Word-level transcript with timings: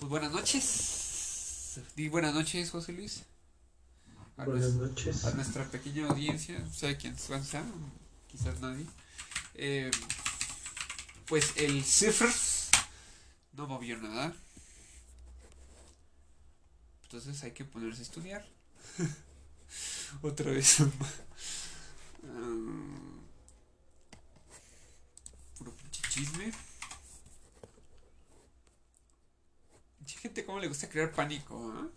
Pues 0.00 0.08
buenas 0.08 0.32
noches. 0.32 1.78
Y 1.94 2.08
buenas 2.08 2.32
noches, 2.32 2.70
José 2.70 2.94
Luis. 2.94 3.24
A 4.38 4.46
buenas 4.46 4.72
noches. 4.72 5.26
A 5.26 5.32
nuestra 5.32 5.66
pequeña 5.66 6.08
audiencia, 6.08 6.58
no 6.58 6.72
sé 6.72 6.96
quién 6.96 7.18
sea, 7.18 7.38
quizás 8.26 8.60
nadie. 8.60 8.86
Eh, 9.56 9.90
pues 11.26 11.52
el 11.56 11.84
Cifers 11.84 12.70
no 13.52 13.66
movió 13.66 13.98
nada. 13.98 14.34
Entonces 17.02 17.42
hay 17.42 17.50
que 17.50 17.66
ponerse 17.66 18.00
a 18.00 18.04
estudiar. 18.04 18.48
Otra 20.22 20.50
vez. 20.50 20.80
um, 22.22 23.20
puro 25.58 25.74
chisme. 26.08 26.69
Gente 30.20 30.44
cómo 30.44 30.60
le 30.60 30.68
gusta 30.68 30.88
crear 30.88 31.12
pánico, 31.12 31.74
¿eh? 31.78 31.88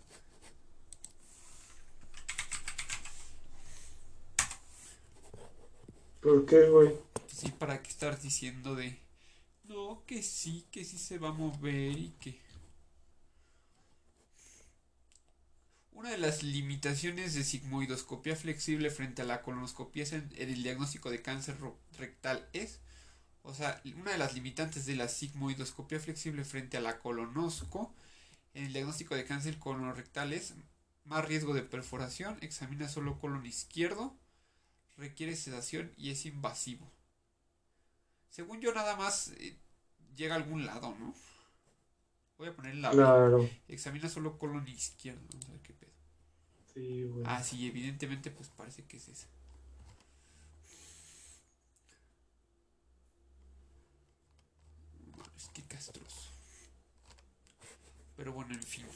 ¿Por 6.20 6.46
qué, 6.46 6.68
güey? 6.70 6.94
Sí, 7.26 7.50
para 7.50 7.82
qué 7.82 7.90
estar 7.90 8.18
diciendo 8.18 8.74
de. 8.74 8.98
No, 9.64 10.02
que 10.06 10.22
sí, 10.22 10.66
que 10.70 10.84
sí 10.86 10.96
se 10.96 11.18
va 11.18 11.28
a 11.28 11.32
mover 11.32 11.98
y 11.98 12.14
que. 12.18 12.40
Una 15.92 16.10
de 16.10 16.18
las 16.18 16.42
limitaciones 16.42 17.34
de 17.34 17.44
sigmoidoscopia 17.44 18.36
flexible 18.36 18.90
frente 18.90 19.20
a 19.20 19.26
la 19.26 19.42
colonoscopia 19.42 20.04
en 20.10 20.30
el 20.36 20.62
diagnóstico 20.62 21.10
de 21.10 21.22
cáncer 21.22 21.56
rectal 21.98 22.48
es, 22.54 22.80
o 23.42 23.54
sea, 23.54 23.82
una 23.96 24.12
de 24.12 24.18
las 24.18 24.34
limitantes 24.34 24.86
de 24.86 24.96
la 24.96 25.08
sigmoidoscopia 25.08 26.00
flexible 26.00 26.44
frente 26.44 26.78
a 26.78 26.80
la 26.80 26.98
colonosco 26.98 27.94
en 28.54 28.64
el 28.64 28.72
diagnóstico 28.72 29.14
de 29.14 29.24
cáncer 29.24 29.58
colorectal 29.58 30.32
es 30.32 30.54
más 31.04 31.24
riesgo 31.24 31.54
de 31.54 31.62
perforación, 31.62 32.38
examina 32.40 32.88
solo 32.88 33.18
colon 33.18 33.44
izquierdo, 33.44 34.16
requiere 34.96 35.36
sedación 35.36 35.92
y 35.96 36.10
es 36.10 36.24
invasivo. 36.24 36.90
Según 38.30 38.60
yo 38.60 38.72
nada 38.72 38.96
más 38.96 39.28
eh, 39.38 39.56
llega 40.16 40.34
a 40.34 40.38
algún 40.38 40.66
lado, 40.66 40.94
¿no? 40.98 41.14
Voy 42.38 42.48
a 42.48 42.56
poner 42.56 42.74
la 42.76 42.90
claro. 42.90 43.48
Examina 43.68 44.08
solo 44.08 44.38
colon 44.38 44.66
izquierdo, 44.66 45.20
vamos 45.32 45.48
a 45.48 45.52
ver 45.52 45.60
qué 45.60 45.72
pedo. 45.72 45.92
Sí, 46.72 47.04
bueno. 47.04 47.28
Ah, 47.30 47.42
sí, 47.42 47.66
evidentemente 47.66 48.30
pues 48.30 48.48
parece 48.48 48.84
que 48.84 48.96
es 48.96 49.08
esa. 49.08 49.28
Es 55.36 55.48
que 55.50 55.62
castroso. 55.62 56.33
Pero 58.16 58.32
bueno, 58.32 58.54
en 58.54 58.62
fin. 58.62 58.86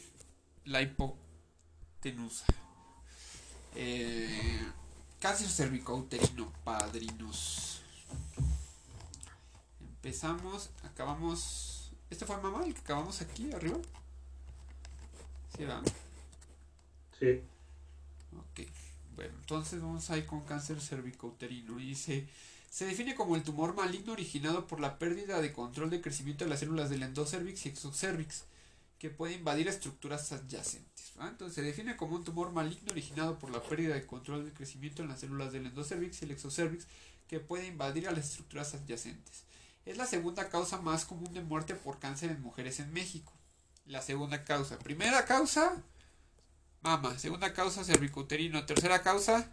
La 0.65 0.83
hipotenusa. 0.83 2.47
Eh, 3.75 4.73
cáncer 5.21 5.49
cervicouterino, 5.49 6.53
padrinos. 6.65 7.83
Empezamos, 9.81 10.71
acabamos. 10.85 11.93
¿Este 12.11 12.25
fue 12.25 12.41
mamá 12.41 12.65
el 12.65 12.75
que 12.75 12.81
acabamos 12.81 13.21
aquí 13.21 13.53
arriba? 13.53 13.79
¿Sí, 15.57 15.65
va? 15.65 15.83
Sí. 17.19 17.43
Ok. 18.37 18.67
Bueno, 19.17 19.35
entonces 19.41 19.83
vamos 19.83 20.09
a 20.11 20.17
ir 20.17 20.27
con 20.27 20.41
cáncer 20.43 20.81
cervicouterino. 20.81 21.77
Dice. 21.77 22.29
Se 22.71 22.85
define 22.85 23.15
como 23.15 23.35
el 23.35 23.43
tumor 23.43 23.75
maligno 23.75 24.13
originado 24.13 24.67
por 24.67 24.79
la 24.79 24.99
pérdida 24.99 25.41
de 25.41 25.55
control 25.55 25.89
de 25.89 26.03
crecimiento 26.03 26.45
de 26.45 26.51
las 26.51 26.61
células 26.61 26.91
del 26.91 27.03
endocervix 27.03 27.65
y 27.65 27.71
exocervix 27.71 28.45
que 28.99 29.11
puede 29.11 29.35
invadir 29.35 29.69
estructuras 29.69 30.33
adyacentes. 30.33 31.13
Entonces 31.21 31.55
se 31.55 31.63
define 31.63 31.97
como 31.97 32.17
un 32.17 32.25
tumor 32.25 32.53
maligno 32.53 32.91
originado 32.91 33.39
por 33.39 33.51
la 33.51 33.63
pérdida 33.63 33.95
de 33.95 34.07
control 34.07 34.45
del 34.45 34.55
crecimiento 34.55 35.03
en 35.03 35.09
las 35.09 35.21
células 35.21 35.53
del 35.53 35.67
endocervix 35.67 36.21
y 36.21 36.25
el 36.25 36.33
exocervix 36.33 36.87
que 37.29 37.41
puede 37.41 37.67
invadir 37.67 38.09
a 38.09 38.13
las 38.13 38.31
estructuras 38.31 38.75
adyacentes. 38.75 39.45
Es 39.85 39.97
la 39.97 40.07
segunda 40.07 40.49
causa 40.49 40.81
más 40.81 41.05
común 41.05 41.33
de 41.33 41.41
muerte 41.43 41.75
por 41.75 41.99
cáncer 41.99 42.31
en 42.31 42.43
mujeres 42.43 42.81
en 42.81 42.93
México. 42.93 43.33
La 43.87 44.03
segunda 44.03 44.45
causa. 44.45 44.79
Primera 44.79 45.25
causa, 45.25 45.83
mama. 46.83 47.19
Segunda 47.19 47.53
causa, 47.53 47.85
cervicouterino. 47.85 48.67
Tercera 48.67 49.03
causa, 49.03 49.51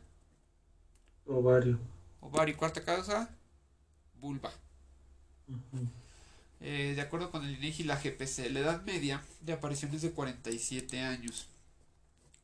ovario. 1.26 1.80
Ovario. 2.20 2.58
Cuarta 2.58 2.84
causa, 2.84 3.30
vulva. 4.20 4.52
Eh, 6.62 6.94
de 6.96 7.02
acuerdo 7.02 7.32
con 7.32 7.44
el 7.44 7.56
INEGI 7.56 7.84
y 7.84 7.86
la 7.86 7.98
GPC, 7.98 8.50
la 8.52 8.62
edad 8.62 8.84
media 8.84 9.24
de 9.42 9.54
aparición 9.54 9.94
es 9.94 10.02
de 10.02 10.12
47 10.12 11.02
años. 11.02 11.48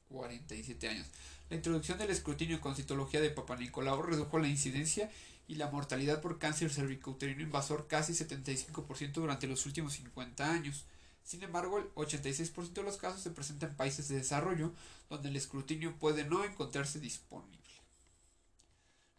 47 0.09 0.89
años. 0.89 1.07
La 1.49 1.55
introducción 1.55 1.97
del 1.97 2.09
escrutinio 2.09 2.61
con 2.61 2.75
citología 2.75 3.21
de 3.21 3.29
Papa 3.29 3.55
Nicolau 3.55 4.01
redujo 4.01 4.39
la 4.39 4.47
incidencia 4.47 5.09
y 5.47 5.55
la 5.55 5.69
mortalidad 5.69 6.21
por 6.21 6.39
cáncer 6.39 6.71
cervicouterino 6.71 7.41
invasor 7.41 7.87
casi 7.87 8.13
75% 8.13 9.13
durante 9.13 9.47
los 9.47 9.65
últimos 9.65 9.93
50 9.93 10.49
años. 10.49 10.85
Sin 11.23 11.43
embargo, 11.43 11.77
el 11.77 11.85
86% 11.95 12.71
de 12.71 12.83
los 12.83 12.97
casos 12.97 13.21
se 13.21 13.31
presentan 13.31 13.71
en 13.71 13.75
países 13.75 14.07
de 14.07 14.15
desarrollo 14.15 14.71
donde 15.09 15.29
el 15.29 15.35
escrutinio 15.35 15.95
puede 15.97 16.23
no 16.23 16.43
encontrarse 16.43 16.99
disponible. 16.99 17.60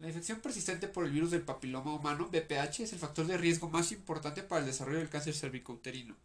La 0.02 0.08
infección 0.08 0.40
persistente 0.40 0.88
por 0.88 1.04
el 1.04 1.12
virus 1.12 1.30
del 1.30 1.42
papiloma 1.42 1.94
humano, 1.94 2.28
BPH, 2.28 2.80
es 2.80 2.92
el 2.92 2.98
factor 2.98 3.24
de 3.24 3.38
riesgo 3.38 3.70
más 3.70 3.92
importante 3.92 4.42
para 4.42 4.58
el 4.58 4.66
desarrollo 4.66 4.98
del 4.98 5.08
cáncer 5.08 5.32
cervicouterino. 5.32 6.16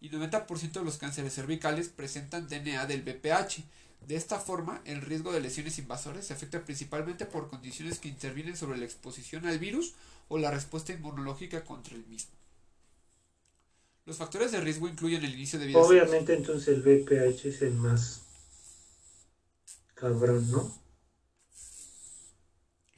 Y 0.00 0.08
90% 0.08 0.70
de 0.70 0.84
los 0.84 0.98
cánceres 0.98 1.34
cervicales 1.34 1.88
presentan 1.88 2.46
DNA 2.46 2.86
del 2.86 3.02
BPH. 3.02 3.64
De 4.06 4.14
esta 4.14 4.38
forma, 4.38 4.80
el 4.84 5.00
riesgo 5.00 5.32
de 5.32 5.40
lesiones 5.40 5.80
invasoras 5.80 6.28
se 6.28 6.32
afecta 6.32 6.64
principalmente 6.64 7.26
por 7.26 7.48
condiciones 7.48 7.98
que 7.98 8.06
intervienen 8.06 8.56
sobre 8.56 8.78
la 8.78 8.84
exposición 8.84 9.48
al 9.48 9.58
virus 9.58 9.94
o 10.28 10.38
la 10.38 10.52
respuesta 10.52 10.92
inmunológica 10.92 11.64
contra 11.64 11.96
el 11.96 12.06
mismo. 12.06 12.30
Los 14.06 14.16
factores 14.16 14.52
de 14.52 14.60
riesgo 14.60 14.86
incluyen 14.86 15.24
el 15.24 15.34
inicio 15.34 15.58
de 15.58 15.66
vida. 15.66 15.80
Obviamente, 15.80 16.34
entonces 16.34 16.68
el 16.68 16.82
BPH 16.82 17.46
es 17.46 17.62
el 17.62 17.74
más 17.74 18.20
cabrón, 19.96 20.48
¿no? 20.52 20.87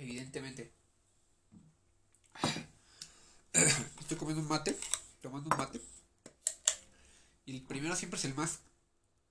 Evidentemente. 0.00 0.72
Estoy 4.00 4.16
comiendo 4.16 4.42
un 4.42 4.48
mate, 4.48 4.74
tomando 5.20 5.50
un 5.50 5.58
mate. 5.58 5.78
Y 7.44 7.56
el 7.56 7.62
primero 7.62 7.94
siempre 7.94 8.18
es 8.18 8.24
el 8.24 8.34
más 8.34 8.60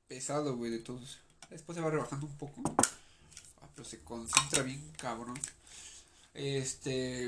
pesado, 0.08 0.56
güey, 0.56 0.70
de 0.70 0.78
todos. 0.78 1.18
Después 1.50 1.76
se 1.76 1.82
va 1.82 1.90
rebajando 1.90 2.28
un 2.28 2.38
poco. 2.38 2.62
Ah, 3.62 3.70
pero 3.74 3.84
se 3.84 4.04
concentra 4.04 4.62
bien, 4.62 4.80
cabrón. 4.98 5.40
Este. 6.36 7.28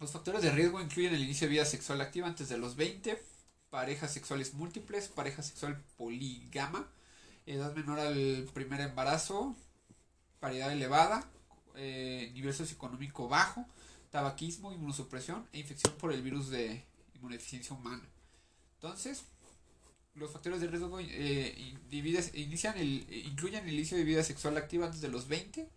Los 0.00 0.10
factores 0.10 0.42
de 0.42 0.50
riesgo 0.50 0.80
incluyen 0.80 1.14
el 1.14 1.22
inicio 1.22 1.46
de 1.46 1.52
vida 1.52 1.64
sexual 1.64 2.00
activa 2.00 2.26
antes 2.26 2.48
de 2.48 2.58
los 2.58 2.74
20, 2.74 3.22
parejas 3.68 4.12
sexuales 4.12 4.54
múltiples, 4.54 5.06
pareja 5.06 5.42
sexual 5.42 5.80
polígama, 5.96 6.90
edad 7.46 7.72
menor 7.76 8.00
al 8.00 8.48
primer 8.54 8.80
embarazo, 8.80 9.54
paridad 10.40 10.72
elevada, 10.72 11.30
eh, 11.76 12.30
nivel 12.34 12.54
socioeconómico 12.54 13.28
bajo, 13.28 13.66
tabaquismo, 14.10 14.72
inmunosupresión 14.72 15.46
e 15.52 15.60
infección 15.60 15.94
por 15.98 16.12
el 16.12 16.22
virus 16.22 16.50
de 16.50 16.84
inmunodeficiencia 17.14 17.74
humana. 17.76 18.02
Entonces, 18.74 19.24
los 20.14 20.32
factores 20.32 20.60
de 20.60 20.66
riesgo 20.66 20.98
eh, 21.00 21.76
inician 22.34 22.76
el, 22.76 23.06
incluyen 23.26 23.66
el 23.68 23.74
inicio 23.74 23.96
de 23.96 24.04
vida 24.04 24.22
sexual 24.22 24.56
activa 24.56 24.86
antes 24.86 25.00
de 25.00 25.08
los 25.08 25.28
20, 25.28 25.68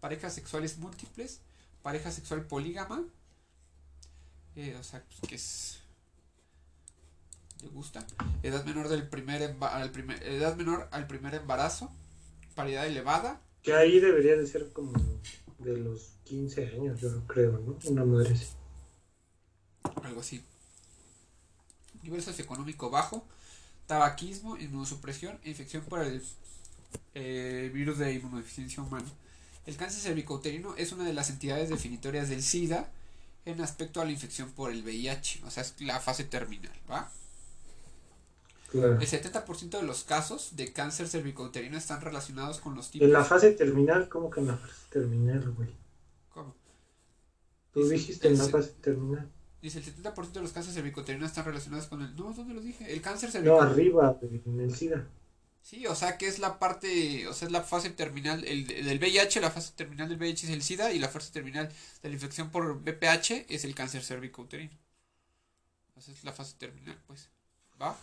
parejas 0.00 0.34
sexuales 0.34 0.78
múltiples, 0.78 1.40
pareja 1.82 2.10
sexual 2.10 2.46
polígama, 2.46 3.04
eh, 4.56 4.76
o 4.78 4.84
sea, 4.84 5.04
pues, 5.04 5.20
que 5.28 5.34
es 5.34 5.80
gusta, 7.72 8.06
edad 8.42 8.64
menor 8.64 8.88
del 8.88 9.08
primer, 9.08 9.56
al 9.60 9.90
primer 9.90 10.22
edad 10.22 10.54
menor 10.56 10.88
al 10.92 11.06
primer 11.06 11.34
embarazo, 11.34 11.90
paridad 12.54 12.86
elevada, 12.86 13.40
que 13.64 13.72
ahí 13.72 13.98
debería 13.98 14.36
de 14.36 14.46
ser 14.46 14.70
como 14.72 14.92
de 15.58 15.78
los 15.78 16.12
15 16.24 16.66
años, 16.68 17.00
yo 17.00 17.26
creo, 17.26 17.58
¿no? 17.58 17.78
Una 17.86 18.04
madre 18.04 18.34
así. 18.34 18.46
Algo 20.02 20.20
así. 20.20 20.44
Nivel 22.02 22.22
socioeconómico 22.22 22.90
bajo, 22.90 23.26
tabaquismo, 23.86 24.58
inmunosupresión 24.58 25.40
e 25.42 25.48
infección 25.48 25.82
por 25.84 26.02
el 26.02 26.22
eh, 27.14 27.70
virus 27.72 27.98
de 27.98 28.12
inmunodeficiencia 28.12 28.82
humana. 28.82 29.10
El 29.64 29.78
cáncer 29.78 30.02
cervicouterino 30.02 30.76
es 30.76 30.92
una 30.92 31.04
de 31.04 31.14
las 31.14 31.30
entidades 31.30 31.70
definitorias 31.70 32.28
del 32.28 32.42
SIDA 32.42 32.90
en 33.46 33.62
aspecto 33.62 34.02
a 34.02 34.04
la 34.04 34.12
infección 34.12 34.50
por 34.52 34.72
el 34.72 34.82
VIH, 34.82 35.42
o 35.46 35.50
sea, 35.50 35.62
es 35.62 35.74
la 35.80 36.00
fase 36.00 36.24
terminal, 36.24 36.78
¿va? 36.90 37.10
El 38.74 38.98
70% 38.98 39.70
de 39.78 39.82
los 39.82 40.04
casos 40.04 40.56
de 40.56 40.72
cáncer 40.72 41.08
cervicouterino 41.08 41.76
están 41.78 42.00
relacionados 42.00 42.58
con 42.60 42.74
los 42.74 42.90
tipos. 42.90 43.06
En 43.06 43.12
la 43.12 43.24
fase 43.24 43.52
terminal, 43.52 44.08
¿cómo 44.08 44.30
que 44.30 44.40
en 44.40 44.48
la 44.48 44.56
fase 44.56 44.74
terminal, 44.90 45.50
güey? 45.52 45.68
¿Cómo? 46.30 46.54
Tú 47.72 47.88
dijiste 47.88 48.28
en 48.28 48.38
la 48.38 48.44
fase 48.48 48.70
terminal. 48.80 49.30
Dice 49.62 49.78
el 49.78 49.84
70% 49.84 50.32
de 50.32 50.40
los 50.42 50.52
cánceres 50.52 50.74
cervicouterinos 50.74 51.28
están 51.30 51.44
relacionados 51.46 51.86
con 51.86 52.02
el. 52.02 52.14
No, 52.16 52.32
¿dónde 52.32 52.54
lo 52.54 52.60
dije? 52.60 52.92
El 52.92 53.00
cáncer 53.00 53.28
No, 53.28 53.32
cervicouterino. 53.32 54.00
arriba, 54.00 54.18
en 54.22 54.60
el 54.60 54.74
SIDA. 54.74 55.06
Sí, 55.62 55.86
o 55.86 55.94
sea 55.94 56.18
que 56.18 56.26
es 56.26 56.38
la 56.38 56.58
parte, 56.58 57.26
o 57.26 57.32
sea, 57.32 57.46
es 57.46 57.52
la 57.52 57.62
fase 57.62 57.88
terminal 57.88 58.44
el, 58.44 58.66
del 58.66 58.98
VIH, 58.98 59.40
la 59.40 59.50
fase 59.50 59.72
terminal 59.74 60.10
del 60.10 60.18
VIH 60.18 60.46
es 60.46 60.52
el 60.52 60.62
SIDA 60.62 60.92
y 60.92 60.98
la 60.98 61.08
fase 61.08 61.32
terminal 61.32 61.70
de 62.02 62.08
la 62.10 62.14
infección 62.14 62.50
por 62.50 62.70
VPH 62.82 63.46
es 63.48 63.64
el 63.64 63.74
cáncer 63.74 64.02
cervicouterino. 64.02 64.76
Esa 65.96 66.12
es 66.12 66.22
la 66.24 66.32
fase 66.32 66.56
terminal, 66.58 66.98
pues. 67.06 67.30
¿Va? 67.80 67.96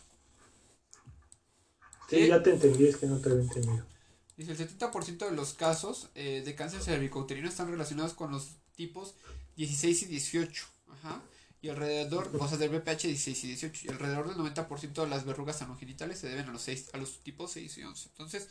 Sí, 2.12 2.24
Sí. 2.24 2.28
ya 2.28 2.44
te 2.44 2.52
entendí, 2.52 2.86
es 2.88 2.98
que 2.98 3.08
no 3.08 3.18
te 3.20 3.30
había 3.30 3.42
entendido. 3.42 3.86
Dice 4.38 4.52
el 4.52 4.58
70% 4.58 5.26
de 5.30 5.36
los 5.36 5.54
casos 5.54 6.10
eh, 6.16 6.42
de 6.46 6.56
cáncer 6.56 6.82
cervicouterino 6.82 7.48
están 7.48 7.70
relacionados 7.70 8.14
con 8.14 8.32
los 8.32 8.50
tipos 8.76 9.14
16 9.56 10.04
y 10.04 10.06
18. 10.06 10.66
Ajá. 10.90 11.22
Y 11.62 11.70
alrededor, 11.70 12.32
o 12.40 12.48
sea, 12.48 12.58
del 12.58 12.72
VPH 12.72 13.08
16 13.08 13.44
y 13.44 13.48
18. 13.48 13.82
Y 13.86 13.90
alrededor 13.90 14.28
del 14.28 14.38
90% 14.38 15.04
de 15.04 15.08
las 15.08 15.26
verrugas 15.26 15.62
anogenitales 15.62 16.18
se 16.18 16.28
deben 16.28 16.50
a 16.50 16.52
los, 16.52 16.64
seis, 16.64 16.90
a 16.94 16.98
los 16.98 17.20
tipos 17.20 17.52
6 17.52 17.78
y 17.78 17.84
11. 17.84 18.10
Entonces, 18.10 18.48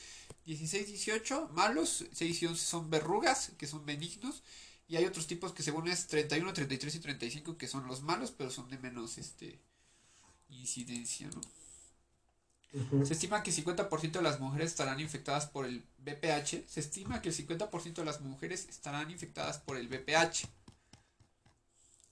16 0.46 0.88
y 0.88 0.92
18 0.92 1.48
malos, 1.52 2.04
6 2.12 2.42
y 2.42 2.46
11 2.46 2.64
son 2.64 2.88
verrugas, 2.88 3.50
que 3.58 3.66
son 3.66 3.84
benignos. 3.84 4.42
Y 4.86 4.96
hay 4.96 5.06
otros 5.06 5.26
tipos 5.26 5.52
que 5.52 5.62
según 5.64 5.88
es 5.88 6.06
31, 6.06 6.52
33 6.52 6.94
y 6.94 6.98
35 7.00 7.58
que 7.58 7.66
son 7.68 7.86
los 7.88 8.02
malos, 8.02 8.30
pero 8.30 8.50
son 8.50 8.68
de 8.70 8.78
menos 8.78 9.18
este 9.18 9.58
incidencia, 10.48 11.28
¿no? 11.34 11.40
Se 13.04 13.14
estima 13.14 13.42
que 13.42 13.50
el 13.50 13.56
50% 13.56 14.12
de 14.12 14.22
las 14.22 14.38
mujeres 14.38 14.70
estarán 14.70 15.00
infectadas 15.00 15.46
por 15.46 15.66
el 15.66 15.82
VPH. 15.98 16.68
Se 16.68 16.80
estima 16.80 17.20
que 17.20 17.30
el 17.30 17.34
50% 17.34 17.94
de 17.94 18.04
las 18.04 18.20
mujeres 18.20 18.68
estarán 18.68 19.10
infectadas 19.10 19.58
por 19.58 19.76
el 19.76 19.88
VPH 19.88 20.46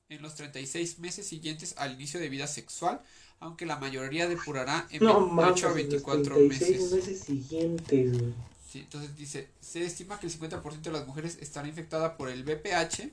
en 0.09 0.23
los 0.23 0.35
36 0.35 0.99
meses 0.99 1.27
siguientes 1.27 1.75
al 1.77 1.93
inicio 1.93 2.19
de 2.19 2.29
vida 2.29 2.47
sexual, 2.47 3.03
aunque 3.41 3.67
la 3.67 3.77
mayoría 3.77 4.27
depurará 4.27 4.87
en 4.91 5.05
No 5.05 5.21
28 5.21 5.35
mames, 5.35 5.65
a 5.65 5.69
en 5.69 5.75
los 5.75 5.75
24 5.75 6.35
36 6.35 6.71
meses. 6.71 6.93
meses 6.93 7.21
siguientes. 7.21 8.17
Sí, 8.69 8.81
entonces 8.81 9.17
dice, 9.17 9.49
se 9.61 9.85
estima 9.85 10.19
que 10.19 10.27
el 10.27 10.33
50% 10.33 10.81
de 10.83 10.93
las 10.93 11.07
mujeres 11.07 11.39
estará 11.41 11.69
infectada 11.69 12.17
por 12.17 12.29
el 12.29 12.43
VPH 12.43 13.11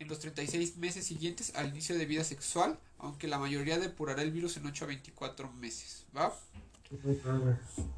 en 0.00 0.08
los 0.08 0.18
36 0.18 0.78
meses 0.78 1.04
siguientes 1.06 1.52
al 1.54 1.68
inicio 1.68 1.96
de 1.96 2.06
vida 2.06 2.24
sexual, 2.24 2.78
aunque 2.98 3.28
la 3.28 3.38
mayoría 3.38 3.78
depurará 3.78 4.22
el 4.22 4.32
virus 4.32 4.56
en 4.56 4.66
8 4.66 4.84
a 4.84 4.88
24 4.88 5.52
meses, 5.52 6.04
¿va? 6.16 6.34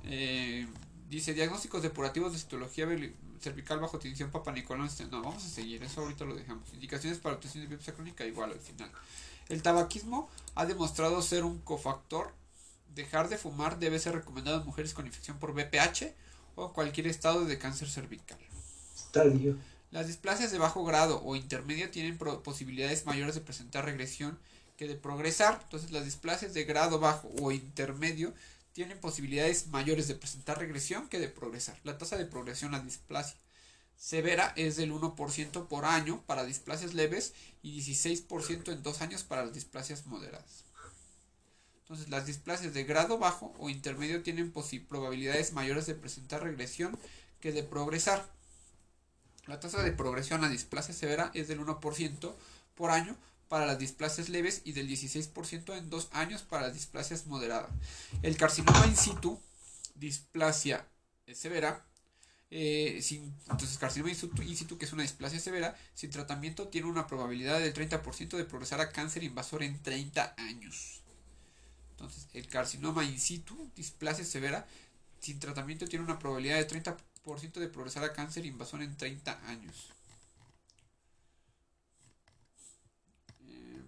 Eh, 0.05 0.67
dice 1.09 1.33
diagnósticos 1.33 1.83
depurativos 1.83 2.33
de 2.33 2.39
citología 2.41 2.87
cervical 3.41 3.79
bajo 3.81 3.99
tensión 3.99 4.31
papanicolón. 4.31 4.87
este- 4.87 5.05
No, 5.07 5.23
vamos 5.23 5.45
a 5.45 5.49
seguir, 5.49 5.83
eso 5.83 6.01
ahorita 6.03 6.25
lo 6.25 6.35
dejamos. 6.35 6.73
Indicaciones 6.75 7.19
para 7.19 7.37
obtención 7.37 7.63
de 7.63 7.69
biopsia 7.69 7.95
crónica, 7.95 8.25
igual 8.27 8.51
al 8.53 8.61
final. 8.61 8.91
El 9.49 9.63
tabaquismo 9.63 10.29
ha 10.57 10.67
demostrado 10.67 11.23
ser 11.23 11.45
un 11.45 11.59
cofactor. 11.61 12.33
Dejar 12.95 13.29
de 13.29 13.39
fumar 13.39 13.79
debe 13.79 13.99
ser 13.99 14.15
recomendado 14.15 14.61
en 14.61 14.67
mujeres 14.67 14.93
con 14.93 15.07
infección 15.07 15.39
por 15.39 15.53
VPH 15.53 16.15
o 16.57 16.73
cualquier 16.73 17.07
estado 17.07 17.45
de 17.45 17.59
cáncer 17.59 17.89
cervical. 17.89 18.39
Estadio. 18.95 19.57
Las 19.93 20.07
displasias 20.07 20.51
de 20.51 20.59
bajo 20.59 20.85
grado 20.85 21.23
o 21.23 21.37
intermedio 21.37 21.91
tienen 21.91 22.17
posibilidades 22.17 23.05
mayores 23.05 23.35
de 23.35 23.43
presentar 23.43 23.85
regresión 23.85 24.39
que 24.79 24.89
de 24.89 24.95
progresar. 24.95 25.61
Entonces, 25.65 25.93
las 25.93 26.07
displasias 26.07 26.55
de 26.55 26.65
grado 26.65 26.99
bajo 26.99 27.31
o 27.43 27.53
intermedio 27.53 28.33
tienen 28.73 28.99
posibilidades 28.99 29.67
mayores 29.67 30.09
de 30.09 30.15
presentar 30.15 30.59
regresión 30.59 31.11
que 31.11 31.21
de 31.21 31.29
progresar. 31.29 31.79
La 31.85 31.99
tasa 31.99 32.17
de 32.17 32.25
progresión 32.25 32.75
a 32.75 32.81
displasia 32.81 33.37
severa 33.99 34.55
es 34.57 34.77
del 34.77 34.93
1% 34.93 35.69
por 35.69 35.85
año 35.85 36.23
para 36.25 36.47
displasias 36.47 36.95
leves 36.95 37.35
y 37.63 37.79
16% 37.79 38.73
en 38.73 38.83
dos 38.83 39.03
años 39.03 39.25
para 39.25 39.45
las 39.45 39.53
displasias 39.53 40.07
moderadas. 40.07 40.65
Entonces, 41.83 42.09
las 42.09 42.25
displasias 42.25 42.73
de 42.73 42.85
grado 42.85 43.19
bajo 43.19 43.53
o 43.59 43.69
intermedio 43.69 44.23
tienen 44.23 44.55
probabilidades 44.89 45.53
mayores 45.53 45.85
de 45.85 45.95
presentar 45.95 46.43
regresión 46.43 46.99
que 47.41 47.53
de 47.53 47.63
progresar. 47.63 48.27
La 49.47 49.59
tasa 49.59 49.83
de 49.83 49.91
progresión 49.91 50.45
a 50.45 50.49
displasia 50.49 50.95
severa 50.95 51.31
es 51.35 51.49
del 51.49 51.61
1% 51.61 52.35
por 52.77 52.91
año 52.91 53.17
para 53.49 53.67
las 53.67 53.79
displasias 53.79 54.29
leves 54.29 54.63
y 54.65 54.73
del 54.73 54.89
16% 54.89 55.77
en 55.77 55.91
dos 55.91 56.09
años 56.13 56.43
para 56.43 56.67
las 56.67 56.75
displasias 56.75 57.27
moderadas. 57.27 57.71
El 58.23 58.37
carcinoma 58.37 58.87
in 58.87 58.97
situ, 58.97 59.39
displasia 59.97 60.87
eh, 61.27 61.35
severa, 61.35 61.85
eh, 62.51 63.01
sin, 63.03 63.35
entonces 63.51 63.77
carcinoma 63.79 64.11
in 64.11 64.17
situ, 64.17 64.43
in 64.43 64.57
situ, 64.57 64.79
que 64.79 64.85
es 64.85 64.93
una 64.93 65.03
displasia 65.03 65.41
severa, 65.41 65.77
sin 65.93 66.11
tratamiento 66.11 66.69
tiene 66.69 66.87
una 66.87 67.09
probabilidad 67.09 67.59
del 67.59 67.75
30% 67.75 68.37
de 68.37 68.45
progresar 68.45 68.81
a 68.81 68.91
cáncer 68.91 69.25
invasor 69.25 69.65
en 69.65 69.83
30 69.83 70.35
años. 70.39 71.03
Entonces, 71.91 72.29
el 72.33 72.47
carcinoma 72.47 73.05
in 73.05 73.19
situ, 73.19 73.71
displasia 73.75 74.25
severa, 74.25 74.67
sin 75.21 75.41
tratamiento 75.41 75.87
tiene 75.87 76.05
una 76.05 76.19
probabilidad 76.19 76.57
de 76.57 76.69
30% 76.69 76.97
de 77.25 77.69
progresar 77.69 78.05
a 78.05 78.13
cáncer 78.13 78.45
invasor 78.45 78.83
en 78.83 78.97
30 78.97 79.47
años. 79.47 79.91
Eh, 83.47 83.81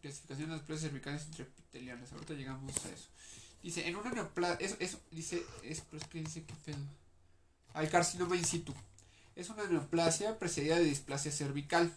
clasificación 0.00 0.50
de 0.50 0.56
las 0.56 0.64
plazas 0.64 0.84
cervicales 0.84 1.26
intraepiteliales. 1.26 2.12
Ahorita 2.12 2.34
llegamos 2.34 2.72
a 2.84 2.90
eso. 2.90 3.08
Dice, 3.62 3.88
en 3.88 3.96
una 3.96 4.12
neoplasia, 4.12 4.64
eso, 4.64 4.76
eso, 4.78 5.00
dice, 5.10 5.44
es, 5.64 5.80
pero 5.80 6.00
es 6.00 6.08
que 6.08 6.20
dice 6.20 6.44
que 6.44 6.54
pedo. 6.64 6.78
Al 7.74 7.90
carcinoma 7.90 8.36
in 8.36 8.44
situ. 8.44 8.72
Es 9.34 9.50
una 9.50 9.66
neoplasia 9.66 10.38
precedida 10.38 10.76
de 10.76 10.84
displasia 10.84 11.32
cervical. 11.32 11.92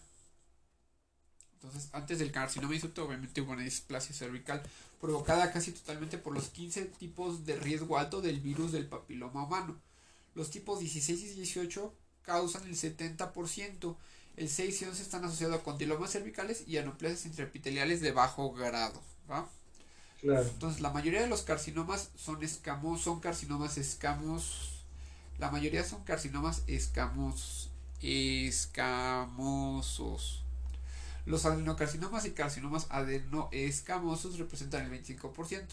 Entonces, 1.54 1.90
antes 1.94 2.18
del 2.18 2.32
carcinoma 2.32 2.74
in 2.74 2.82
situ, 2.82 3.02
obviamente 3.04 3.42
hubo 3.42 3.52
una 3.52 3.64
displasia 3.64 4.16
cervical 4.16 4.64
provocada 5.00 5.52
casi 5.54 5.72
totalmente 5.72 6.18
por 6.18 6.34
los 6.34 6.50
15 6.50 6.86
tipos 6.86 7.46
de 7.46 7.56
riesgo 7.58 7.98
alto 7.98 8.22
del 8.22 8.40
virus 8.40 8.72
del 8.72 8.88
papiloma 8.88 9.44
humano. 9.44 9.80
Los 10.40 10.50
tipos 10.52 10.80
16 10.80 11.22
y 11.22 11.34
18 11.34 11.94
causan 12.22 12.64
el 12.64 12.78
70%. 12.78 13.98
El 14.38 14.48
6 14.48 14.82
y 14.82 14.86
11 14.86 15.02
están 15.02 15.26
asociados 15.26 15.60
a 15.60 15.64
condilomas 15.64 16.12
cervicales 16.12 16.64
y 16.66 16.78
anoplasias 16.78 17.26
intraepiteliales 17.26 18.00
de 18.00 18.14
bajo 18.14 18.54
grado. 18.54 19.04
¿va? 19.30 19.50
Claro. 20.22 20.48
Entonces, 20.48 20.80
la 20.80 20.92
mayoría 20.92 21.20
de 21.22 21.28
los 21.28 21.42
carcinomas 21.42 22.12
son 22.16 22.42
escamos, 22.42 23.02
son 23.02 23.20
carcinomas 23.20 23.78
escamos. 23.78 24.86
La 25.40 25.52
mayoría 25.52 25.84
son 25.84 26.06
carcinomas 26.06 26.64
escamosos. 26.68 27.70
Escamosos. 28.02 28.86
Los 31.26 31.46
adenocarcinomas 31.46 32.24
y 32.24 32.32
carcinomas 32.32 32.88
adenoescamosos 32.92 34.40
representan 34.40 34.86
el 34.86 35.04
25%. 35.04 35.68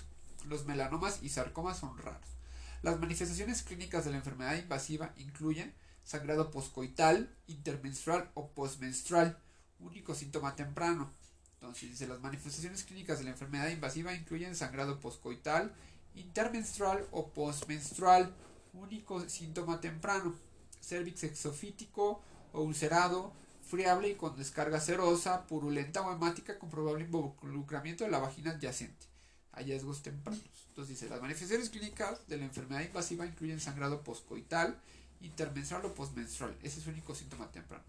Los 0.48 0.66
melanomas 0.66 1.20
y 1.22 1.28
sarcomas 1.28 1.78
son 1.78 1.96
raros. 1.98 2.35
Las 2.82 3.00
manifestaciones 3.00 3.62
clínicas 3.62 4.04
de 4.04 4.10
la 4.10 4.18
enfermedad 4.18 4.56
invasiva 4.56 5.12
incluyen 5.16 5.74
sangrado 6.04 6.50
poscoital, 6.50 7.34
intermenstrual 7.46 8.30
o 8.34 8.50
postmenstrual, 8.50 9.38
único 9.80 10.14
síntoma 10.14 10.54
temprano. 10.54 11.10
Entonces, 11.54 11.90
dice, 11.90 12.06
las 12.06 12.20
manifestaciones 12.20 12.84
clínicas 12.84 13.18
de 13.18 13.24
la 13.24 13.30
enfermedad 13.30 13.68
invasiva 13.68 14.14
incluyen 14.14 14.54
sangrado 14.54 15.00
poscoital, 15.00 15.74
intermenstrual 16.14 17.06
o 17.10 17.30
postmenstrual, 17.30 18.32
único 18.72 19.28
síntoma 19.28 19.80
temprano, 19.80 20.34
cervix 20.80 21.24
exofítico 21.24 22.22
o 22.52 22.62
ulcerado, 22.62 23.32
friable 23.62 24.10
y 24.10 24.14
con 24.14 24.36
descarga 24.36 24.80
serosa, 24.80 25.46
purulenta 25.46 26.02
o 26.02 26.12
hemática 26.12 26.58
con 26.58 26.70
probable 26.70 27.04
involucramiento 27.04 28.04
de 28.04 28.10
la 28.10 28.18
vagina 28.18 28.52
adyacente. 28.52 29.15
Hallazgos 29.56 30.02
tempranos. 30.02 30.42
Entonces 30.68 31.00
dice, 31.00 31.10
las 31.10 31.20
manifestaciones 31.20 31.70
clínicas 31.70 32.26
de 32.28 32.36
la 32.36 32.44
enfermedad 32.44 32.82
invasiva 32.82 33.26
incluyen 33.26 33.58
sangrado 33.58 34.02
poscoital, 34.02 34.78
intermenstrual 35.22 35.84
o 35.86 35.94
postmenstrual. 35.94 36.54
Ese 36.62 36.78
es 36.78 36.84
su 36.84 36.90
único 36.90 37.14
síntoma 37.14 37.50
temprano. 37.50 37.82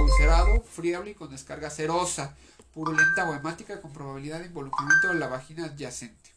Ulcerado, 0.00 0.62
friable 0.62 1.10
y 1.10 1.14
con 1.14 1.30
descarga 1.30 1.68
serosa, 1.68 2.36
purulenta 2.72 3.28
o 3.28 3.34
hemática 3.34 3.80
con 3.80 3.92
probabilidad 3.92 4.38
de 4.38 4.46
involucramiento 4.46 5.08
de 5.08 5.14
la 5.16 5.26
vagina 5.26 5.64
adyacente. 5.64 6.30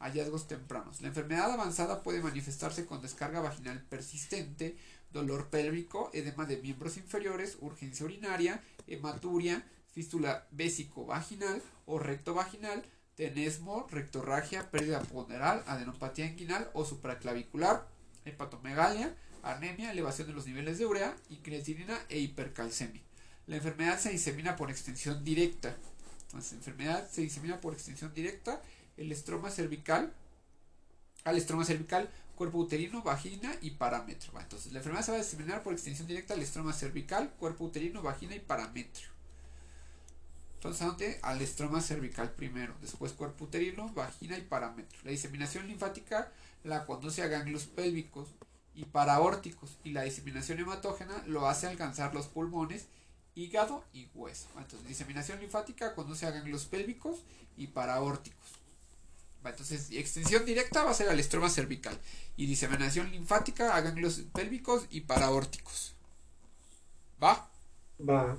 Hallazgos 0.00 0.48
tempranos. 0.48 1.00
La 1.00 1.08
enfermedad 1.08 1.52
avanzada 1.52 2.02
puede 2.02 2.20
manifestarse 2.20 2.86
con 2.86 3.00
descarga 3.00 3.40
vaginal 3.40 3.80
persistente, 3.82 4.76
dolor 5.12 5.48
pélvico, 5.48 6.10
edema 6.12 6.44
de 6.44 6.56
miembros 6.58 6.96
inferiores, 6.96 7.56
urgencia 7.60 8.04
urinaria, 8.04 8.62
hematuria, 8.88 9.64
fístula 9.96 10.46
vésico-vaginal 10.50 11.62
o 11.86 11.98
recto-vaginal, 11.98 12.84
tenesmo, 13.14 13.86
rectorragia, 13.90 14.70
pérdida 14.70 15.00
ponderal, 15.00 15.64
adenopatía 15.66 16.26
inguinal 16.26 16.68
o 16.74 16.84
supraclavicular, 16.84 17.88
hepatomegalia, 18.26 19.16
anemia, 19.42 19.90
elevación 19.90 20.28
de 20.28 20.34
los 20.34 20.46
niveles 20.46 20.76
de 20.76 20.84
urea, 20.84 21.16
increatinina 21.30 21.98
e 22.10 22.18
hipercalcemia. 22.18 23.00
La 23.46 23.56
enfermedad 23.56 23.98
se 23.98 24.10
disemina 24.10 24.54
por 24.54 24.70
extensión 24.70 25.24
directa. 25.24 25.74
Entonces, 26.26 26.52
la 26.52 26.58
enfermedad 26.58 27.10
se 27.10 27.22
disemina 27.22 27.58
por 27.62 27.72
extensión 27.72 28.12
directa. 28.12 28.60
El 28.98 29.10
estroma 29.10 29.50
cervical, 29.50 30.12
al 31.24 31.38
estroma 31.38 31.64
cervical 31.64 32.10
cuerpo 32.34 32.58
uterino, 32.58 33.00
vagina 33.02 33.56
y 33.62 33.70
parámetro. 33.70 34.38
entonces, 34.38 34.72
la 34.72 34.80
enfermedad 34.80 35.06
se 35.06 35.12
va 35.12 35.16
a 35.16 35.22
diseminar 35.22 35.62
por 35.62 35.72
extensión 35.72 36.06
directa 36.06 36.34
al 36.34 36.42
estroma 36.42 36.74
cervical, 36.74 37.32
cuerpo 37.38 37.64
uterino, 37.64 38.02
vagina 38.02 38.34
y 38.36 38.40
parámetro. 38.40 39.15
Entonces, 40.56 40.82
¿a 40.82 40.86
dónde? 40.86 41.18
Al 41.22 41.40
estroma 41.40 41.80
cervical 41.80 42.32
primero, 42.32 42.74
después 42.80 43.12
cuerpo 43.12 43.44
uterino, 43.44 43.88
vagina 43.94 44.36
y 44.36 44.42
parámetro. 44.42 44.98
La 45.04 45.10
diseminación 45.12 45.66
linfática 45.68 46.32
la 46.64 46.84
conduce 46.84 47.22
a 47.22 47.28
ganglios 47.28 47.64
pélvicos 47.64 48.28
y 48.74 48.84
paraórticos 48.84 49.78
y 49.84 49.90
la 49.90 50.02
diseminación 50.02 50.58
hematógena 50.58 51.22
lo 51.26 51.48
hace 51.48 51.66
alcanzar 51.66 52.14
los 52.14 52.26
pulmones, 52.26 52.86
hígado 53.34 53.84
y 53.92 54.08
hueso. 54.14 54.48
Entonces, 54.56 54.88
diseminación 54.88 55.40
linfática 55.40 55.94
conduce 55.94 56.26
a 56.26 56.30
ganglios 56.30 56.64
pélvicos 56.66 57.22
y 57.56 57.68
paraórticos. 57.68 58.56
Entonces, 59.44 59.90
extensión 59.92 60.44
directa 60.44 60.82
va 60.82 60.90
a 60.90 60.94
ser 60.94 61.08
al 61.08 61.20
estroma 61.20 61.48
cervical 61.48 61.96
y 62.36 62.46
diseminación 62.46 63.10
linfática 63.12 63.76
a 63.76 63.80
ganglios 63.80 64.22
pélvicos 64.32 64.86
y 64.90 65.02
paraórticos. 65.02 65.94
¿Va? 67.22 67.48
Va. 68.08 68.36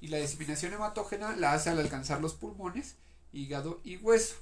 Y 0.00 0.08
la 0.08 0.18
diseminación 0.18 0.72
hematógena 0.72 1.36
la 1.36 1.52
hace 1.52 1.70
al 1.70 1.78
alcanzar 1.78 2.20
los 2.20 2.34
pulmones, 2.34 2.94
hígado 3.32 3.80
y 3.84 3.96
hueso. 3.96 4.36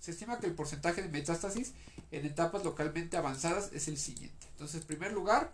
Se 0.00 0.12
estima 0.12 0.38
que 0.38 0.46
el 0.46 0.54
porcentaje 0.54 1.02
de 1.02 1.08
metástasis 1.08 1.72
en 2.10 2.24
etapas 2.24 2.64
localmente 2.64 3.16
avanzadas 3.16 3.70
es 3.72 3.88
el 3.88 3.98
siguiente. 3.98 4.46
Entonces, 4.52 4.84
primer 4.84 5.12
lugar, 5.12 5.52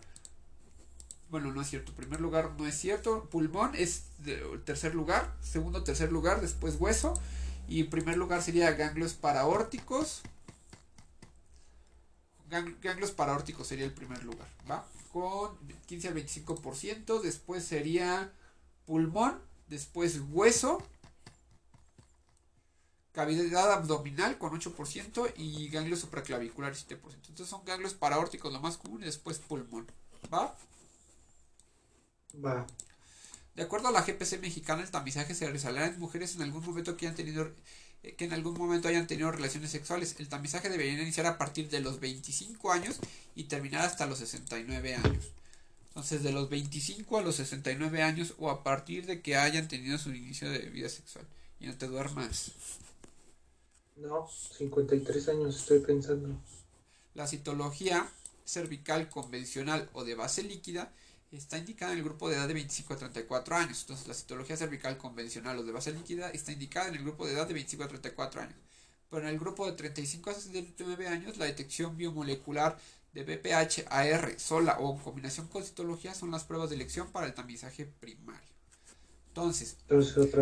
bueno, 1.29 1.51
no 1.51 1.61
es 1.61 1.69
cierto, 1.69 1.93
primer 1.93 2.21
lugar 2.21 2.51
no 2.57 2.67
es 2.67 2.77
cierto, 2.77 3.27
pulmón 3.29 3.71
es 3.75 4.03
el 4.25 4.63
tercer 4.63 4.93
lugar, 4.93 5.35
segundo, 5.41 5.83
tercer 5.83 6.11
lugar, 6.11 6.39
después 6.41 6.75
hueso, 6.79 7.19
y 7.67 7.85
primer 7.85 8.17
lugar 8.17 8.43
sería 8.43 8.71
ganglios 8.73 9.13
paraórticos. 9.13 10.21
ganglios 12.49 13.11
paraórticos 13.11 13.67
sería 13.67 13.85
el 13.85 13.93
primer 13.93 14.23
lugar, 14.23 14.47
¿va? 14.69 14.87
Con 15.11 15.57
15 15.87 16.09
al 16.09 16.15
25%. 16.15 17.21
Después 17.21 17.63
sería 17.65 18.31
pulmón. 18.85 19.41
Después 19.67 20.19
hueso. 20.29 20.81
Cavidad 23.11 23.71
abdominal 23.71 24.37
con 24.37 24.59
8% 24.59 25.33
y 25.37 25.69
ganglios 25.69 25.99
supraclaviculares 25.99 26.85
7%. 26.87 26.99
Entonces 27.15 27.47
son 27.47 27.63
ganglios 27.63 27.93
paraórticos 27.93 28.51
lo 28.51 28.59
más 28.59 28.77
común 28.77 29.01
y 29.01 29.05
después 29.05 29.39
pulmón. 29.39 29.87
¿Va? 30.33 30.55
Va. 32.43 32.67
De 33.55 33.63
acuerdo 33.63 33.87
a 33.87 33.91
la 33.91 34.01
GPC 34.01 34.41
mexicana, 34.41 34.83
el 34.83 34.91
tamizaje 34.91 35.33
se 35.33 35.45
realizará 35.45 35.87
en 35.87 35.97
mujeres 35.97 36.35
en 36.35 36.41
algún 36.41 36.65
momento 36.65 36.97
que 36.97 37.05
hayan 37.05 37.15
tenido 37.15 37.53
eh, 38.03 38.15
que 38.15 38.25
en 38.25 38.33
algún 38.33 38.57
momento 38.57 38.87
hayan 38.87 39.07
tenido 39.07 39.31
relaciones 39.31 39.71
sexuales. 39.71 40.15
El 40.19 40.29
tamizaje 40.29 40.69
debería 40.69 41.01
iniciar 41.01 41.25
a 41.25 41.37
partir 41.37 41.69
de 41.69 41.79
los 41.79 41.99
25 41.99 42.71
años 42.71 42.99
y 43.33 43.45
terminar 43.45 43.81
hasta 43.81 44.05
los 44.05 44.19
69 44.19 44.95
años. 44.95 45.31
Entonces, 45.95 46.23
de 46.23 46.33
los 46.33 46.49
25 46.49 47.17
a 47.17 47.21
los 47.21 47.37
69 47.37 48.03
años 48.03 48.33
o 48.37 48.49
a 48.49 48.63
partir 48.63 49.05
de 49.05 49.21
que 49.21 49.37
hayan 49.37 49.69
tenido 49.69 49.97
su 49.97 50.13
inicio 50.13 50.49
de 50.49 50.59
vida 50.69 50.89
sexual. 50.89 51.25
Y 51.57 51.67
no 51.67 51.77
te 51.77 51.87
duermas. 51.87 52.51
No, 53.95 54.27
53 54.57 55.29
años 55.29 55.55
estoy 55.55 55.79
pensando. 55.79 56.35
La 57.13 57.27
citología 57.27 58.09
cervical 58.43 59.09
convencional 59.09 59.89
o 59.93 60.03
de 60.03 60.15
base 60.15 60.43
líquida 60.43 60.91
está 61.31 61.57
indicada 61.57 61.93
en 61.93 61.99
el 61.99 62.03
grupo 62.03 62.27
de 62.27 62.35
edad 62.35 62.49
de 62.49 62.55
25 62.55 62.93
a 62.93 62.97
34 62.97 63.55
años. 63.55 63.79
Entonces, 63.79 64.05
la 64.05 64.13
citología 64.13 64.57
cervical 64.57 64.97
convencional 64.97 65.57
o 65.59 65.63
de 65.63 65.71
base 65.71 65.93
líquida 65.93 66.29
está 66.31 66.51
indicada 66.51 66.89
en 66.89 66.95
el 66.95 67.03
grupo 67.03 67.25
de 67.25 67.35
edad 67.35 67.47
de 67.47 67.53
25 67.53 67.85
a 67.85 67.87
34 67.87 68.41
años. 68.41 68.57
Pero 69.09 69.23
en 69.23 69.29
el 69.29 69.39
grupo 69.39 69.65
de 69.65 69.77
35 69.77 70.29
a 70.29 70.33
69 70.33 71.07
años, 71.07 71.37
la 71.37 71.45
detección 71.45 71.95
biomolecular 71.95 72.77
de 73.15 73.23
BPH-AR 73.23 74.37
sola 74.37 74.77
o 74.79 74.93
en 74.93 74.99
combinación 74.99 75.47
con 75.47 75.63
citología 75.63 76.13
son 76.13 76.31
las 76.31 76.43
pruebas 76.43 76.69
de 76.69 76.75
elección 76.75 77.11
para 77.11 77.25
el 77.25 77.33
tamizaje 77.33 77.85
primario. 77.85 78.53
Entonces, 79.29 79.77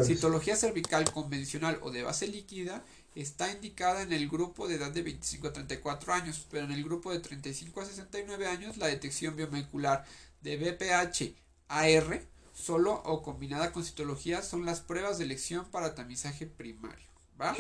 citología 0.04 0.56
cervical 0.56 1.10
convencional 1.12 1.80
o 1.82 1.92
de 1.92 2.04
base 2.04 2.28
líquida 2.28 2.84
está 3.16 3.52
indicada 3.52 4.02
en 4.02 4.12
el 4.12 4.28
grupo 4.28 4.68
de 4.68 4.76
edad 4.76 4.92
de 4.92 5.04
25 5.04 5.48
a 5.48 5.54
34 5.54 6.14
años, 6.14 6.48
pero 6.50 6.66
en 6.66 6.72
el 6.72 6.84
grupo 6.84 7.12
de 7.12 7.20
35 7.20 7.82
a 7.82 7.86
69 7.86 8.48
años 8.48 8.78
la 8.78 8.88
detección 8.88 9.36
biomolecular 9.36 10.04
de 10.42 10.58
BPH 10.58 11.36
AR 11.68 12.22
solo 12.54 13.02
o 13.06 13.22
combinada 13.22 13.72
con 13.72 13.84
citología 13.84 14.42
son 14.42 14.66
las 14.66 14.82
pruebas 14.82 15.20
de 15.20 15.26
elección 15.26 15.66
para 15.66 15.96
tamizaje 15.96 16.48
primario. 16.48 17.08
¿Va? 17.40 17.52
Ok, 17.52 17.60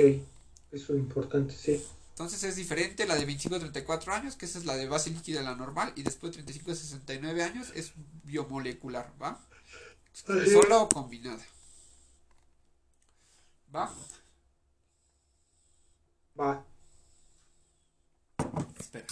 eso 0.72 0.94
es 0.94 1.00
importante, 1.00 1.56
sí. 1.56 1.84
Entonces 2.14 2.44
es 2.44 2.56
diferente 2.56 3.08
la 3.08 3.16
de 3.16 3.26
25 3.26 3.56
a 3.56 3.60
34 3.60 4.14
años, 4.14 4.36
que 4.36 4.46
esa 4.46 4.60
es 4.60 4.66
la 4.66 4.76
de 4.76 4.88
base 4.88 5.10
líquida, 5.10 5.42
la 5.42 5.56
normal, 5.56 5.94
y 5.96 6.04
después 6.04 6.32
de 6.32 6.44
35 6.44 6.72
a 6.72 6.76
69 6.76 7.44
años 7.44 7.72
es 7.74 7.94
biomolecular, 8.24 9.12
¿va? 9.20 9.42
Sola 10.14 10.78
o 10.78 10.90
combinada. 10.90 11.44
¿Va? 13.76 13.92
Va. 16.40 16.64
Espera. 18.80 19.08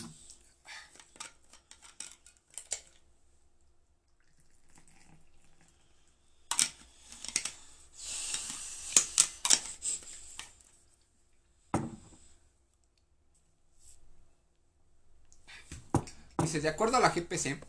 De 16.60 16.70
acuerdo 16.70 16.98
a 16.98 17.00
la 17.00 17.10
GPC, 17.12 17.60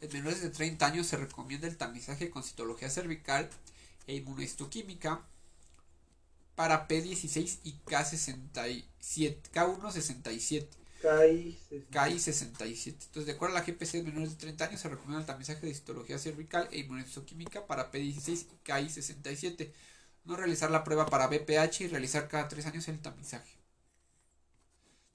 en 0.00 0.12
menores 0.12 0.40
de 0.40 0.50
30 0.50 0.86
años 0.86 1.06
se 1.06 1.16
recomienda 1.16 1.66
el 1.66 1.76
tamizaje 1.76 2.30
con 2.30 2.42
citología 2.42 2.88
cervical 2.88 3.50
e 4.06 4.16
inmunohistoquímica 4.16 5.20
para 6.54 6.88
P16 6.88 7.58
y 7.64 7.74
K67, 7.86 8.84
K167. 9.52 10.68
KI67. 11.90 12.86
Entonces, 12.86 13.26
de 13.26 13.32
acuerdo 13.32 13.56
a 13.56 13.60
la 13.60 13.66
GPC, 13.66 13.94
en 13.96 14.06
menores 14.06 14.30
de 14.30 14.36
30 14.36 14.64
años 14.66 14.80
se 14.80 14.88
recomienda 14.88 15.20
el 15.20 15.26
tamizaje 15.26 15.66
de 15.66 15.74
citología 15.74 16.18
cervical 16.18 16.68
e 16.70 16.80
inmunohistoquímica 16.80 17.66
para 17.66 17.90
P16 17.90 18.46
y 18.46 18.68
KI67. 18.68 19.72
No 20.24 20.36
realizar 20.36 20.70
la 20.70 20.84
prueba 20.84 21.06
para 21.06 21.26
BPH 21.28 21.82
y 21.82 21.88
realizar 21.88 22.28
cada 22.28 22.48
3 22.48 22.66
años 22.66 22.88
el 22.88 23.00
tamizaje. 23.00 23.59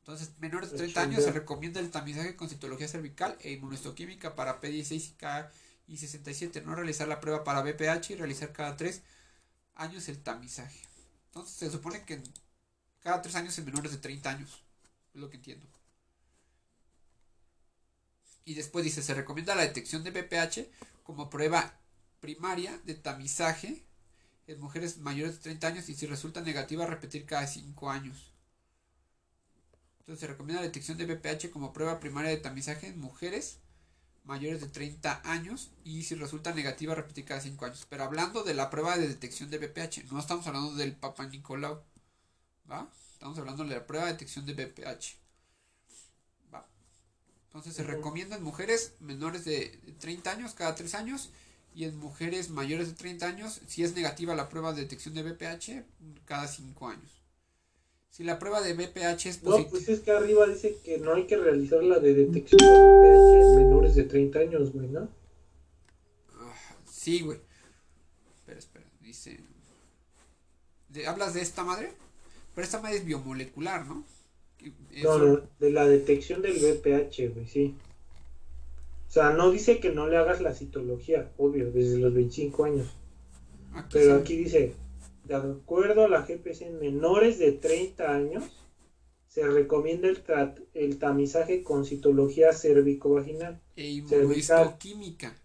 Entonces, 0.06 0.34
menores 0.38 0.70
de 0.70 0.78
30 0.78 1.02
años 1.02 1.24
se 1.24 1.32
recomienda 1.32 1.80
el 1.80 1.90
tamizaje 1.90 2.36
con 2.36 2.48
citología 2.48 2.88
cervical 2.88 3.36
e 3.42 3.54
inmunohistoquímica 3.54 4.36
para 4.36 4.62
P16 4.62 5.50
y 5.88 5.96
K67. 5.98 6.62
No 6.62 6.76
realizar 6.76 7.08
la 7.08 7.20
prueba 7.20 7.44
para 7.44 7.64
BPH 7.64 8.12
y 8.12 8.16
realizar 8.16 8.54
cada 8.54 8.78
3 8.78 9.02
años 9.74 10.08
el 10.08 10.22
tamizaje. 10.22 10.80
Entonces, 11.30 11.56
se 11.56 11.72
supone 11.72 12.06
que 12.06 12.22
cada 13.00 13.24
3 13.24 13.34
años 13.34 13.58
en 13.58 13.66
menores 13.66 13.94
de 13.94 13.98
30 13.98 14.30
años. 14.30 14.64
Es 15.16 15.20
lo 15.20 15.32
que 15.32 15.38
entiendo. 15.38 15.66
Y 18.44 18.54
después 18.54 18.86
dice, 18.86 19.02
se 19.02 19.16
recomienda 19.16 19.56
la 19.56 19.64
detección 19.64 20.04
de 20.04 20.12
BPH 20.12 20.68
como 21.02 21.32
prueba 21.32 21.80
primaria 22.20 22.80
de 22.84 22.94
tamizaje 22.94 23.84
en 24.46 24.60
mujeres 24.60 25.00
mayores 25.00 25.38
de 25.38 25.42
30 25.42 25.68
años 25.68 25.90
y 25.90 25.96
si 25.96 26.06
resulta 26.06 26.42
negativa 26.42 26.86
repetir 26.86 27.26
cada 27.26 27.48
5 27.48 27.90
años. 27.90 28.35
Entonces 30.06 30.22
se 30.22 30.28
recomienda 30.28 30.62
la 30.62 30.68
detección 30.68 31.00
de 31.00 31.08
BPH 31.08 31.50
como 31.50 31.74
prueba 31.74 32.00
primaria 32.00 32.30
de 32.30 32.38
tamizaje 32.38 32.88
en 32.88 33.00
mujeres 33.00 33.58
mayores 34.24 34.62
de 34.62 34.68
30 34.68 35.22
años 35.26 35.72
y 35.84 36.04
si 36.04 36.14
resulta 36.14 36.54
negativa 36.54 36.94
repetir 36.94 37.26
cada 37.26 37.42
5 37.42 37.66
años. 37.66 37.88
Pero 37.90 38.04
hablando 38.04 38.44
de 38.44 38.54
la 38.54 38.70
prueba 38.70 38.98
de 38.98 39.08
detección 39.08 39.50
de 39.50 39.58
BPH, 39.58 40.12
no 40.12 40.20
estamos 40.20 40.46
hablando 40.46 40.76
del 40.76 40.96
Papa 40.96 41.26
Nicolau. 41.26 41.82
¿Va? 42.70 42.88
Estamos 43.14 43.40
hablando 43.40 43.64
de 43.64 43.74
la 43.74 43.88
prueba 43.88 44.06
de 44.06 44.12
detección 44.12 44.46
de 44.46 44.54
BPH. 44.54 45.18
¿Va? 46.54 46.68
Entonces 47.48 47.74
se 47.74 47.84
recomienda 47.84 48.36
en 48.36 48.44
mujeres 48.44 48.94
menores 49.00 49.44
de 49.44 49.80
30 50.00 50.30
años 50.30 50.54
cada 50.54 50.76
3 50.76 50.94
años 50.94 51.32
y 51.74 51.86
en 51.86 51.98
mujeres 51.98 52.52
mayores 52.52 52.90
de 52.90 52.94
30 52.94 53.26
años, 53.26 53.60
si 53.66 53.84
es 53.84 53.96
negativa 53.96 54.36
la 54.36 54.50
prueba 54.50 54.72
de 54.72 54.82
detección 54.82 55.16
de 55.16 55.24
BPH, 55.24 55.84
cada 56.26 56.48
5 56.48 56.90
años. 56.90 57.25
Si 58.16 58.24
la 58.24 58.40
prueba 58.40 58.62
de 58.62 58.76
BPH 58.76 59.26
es 59.26 59.38
positiva. 59.40 59.60
No, 59.60 59.70
pues 59.70 59.90
es 59.90 60.00
que 60.00 60.12
arriba 60.12 60.48
dice 60.48 60.78
que 60.86 61.00
no 61.00 61.16
hay 61.16 61.28
que 61.28 61.36
realizar 61.36 61.84
la 61.84 62.00
de 62.00 62.14
detección 62.14 62.60
de 62.60 62.66
BPH 62.66 63.42
en 63.42 63.56
menores 63.58 63.96
de 63.96 64.04
30 64.06 64.40
años, 64.40 64.72
güey, 64.72 64.88
¿no? 64.88 65.10
sí, 66.90 67.20
güey. 67.20 67.40
Espera, 68.38 68.58
espera. 68.58 68.86
Dice. 69.02 69.42
¿Hablas 71.06 71.34
de 71.34 71.42
esta 71.42 71.66
madre? 71.66 71.92
Pero 72.54 72.64
esta 72.64 72.80
madre 72.80 73.00
es 73.00 73.06
biomolecular, 73.06 73.86
¿no? 73.86 74.06
No, 75.04 75.18
no, 75.18 75.42
de 75.60 75.72
la 75.72 75.86
detección 75.86 76.42
del 76.42 76.54
BPH, 76.54 77.34
güey, 77.34 77.48
sí. 77.48 77.76
O 79.10 79.12
sea, 79.12 79.32
no 79.32 79.52
dice 79.52 79.82
que 79.82 79.90
no 79.90 80.08
le 80.08 80.16
hagas 80.16 80.40
la 80.40 80.54
citología, 80.54 81.34
obvio, 81.38 81.70
desde 81.70 81.98
los 81.98 82.14
25 82.14 82.64
años. 82.64 82.88
Pero 83.92 84.16
aquí 84.16 84.38
dice, 84.38 84.74
de 85.26 85.36
acuerdo 85.36 86.06
a 86.06 86.10
la 86.10 86.22
GPC, 86.22 86.62
en 86.62 86.80
menores 86.80 87.40
de 87.40 87.52
30 87.52 88.12
años 88.12 88.44
se 89.28 89.46
recomienda 89.48 90.08
el, 90.08 90.24
el 90.74 90.98
tamizaje 90.98 91.64
con 91.64 91.86
citología 91.86 92.54
cervicovaginal. 92.54 93.60
E 93.76 93.90
inmunohistoquímica. 93.90 95.36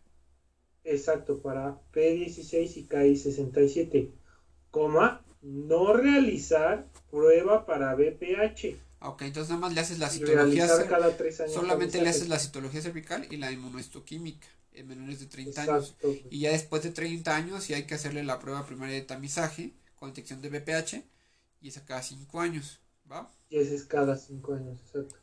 Exacto, 0.85 1.41
para 1.41 1.81
P16 1.93 2.77
y 2.77 2.87
KI67. 2.89 4.11
Coma, 4.71 5.25
no 5.43 5.95
realizar 5.95 6.87
prueba 7.11 7.67
para 7.67 7.95
BPH. 7.95 8.77
Ok, 9.01 9.23
entonces 9.23 9.49
nada 9.51 9.63
más 9.63 9.75
le 9.75 9.81
haces 9.81 9.99
la 9.99 10.11
citología 10.11 10.69
cervical. 10.69 11.15
Solamente 11.49 12.01
le 12.01 12.11
haces 12.11 12.29
la 12.29 12.39
citología 12.39 12.83
cervical 12.83 13.27
y 13.31 13.39
la 13.39 13.51
inmunohistoquímica 13.51 14.47
en 14.73 14.89
menores 14.89 15.21
de 15.21 15.27
30 15.27 15.62
años. 15.62 15.97
Y 16.31 16.41
ya 16.41 16.53
después 16.53 16.83
de 16.83 16.91
30 16.91 17.35
años 17.35 17.65
sí 17.65 17.75
hay 17.75 17.85
que 17.85 17.95
hacerle 17.95 18.25
la 18.25 18.39
prueba 18.39 18.67
primaria 18.67 18.95
de 18.95 19.03
tamizaje 19.03 19.75
con 19.97 20.11
detección 20.11 20.41
de 20.41 20.49
BPH 20.49 21.05
y 21.61 21.69
es 21.69 21.77
a 21.77 21.85
cada 21.85 22.03
5 22.03 22.41
años, 22.41 22.81
¿va? 23.11 23.31
Y 23.50 23.59
ese 23.59 23.75
es 23.75 23.85
cada 23.85 24.17
5 24.17 24.55
años, 24.55 24.81
exacto. 24.87 25.17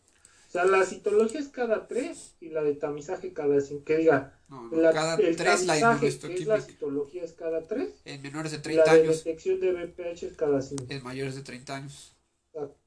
O 0.48 0.50
sea, 0.50 0.66
la 0.66 0.86
citología 0.86 1.42
es 1.42 1.50
cada 1.50 1.88
3 1.88 2.36
y 2.40 2.50
la 2.50 2.62
de 2.62 2.74
tamizaje 2.74 3.34
cada 3.34 3.60
5. 3.60 3.84
Que 3.84 3.98
diga, 3.98 4.40
la, 4.72 4.94
cada 4.94 5.18
3 5.18 5.66
la 5.66 5.78
inmunohistoquímica. 5.78 6.58
la 6.58 6.62
citología 6.62 7.24
es 7.24 7.34
cada 7.34 7.68
3. 7.68 7.90
En 8.06 8.22
menores 8.22 8.54
de 8.54 8.60
30 8.60 8.92
años. 8.92 9.08
La 9.08 9.12
detección 9.12 9.60
de 9.60 9.74
BPH 9.74 10.24
es 10.24 10.38
cada 10.38 10.62
5. 10.62 10.86
En 10.88 11.04
mayores 11.04 11.36
de 11.36 11.42
30 11.42 11.76
años. 11.76 12.16
Exacto. 12.54 12.78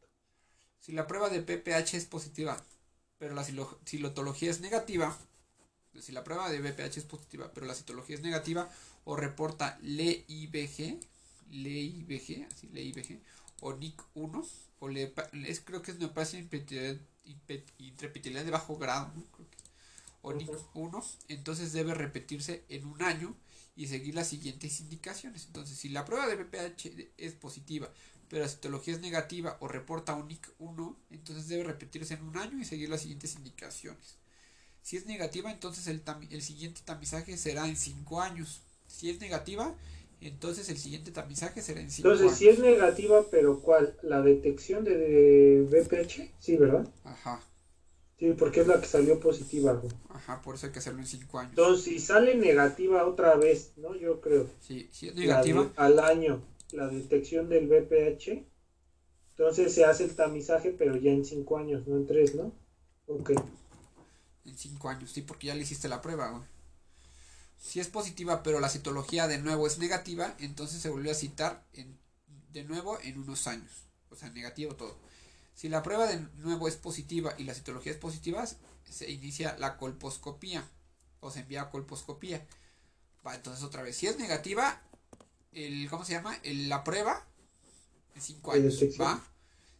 Si 0.78 0.92
la 0.92 1.06
prueba 1.06 1.28
de 1.28 1.40
BPH 1.40 1.94
es 1.94 2.06
positiva, 2.06 2.56
pero 3.18 3.34
la 3.34 3.44
citología 3.44 4.50
es 4.50 4.60
negativa, 4.60 5.16
si 6.02 6.12
la 6.12 6.24
prueba 6.24 6.50
de 6.50 6.60
BPH 6.60 6.98
es 6.98 7.04
positiva, 7.04 7.50
pero 7.52 7.66
la 7.66 7.74
citología 7.74 8.16
es 8.16 8.22
negativa, 8.22 8.70
o 9.04 9.16
reporta 9.16 9.78
LIBG, 9.82 11.00
LIBG, 11.50 12.46
así 12.50 12.68
LIBG, 12.72 13.20
o 13.60 13.74
NIC1, 13.74 14.48
o 14.80 14.88
le, 14.88 15.12
es, 15.46 15.60
creo 15.60 15.82
que 15.82 15.90
es 15.90 15.98
neoplasia 15.98 16.38
intraepitelial 17.78 18.44
de 18.44 18.50
bajo 18.50 18.76
grado, 18.76 19.12
o 20.22 20.32
NIC1, 20.32 21.04
entonces 21.28 21.72
debe 21.72 21.94
repetirse 21.94 22.64
en 22.68 22.86
un 22.86 23.02
año 23.02 23.36
y 23.76 23.86
seguir 23.86 24.14
las 24.14 24.28
siguientes 24.28 24.80
indicaciones. 24.80 25.46
Entonces, 25.46 25.78
si 25.78 25.88
la 25.88 26.04
prueba 26.04 26.26
de 26.26 26.36
BPH 26.36 27.12
es 27.16 27.32
positiva, 27.34 27.90
pero 28.28 28.42
la 28.42 28.48
citología 28.48 28.94
es 28.94 29.00
negativa 29.00 29.56
o 29.60 29.66
reporta 29.66 30.14
un 30.14 30.28
NIC1, 30.28 30.96
entonces 31.10 31.48
debe 31.48 31.64
repetirse 31.64 32.14
en 32.14 32.22
un 32.22 32.36
año 32.36 32.58
y 32.58 32.64
seguir 32.64 32.88
las 32.88 33.00
siguientes 33.00 33.34
indicaciones. 33.34 34.19
Si 34.82 34.96
es 34.96 35.06
negativa, 35.06 35.50
entonces 35.50 35.86
el, 35.86 36.02
el 36.30 36.42
siguiente 36.42 36.80
tamizaje 36.84 37.36
será 37.36 37.68
en 37.68 37.76
5 37.76 38.20
años. 38.20 38.62
Si 38.86 39.10
es 39.10 39.20
negativa, 39.20 39.74
entonces 40.20 40.68
el 40.68 40.78
siguiente 40.78 41.10
tamizaje 41.10 41.62
será 41.62 41.80
en 41.80 41.90
5 41.90 42.08
años. 42.08 42.20
Entonces, 42.20 42.38
si 42.38 42.48
es 42.48 42.58
negativa, 42.58 43.24
pero 43.30 43.60
¿cuál? 43.60 43.96
¿La 44.02 44.20
detección 44.20 44.84
de 44.84 45.66
BPH? 45.70 46.30
Sí, 46.38 46.56
¿verdad? 46.56 46.86
Ajá. 47.04 47.40
Sí, 48.18 48.34
porque 48.38 48.60
es 48.60 48.66
la 48.66 48.78
que 48.80 48.86
salió 48.86 49.18
positiva. 49.18 49.80
Ajá, 50.10 50.42
por 50.42 50.54
eso 50.54 50.66
hay 50.66 50.72
que 50.72 50.78
hacerlo 50.80 51.00
en 51.00 51.06
5 51.06 51.38
años. 51.38 51.52
Entonces, 51.52 51.84
si 51.84 51.98
sale 51.98 52.34
negativa 52.34 53.06
otra 53.06 53.34
vez, 53.36 53.72
¿no? 53.76 53.94
Yo 53.96 54.20
creo. 54.20 54.46
Sí, 54.60 54.90
si 54.92 55.08
es 55.08 55.14
negativa. 55.14 55.72
al 55.76 55.98
año, 55.98 56.42
la 56.72 56.88
detección 56.88 57.48
del 57.48 57.66
BPH. 57.66 58.44
Entonces 59.30 59.72
se 59.72 59.86
hace 59.86 60.04
el 60.04 60.14
tamizaje, 60.14 60.74
pero 60.76 60.96
ya 60.96 61.12
en 61.12 61.24
5 61.24 61.56
años, 61.56 61.86
no 61.86 61.96
en 61.96 62.06
3, 62.06 62.34
¿no? 62.34 62.52
Ok. 63.06 63.30
En 64.50 64.58
5 64.58 64.88
años, 64.88 65.12
sí, 65.12 65.22
porque 65.22 65.46
ya 65.46 65.54
le 65.54 65.62
hiciste 65.62 65.86
la 65.86 66.02
prueba, 66.02 66.28
güey. 66.30 66.42
Si 67.56 67.78
es 67.78 67.86
positiva, 67.86 68.42
pero 68.42 68.58
la 68.58 68.68
citología 68.68 69.28
de 69.28 69.38
nuevo 69.38 69.68
es 69.68 69.78
negativa, 69.78 70.34
entonces 70.40 70.82
se 70.82 70.90
vuelve 70.90 71.12
a 71.12 71.14
citar 71.14 71.64
en, 71.72 71.96
de 72.52 72.64
nuevo 72.64 72.98
en 73.02 73.18
unos 73.18 73.46
años. 73.46 73.70
O 74.10 74.16
sea, 74.16 74.28
negativo 74.30 74.74
todo. 74.74 74.98
Si 75.54 75.68
la 75.68 75.84
prueba 75.84 76.06
de 76.08 76.18
nuevo 76.38 76.66
es 76.66 76.74
positiva 76.74 77.32
y 77.38 77.44
la 77.44 77.54
citología 77.54 77.92
es 77.92 77.98
positiva, 77.98 78.44
se 78.44 79.08
inicia 79.08 79.56
la 79.58 79.76
colposcopía 79.76 80.68
o 81.20 81.30
se 81.30 81.40
envía 81.40 81.62
a 81.62 81.70
colposcopía. 81.70 82.44
Va, 83.24 83.36
entonces 83.36 83.62
otra 83.62 83.82
vez, 83.82 83.96
si 83.96 84.08
es 84.08 84.18
negativa, 84.18 84.82
el, 85.52 85.88
¿cómo 85.90 86.04
se 86.04 86.14
llama? 86.14 86.36
la 86.42 86.82
prueba 86.82 87.24
en 88.16 88.20
5 88.20 88.52
años, 88.52 88.80
¿va? 89.00 89.22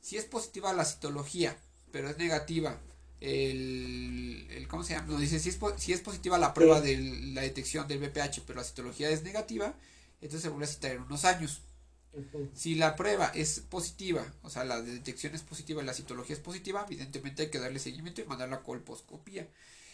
Si 0.01 0.16
es 0.16 0.27
positiva 0.27 0.73
la 0.73 0.85
citología, 0.85 1.59
pero 1.90 2.09
es 2.09 2.18
negativa 2.18 2.79
el, 3.21 4.67
¿cómo 4.69 4.83
se 4.83 4.95
llama? 4.95 5.09
Nos 5.09 5.21
dice 5.21 5.39
si 5.39 5.51
es, 5.51 5.59
si 5.77 5.93
es 5.93 6.01
positiva 6.01 6.39
la 6.39 6.55
prueba 6.55 6.81
de 6.81 6.97
la 7.35 7.43
detección 7.43 7.87
del 7.87 7.99
BPH, 7.99 8.43
pero 8.47 8.61
la 8.61 8.65
citología 8.65 9.11
es 9.11 9.23
negativa, 9.23 9.75
entonces 10.21 10.43
se 10.43 10.49
vuelve 10.49 10.65
a 10.65 10.69
citar 10.69 10.93
en 10.93 11.03
unos 11.03 11.25
años. 11.25 11.61
Si 12.55 12.75
la 12.75 12.97
prueba 12.97 13.27
es 13.27 13.61
positiva, 13.61 14.27
o 14.43 14.51
sea, 14.51 14.65
la 14.65 14.83
detección 14.83 15.35
es 15.35 15.43
positiva 15.43 15.83
y 15.83 15.87
la 15.87 15.95
citología 15.95 16.35
es 16.35 16.43
positiva, 16.43 16.85
evidentemente 16.89 17.43
hay 17.43 17.51
que 17.51 17.61
darle 17.61 17.79
seguimiento 17.79 18.21
y 18.21 18.25
mandar 18.25 18.49
la 18.49 18.63
colposcopía. 18.63 19.49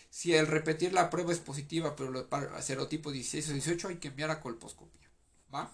Si 0.08 0.34
al 0.34 0.46
repetir 0.46 0.94
la 0.94 1.10
prueba 1.10 1.32
es 1.32 1.40
positiva, 1.40 1.94
pero 1.94 2.10
los 2.10 2.26
serotipos 2.64 3.12
16 3.12 3.50
o 3.50 3.52
18, 3.52 3.88
hay 3.88 3.96
que 3.96 4.08
enviar 4.08 4.30
a 4.30 4.40
colposcopía. 4.40 5.10
¿Va? 5.52 5.70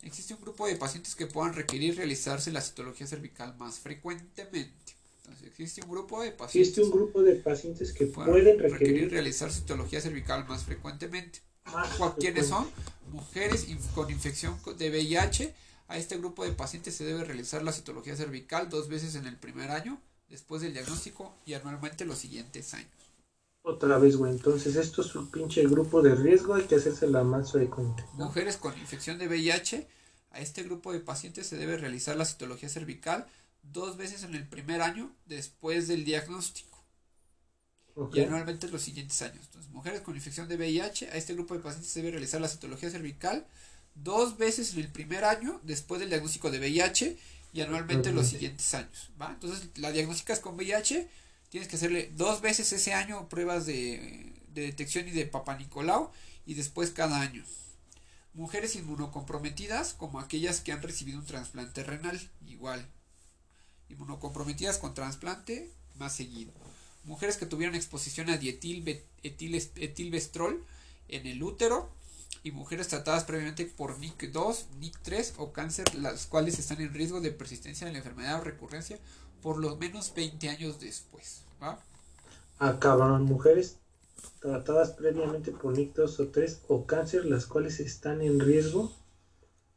Existe 0.00 0.32
un 0.32 0.40
grupo 0.40 0.66
de 0.66 0.76
pacientes 0.76 1.14
que 1.14 1.26
puedan 1.26 1.52
requerir 1.52 1.96
realizarse 1.96 2.50
la 2.50 2.62
citología 2.62 3.06
cervical 3.06 3.54
más 3.56 3.78
frecuentemente 3.78 4.94
existe 5.54 5.82
un 5.82 5.90
grupo 5.90 6.22
de 6.22 6.32
pacientes. 6.32 6.68
Existe 6.68 6.82
un 6.82 6.90
grupo 6.90 7.22
de 7.22 7.34
pacientes 7.36 7.92
que 7.92 8.06
pueden 8.06 8.58
requerir, 8.58 9.10
realizar 9.10 9.52
citología 9.52 10.00
cervical 10.00 10.46
más 10.48 10.64
frecuentemente. 10.64 11.40
¿Quiénes 12.18 12.48
son? 12.48 12.66
Mujeres 13.12 13.66
con 13.94 14.10
infección 14.10 14.58
de 14.78 14.90
VIH. 14.90 15.54
A 15.86 15.98
este 15.98 16.16
grupo 16.16 16.44
de 16.44 16.52
pacientes 16.52 16.94
se 16.94 17.04
debe 17.04 17.24
realizar 17.24 17.62
la 17.62 17.72
citología 17.72 18.16
cervical 18.16 18.68
dos 18.68 18.88
veces 18.88 19.14
en 19.14 19.26
el 19.26 19.36
primer 19.36 19.70
año, 19.70 20.00
después 20.28 20.62
del 20.62 20.72
diagnóstico 20.72 21.34
y 21.44 21.54
anualmente 21.54 22.04
los 22.04 22.18
siguientes 22.18 22.74
años. 22.74 22.90
Otra 23.62 23.98
vez, 23.98 24.16
güey. 24.16 24.32
Entonces, 24.32 24.76
esto 24.76 25.02
es 25.02 25.14
un 25.14 25.30
pinche 25.30 25.62
grupo 25.66 26.02
de 26.02 26.14
riesgo, 26.14 26.54
hay 26.54 26.64
que 26.64 26.74
hacerse 26.74 27.06
la 27.06 27.22
más 27.22 27.52
frecuente. 27.52 28.04
Mujeres 28.14 28.56
con 28.56 28.76
infección 28.78 29.18
de 29.18 29.28
VIH. 29.28 29.86
A 30.32 30.40
este 30.40 30.64
grupo 30.64 30.92
de 30.92 30.98
pacientes 30.98 31.46
se 31.46 31.56
debe 31.56 31.76
realizar 31.76 32.16
la 32.16 32.24
citología 32.24 32.68
cervical 32.68 33.28
dos 33.72 33.96
veces 33.96 34.22
en 34.22 34.34
el 34.34 34.46
primer 34.46 34.82
año 34.82 35.14
después 35.26 35.88
del 35.88 36.04
diagnóstico. 36.04 36.84
Y 38.12 38.20
anualmente 38.20 38.68
los 38.68 38.82
siguientes 38.82 39.22
años. 39.22 39.44
Entonces, 39.44 39.70
mujeres 39.70 40.00
con 40.00 40.16
infección 40.16 40.48
de 40.48 40.56
VIH, 40.56 41.10
a 41.10 41.14
este 41.14 41.34
grupo 41.34 41.54
de 41.54 41.60
pacientes 41.60 41.92
se 41.92 42.00
debe 42.00 42.10
realizar 42.12 42.40
la 42.40 42.48
citología 42.48 42.90
cervical 42.90 43.46
dos 43.94 44.36
veces 44.36 44.72
en 44.74 44.80
el 44.80 44.90
primer 44.90 45.24
año 45.24 45.60
después 45.62 46.00
del 46.00 46.08
diagnóstico 46.08 46.50
de 46.50 46.58
VIH 46.58 47.16
y 47.52 47.60
anualmente 47.60 48.10
los 48.10 48.26
siguientes 48.26 48.74
años. 48.74 49.10
¿va? 49.20 49.30
Entonces, 49.30 49.70
la 49.76 49.92
diagnosticas 49.92 50.40
con 50.40 50.56
VIH, 50.56 51.08
tienes 51.50 51.68
que 51.68 51.76
hacerle 51.76 52.10
dos 52.16 52.40
veces 52.40 52.72
ese 52.72 52.94
año 52.94 53.28
pruebas 53.28 53.64
de, 53.64 54.32
de 54.48 54.62
detección 54.62 55.06
y 55.06 55.12
de 55.12 55.26
Papa 55.26 55.56
Nicolau 55.56 56.10
y 56.46 56.54
después 56.54 56.90
cada 56.90 57.20
año. 57.20 57.44
Mujeres 58.32 58.74
inmunocomprometidas, 58.74 59.94
como 59.94 60.18
aquellas 60.18 60.60
que 60.60 60.72
han 60.72 60.82
recibido 60.82 61.20
un 61.20 61.26
trasplante 61.26 61.84
renal, 61.84 62.20
igual, 62.48 62.84
inmunocomprometidas 63.88 64.78
con 64.78 64.94
trasplante 64.94 65.70
más 65.96 66.14
seguido. 66.14 66.52
Mujeres 67.04 67.36
que 67.36 67.46
tuvieron 67.46 67.74
exposición 67.74 68.30
a 68.30 68.38
dietil 68.38 69.02
etilvestrol 69.22 70.64
en 71.08 71.26
el 71.26 71.42
útero 71.42 71.90
y 72.42 72.50
mujeres 72.50 72.88
tratadas 72.88 73.24
previamente 73.24 73.66
por 73.66 73.98
NIC2, 73.98 74.64
NIC3 74.80 75.34
o 75.38 75.52
cáncer, 75.52 75.94
las 75.94 76.26
cuales 76.26 76.58
están 76.58 76.80
en 76.80 76.92
riesgo 76.92 77.20
de 77.20 77.30
persistencia 77.30 77.86
de 77.86 77.92
la 77.92 77.98
enfermedad 77.98 78.40
o 78.40 78.44
recurrencia 78.44 78.98
por 79.42 79.58
lo 79.58 79.76
menos 79.76 80.12
20 80.14 80.48
años 80.48 80.80
después. 80.80 81.42
¿va? 81.62 81.78
Acabaron 82.58 83.24
mujeres 83.24 83.76
tratadas 84.40 84.90
previamente 84.90 85.52
por 85.52 85.76
NIC2 85.76 86.20
o 86.20 86.28
3 86.28 86.60
o 86.68 86.86
cáncer, 86.86 87.26
las 87.26 87.46
cuales 87.46 87.80
están 87.80 88.22
en 88.22 88.40
riesgo 88.40 88.92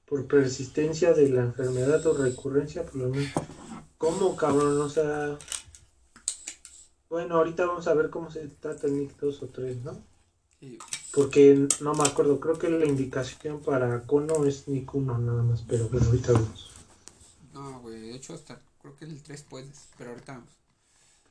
por 0.06 0.28
persistencia 0.28 1.14
de 1.14 1.30
la 1.30 1.42
enfermedad 1.42 2.06
o 2.08 2.18
recurrencia 2.18 2.86
por 2.86 2.96
lo 2.96 3.10
menos 3.10 3.32
¿Cómo, 3.98 4.36
cabrón? 4.36 4.82
O 4.82 4.90
sea. 4.90 5.38
Bueno, 7.10 7.36
ahorita 7.36 7.66
vamos 7.66 7.88
a 7.88 7.94
ver 7.94 8.10
cómo 8.10 8.30
se 8.30 8.48
trata 8.48 8.88
el 8.88 8.98
NIC 8.98 9.18
2 9.18 9.44
o 9.44 9.48
3, 9.48 9.78
¿no? 9.84 10.04
Sí. 10.60 10.78
Porque 11.14 11.68
no 11.80 11.94
me 11.94 12.04
acuerdo, 12.04 12.40
creo 12.40 12.60
que 12.60 12.70
la 12.70 12.86
indicación 12.86 13.62
para 13.62 14.02
cono 14.04 14.46
es 14.46 14.68
NIC 14.68 14.94
1 14.94 15.18
nada 15.20 15.42
más, 15.42 15.62
pero 15.62 15.88
bueno, 15.88 16.08
ahorita 16.08 16.34
vamos. 16.34 16.72
No, 17.54 17.80
güey, 17.82 18.02
de 18.02 18.16
hecho 18.16 18.34
hasta 18.34 18.62
creo 18.82 18.96
que 18.96 19.06
el 19.06 19.24
3 19.24 19.42
puedes, 19.44 19.88
pero 19.98 20.12
ahorita 20.12 20.34
vamos. 20.34 20.54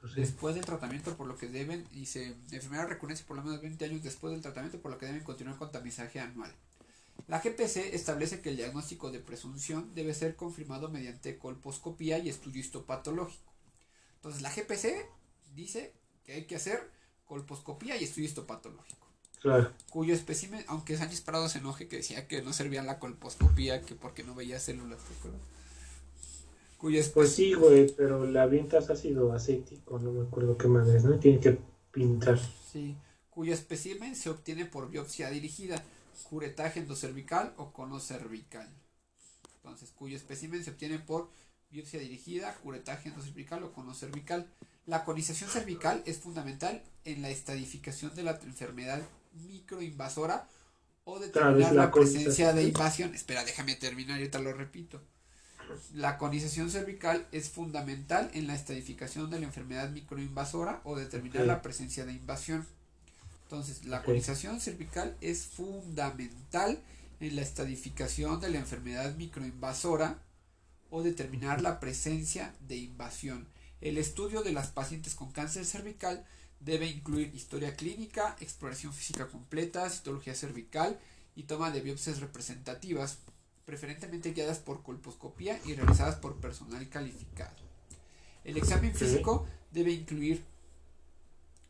Pues 0.00 0.14
después 0.14 0.54
del 0.54 0.64
tratamiento, 0.64 1.16
por 1.16 1.26
lo 1.26 1.36
que 1.36 1.48
deben, 1.48 1.86
dice, 1.92 2.36
enfermedad 2.50 2.88
recurrencia 2.88 3.26
por 3.26 3.36
lo 3.36 3.42
menos 3.42 3.60
20 3.60 3.84
años 3.84 4.02
después 4.02 4.32
del 4.32 4.42
tratamiento, 4.42 4.78
por 4.78 4.90
lo 4.90 4.98
que 4.98 5.06
deben 5.06 5.24
continuar 5.24 5.58
con 5.58 5.70
tamizaje 5.70 6.20
anual. 6.20 6.52
La 7.28 7.40
GPC 7.40 7.94
establece 7.94 8.40
que 8.40 8.50
el 8.50 8.56
diagnóstico 8.56 9.10
de 9.10 9.18
presunción 9.18 9.94
debe 9.94 10.14
ser 10.14 10.36
confirmado 10.36 10.88
mediante 10.88 11.38
colposcopía 11.38 12.18
y 12.18 12.28
estudio 12.28 12.60
histopatológico. 12.60 13.52
Entonces 14.16 14.42
la 14.42 14.52
GPC 14.54 15.06
dice 15.54 15.92
que 16.24 16.34
hay 16.34 16.44
que 16.44 16.56
hacer 16.56 16.90
colposcopía 17.24 17.96
y 17.96 18.04
estudio 18.04 18.26
histopatológico. 18.26 19.06
Claro. 19.40 19.72
Cuyo 19.90 20.14
espécimen, 20.14 20.64
aunque 20.66 20.96
Sánchez 20.96 21.20
Parado 21.20 21.48
se 21.48 21.58
enoje 21.58 21.88
que 21.88 21.96
decía 21.96 22.26
que 22.26 22.42
no 22.42 22.52
servía 22.52 22.82
la 22.82 22.98
colposcopía, 22.98 23.82
que 23.82 23.94
porque 23.94 24.24
no 24.24 24.34
veía 24.34 24.58
células, 24.58 24.98
cuya 26.78 27.02
Pues 27.14 27.32
sí, 27.32 27.54
güey, 27.54 27.90
pero 27.96 28.26
la 28.26 28.42
avientas 28.42 28.90
ácido 28.90 29.32
acético, 29.32 29.98
no 29.98 30.12
me 30.12 30.26
acuerdo 30.26 30.56
qué 30.56 30.66
es, 30.96 31.04
¿no? 31.04 31.18
Tiene 31.18 31.40
que 31.40 31.58
pintar. 31.90 32.38
Sí, 32.70 32.96
cuyo 33.30 33.54
espécimen 33.54 34.16
se 34.16 34.30
obtiene 34.30 34.66
por 34.66 34.90
biopsia 34.90 35.30
dirigida, 35.30 35.82
curetaje 36.22 36.80
endocervical 36.80 37.54
o 37.56 37.72
cono 37.72 38.00
cervical. 38.00 38.68
Entonces, 39.56 39.90
cuyo 39.90 40.16
espécimen 40.16 40.64
se 40.64 40.70
obtiene 40.70 40.98
por 40.98 41.30
biopsia 41.70 42.00
dirigida, 42.00 42.54
curetaje 42.56 43.08
endocervical 43.08 43.62
o 43.64 43.72
cono 43.72 43.94
cervical. 43.94 44.48
La 44.86 45.04
conización 45.04 45.50
cervical 45.50 46.02
es 46.06 46.18
fundamental 46.18 46.82
en 47.04 47.22
la 47.22 47.30
estadificación 47.30 48.14
de 48.14 48.22
la 48.22 48.38
enfermedad 48.42 49.02
microinvasora 49.32 50.48
o 51.04 51.18
determinar 51.18 51.72
la 51.72 51.84
la, 51.84 51.90
presencia 51.90 52.52
de 52.52 52.64
invasión. 52.64 53.14
Espera, 53.14 53.44
déjame 53.44 53.74
terminar, 53.74 54.20
yo 54.20 54.30
te 54.30 54.38
lo 54.38 54.52
repito. 54.52 55.00
La 55.94 56.18
conización 56.18 56.70
cervical 56.70 57.26
es 57.32 57.50
fundamental 57.50 58.30
en 58.34 58.46
la 58.46 58.54
estadificación 58.54 59.30
de 59.30 59.40
la 59.40 59.46
enfermedad 59.46 59.90
microinvasora 59.90 60.80
o 60.84 60.96
determinar 60.96 61.46
la 61.46 61.62
presencia 61.62 62.04
de 62.04 62.12
invasión. 62.12 62.66
Entonces, 63.46 63.84
la 63.84 63.98
Ok. 64.00 64.06
conización 64.06 64.60
cervical 64.60 65.16
es 65.20 65.44
fundamental 65.46 66.82
en 67.20 67.36
la 67.36 67.42
estadificación 67.42 68.40
de 68.40 68.50
la 68.50 68.58
enfermedad 68.58 69.14
microinvasora 69.14 70.18
o 70.90 71.02
determinar 71.04 71.62
la 71.62 71.78
presencia 71.78 72.52
de 72.66 72.76
invasión. 72.76 73.46
El 73.80 73.98
estudio 73.98 74.42
de 74.42 74.52
las 74.52 74.68
pacientes 74.68 75.14
con 75.14 75.30
cáncer 75.30 75.64
cervical 75.64 76.26
debe 76.58 76.86
incluir 76.86 77.32
historia 77.36 77.76
clínica, 77.76 78.36
exploración 78.40 78.92
física 78.92 79.28
completa, 79.28 79.88
citología 79.90 80.34
cervical 80.34 80.98
y 81.36 81.44
toma 81.44 81.70
de 81.70 81.82
biopsias 81.82 82.18
representativas, 82.18 83.18
preferentemente 83.64 84.32
guiadas 84.32 84.58
por 84.58 84.82
colposcopía 84.82 85.60
y 85.64 85.74
realizadas 85.74 86.16
por 86.16 86.40
personal 86.40 86.88
calificado. 86.88 87.54
El 88.42 88.56
examen 88.56 88.92
físico 88.92 89.46
debe 89.70 89.92
incluir 89.92 90.44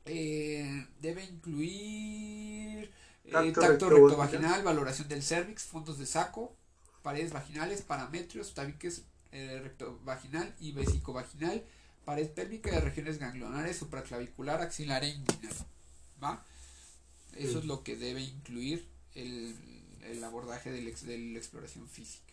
eh, 0.06 0.86
debe 1.00 1.24
incluir 1.24 2.90
eh, 3.24 3.30
Tacto 3.32 3.60
tacto, 3.60 3.88
rectovaginal. 3.90 4.00
rectovaginal, 4.08 4.62
valoración 4.62 5.08
del 5.08 5.22
cervix, 5.22 5.64
fondos 5.64 5.98
de 5.98 6.06
saco, 6.06 6.54
paredes 7.02 7.32
vaginales, 7.32 7.82
parametrios, 7.82 8.54
tabiques 8.54 9.02
eh, 9.32 9.60
rectovaginal 9.62 10.54
y 10.60 10.72
vesicovaginal, 10.72 11.64
pared 12.04 12.28
pélvica 12.30 12.74
y 12.74 12.78
regiones 12.80 13.18
ganglionares, 13.18 13.76
supraclavicular, 13.76 14.60
axilar 14.62 15.02
e 15.04 15.08
inguinal. 15.08 15.54
¿Va? 16.22 16.44
Eso 17.34 17.52
Sí. 17.52 17.58
es 17.58 17.64
lo 17.66 17.82
que 17.82 17.96
debe 17.96 18.22
incluir 18.22 18.88
el, 19.14 19.54
el 20.04 20.22
abordaje 20.24 20.70
del 20.70 20.86
ex- 20.88 21.04
de 21.04 21.18
la 21.18 21.38
exploración 21.38 21.86
física. 21.88 22.25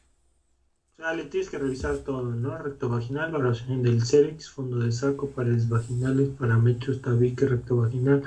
O 0.94 1.02
sea, 1.02 1.14
le 1.14 1.26
tienes 1.26 1.50
que 1.50 1.58
revisar 1.58 1.98
todo, 1.98 2.24
¿no? 2.24 2.58
Recto 2.58 2.88
vaginal, 2.88 3.32
valoración 3.32 3.82
del 3.82 4.06
cervix, 4.06 4.50
fondo 4.50 4.78
de 4.78 4.92
saco, 4.92 5.32
paredes 5.32 5.68
vaginales, 5.68 6.30
parámetros, 6.30 7.02
tabique 7.02 7.48
recto 7.48 7.78
vaginal, 7.78 8.24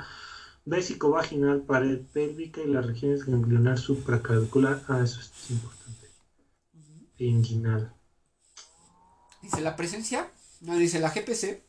vésico 0.65 1.09
vaginal, 1.09 1.61
pared 1.61 2.01
pélvica 2.13 2.61
y 2.61 2.67
las 2.67 2.85
regiones 2.85 3.25
ganglionar 3.25 3.77
supraclavicular. 3.77 4.83
Ah, 4.89 5.01
eso 5.01 5.21
es 5.21 5.31
importante. 5.49 6.09
Inguinal. 7.19 7.93
Dice 9.41 9.61
la 9.61 9.77
presencia, 9.77 10.29
no, 10.61 10.75
dice 10.75 10.99
la 10.99 11.09
GPC 11.09 11.63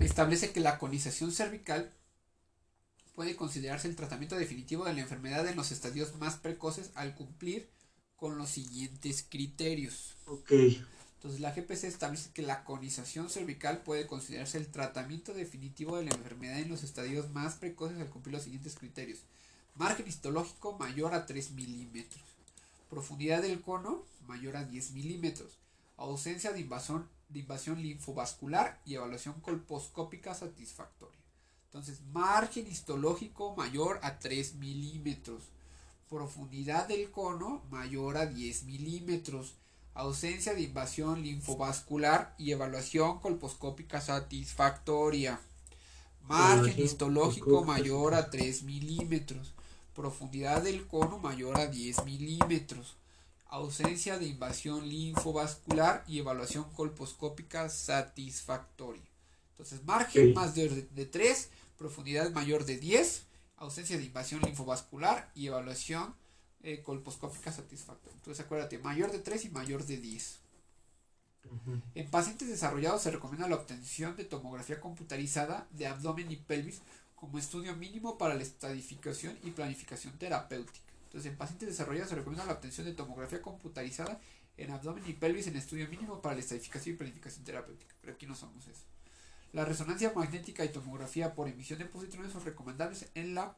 establece 0.00 0.52
que 0.52 0.60
la 0.60 0.78
conización 0.78 1.30
cervical 1.30 1.92
puede 3.14 3.36
considerarse 3.36 3.88
el 3.88 3.96
tratamiento 3.96 4.36
definitivo 4.36 4.84
de 4.84 4.94
la 4.94 5.00
enfermedad 5.00 5.46
en 5.46 5.56
los 5.56 5.70
estadios 5.70 6.16
más 6.16 6.36
precoces 6.36 6.90
al 6.94 7.14
cumplir 7.14 7.70
con 8.22 8.38
los 8.38 8.50
siguientes 8.50 9.26
criterios. 9.28 10.14
Ok. 10.26 10.52
Entonces 11.16 11.40
la 11.40 11.50
GPC 11.50 11.82
establece 11.82 12.30
que 12.32 12.42
la 12.42 12.62
conización 12.62 13.28
cervical 13.28 13.82
puede 13.82 14.06
considerarse 14.06 14.58
el 14.58 14.68
tratamiento 14.68 15.34
definitivo 15.34 15.96
de 15.96 16.04
la 16.04 16.14
enfermedad 16.14 16.60
en 16.60 16.68
los 16.68 16.84
estadios 16.84 17.30
más 17.30 17.56
precoces 17.56 17.98
al 17.98 18.10
cumplir 18.10 18.34
los 18.34 18.44
siguientes 18.44 18.76
criterios. 18.76 19.24
Margen 19.74 20.06
histológico 20.06 20.78
mayor 20.78 21.14
a 21.14 21.26
3 21.26 21.50
milímetros. 21.50 22.22
Profundidad 22.88 23.42
del 23.42 23.60
cono 23.60 24.04
mayor 24.28 24.56
a 24.56 24.62
10 24.66 24.92
milímetros. 24.92 25.58
Ausencia 25.96 26.52
de 26.52 26.60
invasión, 26.60 27.08
de 27.28 27.40
invasión 27.40 27.82
linfovascular 27.82 28.80
y 28.84 28.94
evaluación 28.94 29.40
colposcópica 29.40 30.32
satisfactoria. 30.32 31.18
Entonces, 31.64 32.00
margen 32.12 32.68
histológico 32.68 33.56
mayor 33.56 33.98
a 34.04 34.20
3 34.20 34.54
milímetros. 34.54 35.42
Profundidad 36.12 36.88
del 36.88 37.10
cono 37.10 37.62
mayor 37.70 38.18
a 38.18 38.26
10 38.26 38.64
milímetros 38.64 39.54
ausencia 39.94 40.52
de 40.52 40.60
invasión 40.60 41.22
linfovascular 41.22 42.34
y 42.36 42.52
evaluación 42.52 43.18
colposcópica 43.20 43.98
satisfactoria. 44.02 45.40
Margen 46.28 46.78
histológico 46.78 47.64
mayor 47.64 48.12
a 48.12 48.28
3 48.30 48.62
milímetros. 48.64 49.54
Profundidad 49.94 50.62
del 50.62 50.86
cono 50.86 51.18
mayor 51.18 51.58
a 51.58 51.66
10 51.68 52.04
milímetros. 52.04 52.96
Ausencia 53.46 54.18
de 54.18 54.26
invasión 54.26 54.86
linfovascular 54.90 56.04
y 56.06 56.18
evaluación 56.18 56.64
colposcópica 56.74 57.70
satisfactoria. 57.70 59.02
Entonces, 59.52 59.82
margen 59.84 60.30
Ok. 60.30 60.36
más 60.36 60.54
de, 60.54 60.68
de 60.68 61.06
3, 61.06 61.48
profundidad 61.78 62.30
mayor 62.32 62.66
de 62.66 62.76
10, 62.76 63.22
ausencia 63.62 63.96
de 63.96 64.04
invasión 64.04 64.40
linfovascular 64.42 65.30
y 65.34 65.46
evaluación 65.46 66.14
eh, 66.62 66.82
colposcópica 66.82 67.52
satisfactoria. 67.52 68.16
Entonces 68.16 68.44
acuérdate, 68.44 68.78
mayor 68.78 69.10
de 69.10 69.18
3 69.18 69.46
y 69.46 69.50
mayor 69.50 69.84
de 69.84 69.96
10. 69.96 70.38
Ujú. 71.44 71.82
En 71.94 72.10
pacientes 72.10 72.48
desarrollados 72.48 73.02
se 73.02 73.10
recomienda 73.10 73.48
la 73.48 73.56
obtención 73.56 74.16
de 74.16 74.24
tomografía 74.24 74.80
computarizada 74.80 75.66
de 75.70 75.86
abdomen 75.86 76.30
y 76.30 76.36
pelvis 76.36 76.82
como 77.14 77.38
estudio 77.38 77.74
mínimo 77.76 78.18
para 78.18 78.34
la 78.34 78.42
estadificación 78.42 79.38
y 79.42 79.50
planificación 79.50 80.18
terapéutica. 80.18 80.92
Entonces 81.04 81.30
en 81.30 81.38
pacientes 81.38 81.68
desarrollados 81.68 82.10
se 82.10 82.16
recomienda 82.16 82.46
la 82.46 82.54
obtención 82.54 82.86
de 82.86 82.94
tomografía 82.94 83.42
computarizada 83.42 84.20
en 84.56 84.70
abdomen 84.70 85.04
y 85.06 85.12
pelvis 85.14 85.46
en 85.46 85.56
estudio 85.56 85.88
mínimo 85.88 86.20
para 86.20 86.34
la 86.34 86.40
estadificación 86.40 86.94
y 86.94 86.98
planificación 86.98 87.44
terapéutica. 87.44 87.94
Pero 88.00 88.12
aquí 88.14 88.26
no 88.26 88.34
somos 88.34 88.66
eso. 88.66 88.91
La 89.52 89.66
resonancia 89.66 90.12
magnética 90.14 90.64
y 90.64 90.70
tomografía 90.70 91.34
por 91.34 91.46
emisión 91.46 91.78
de 91.78 91.84
positrones 91.84 92.32
son 92.32 92.44
recomendables 92.44 93.10
en 93.14 93.34
la 93.34 93.56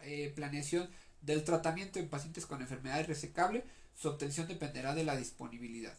eh, 0.00 0.32
planeación 0.34 0.88
del 1.20 1.44
tratamiento 1.44 1.98
en 1.98 2.08
pacientes 2.08 2.46
con 2.46 2.62
enfermedad 2.62 3.06
resecable. 3.06 3.64
Su 3.94 4.08
obtención 4.08 4.48
dependerá 4.48 4.94
de 4.94 5.04
la 5.04 5.16
disponibilidad. 5.16 5.94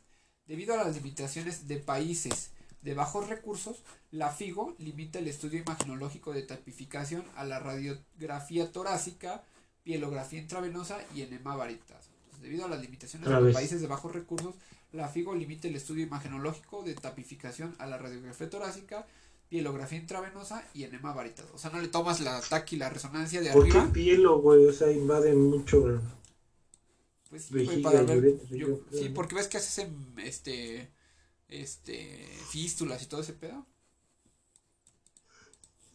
Debido 0.47 0.73
a 0.73 0.83
las 0.83 0.95
limitaciones 0.95 1.67
de 1.67 1.77
países 1.77 2.51
de 2.81 2.93
bajos 2.93 3.27
recursos, 3.27 3.83
la 4.11 4.31
FIGO 4.31 4.75
limita 4.79 5.19
el 5.19 5.27
estudio 5.27 5.59
imaginológico 5.59 6.33
de 6.33 6.43
tapificación 6.43 7.25
a 7.35 7.43
la 7.43 7.59
radiografía 7.59 8.71
torácica, 8.71 9.43
pielografía 9.83 10.39
intravenosa 10.39 10.97
y 11.13 11.21
enema. 11.21 11.57
Entonces, 11.67 12.11
debido 12.41 12.65
a 12.65 12.69
las 12.69 12.81
limitaciones 12.81 13.27
de 13.27 13.41
los 13.41 13.53
países 13.53 13.81
de 13.81 13.87
bajos 13.87 14.13
recursos, 14.13 14.55
la 14.97 15.07
FIGO 15.07 15.35
limita 15.35 15.67
el 15.67 15.75
estudio 15.75 16.03
imaginológico 16.03 16.83
de 16.83 16.95
tapificación 16.95 17.75
a 17.79 17.85
la 17.85 17.97
radiografía 17.97 18.49
torácica, 18.49 19.05
pielografía 19.49 19.99
intravenosa 19.99 20.67
y 20.73 20.83
enema 20.83 21.13
varictazo. 21.13 21.53
O 21.53 21.57
sea, 21.57 21.69
no 21.69 21.79
le 21.79 21.87
tomas 21.87 22.19
la 22.19 22.41
TAC 22.41 22.73
y 22.73 22.75
la 22.77 22.89
resonancia 22.89 23.39
de 23.41 23.51
¿Por 23.51 23.65
qué 23.65 23.77
arriba. 23.77 23.93
pielo, 23.93 24.41
güey? 24.41 24.65
O 24.65 24.73
sea, 24.73 24.91
invade 24.91 25.33
mucho. 25.33 26.01
Pues 27.29 27.43
sí, 27.45 27.53
Vejiga 27.53 27.89
para 27.91 28.03
ver- 28.03 29.13
porque 29.13 29.35
ves 29.35 29.47
que 29.47 29.57
haces 29.57 29.77
en, 29.79 30.15
este, 30.17 30.89
este, 31.47 32.25
fístulas 32.49 33.03
y 33.03 33.05
todo 33.05 33.21
ese 33.21 33.33
pedo. 33.33 33.65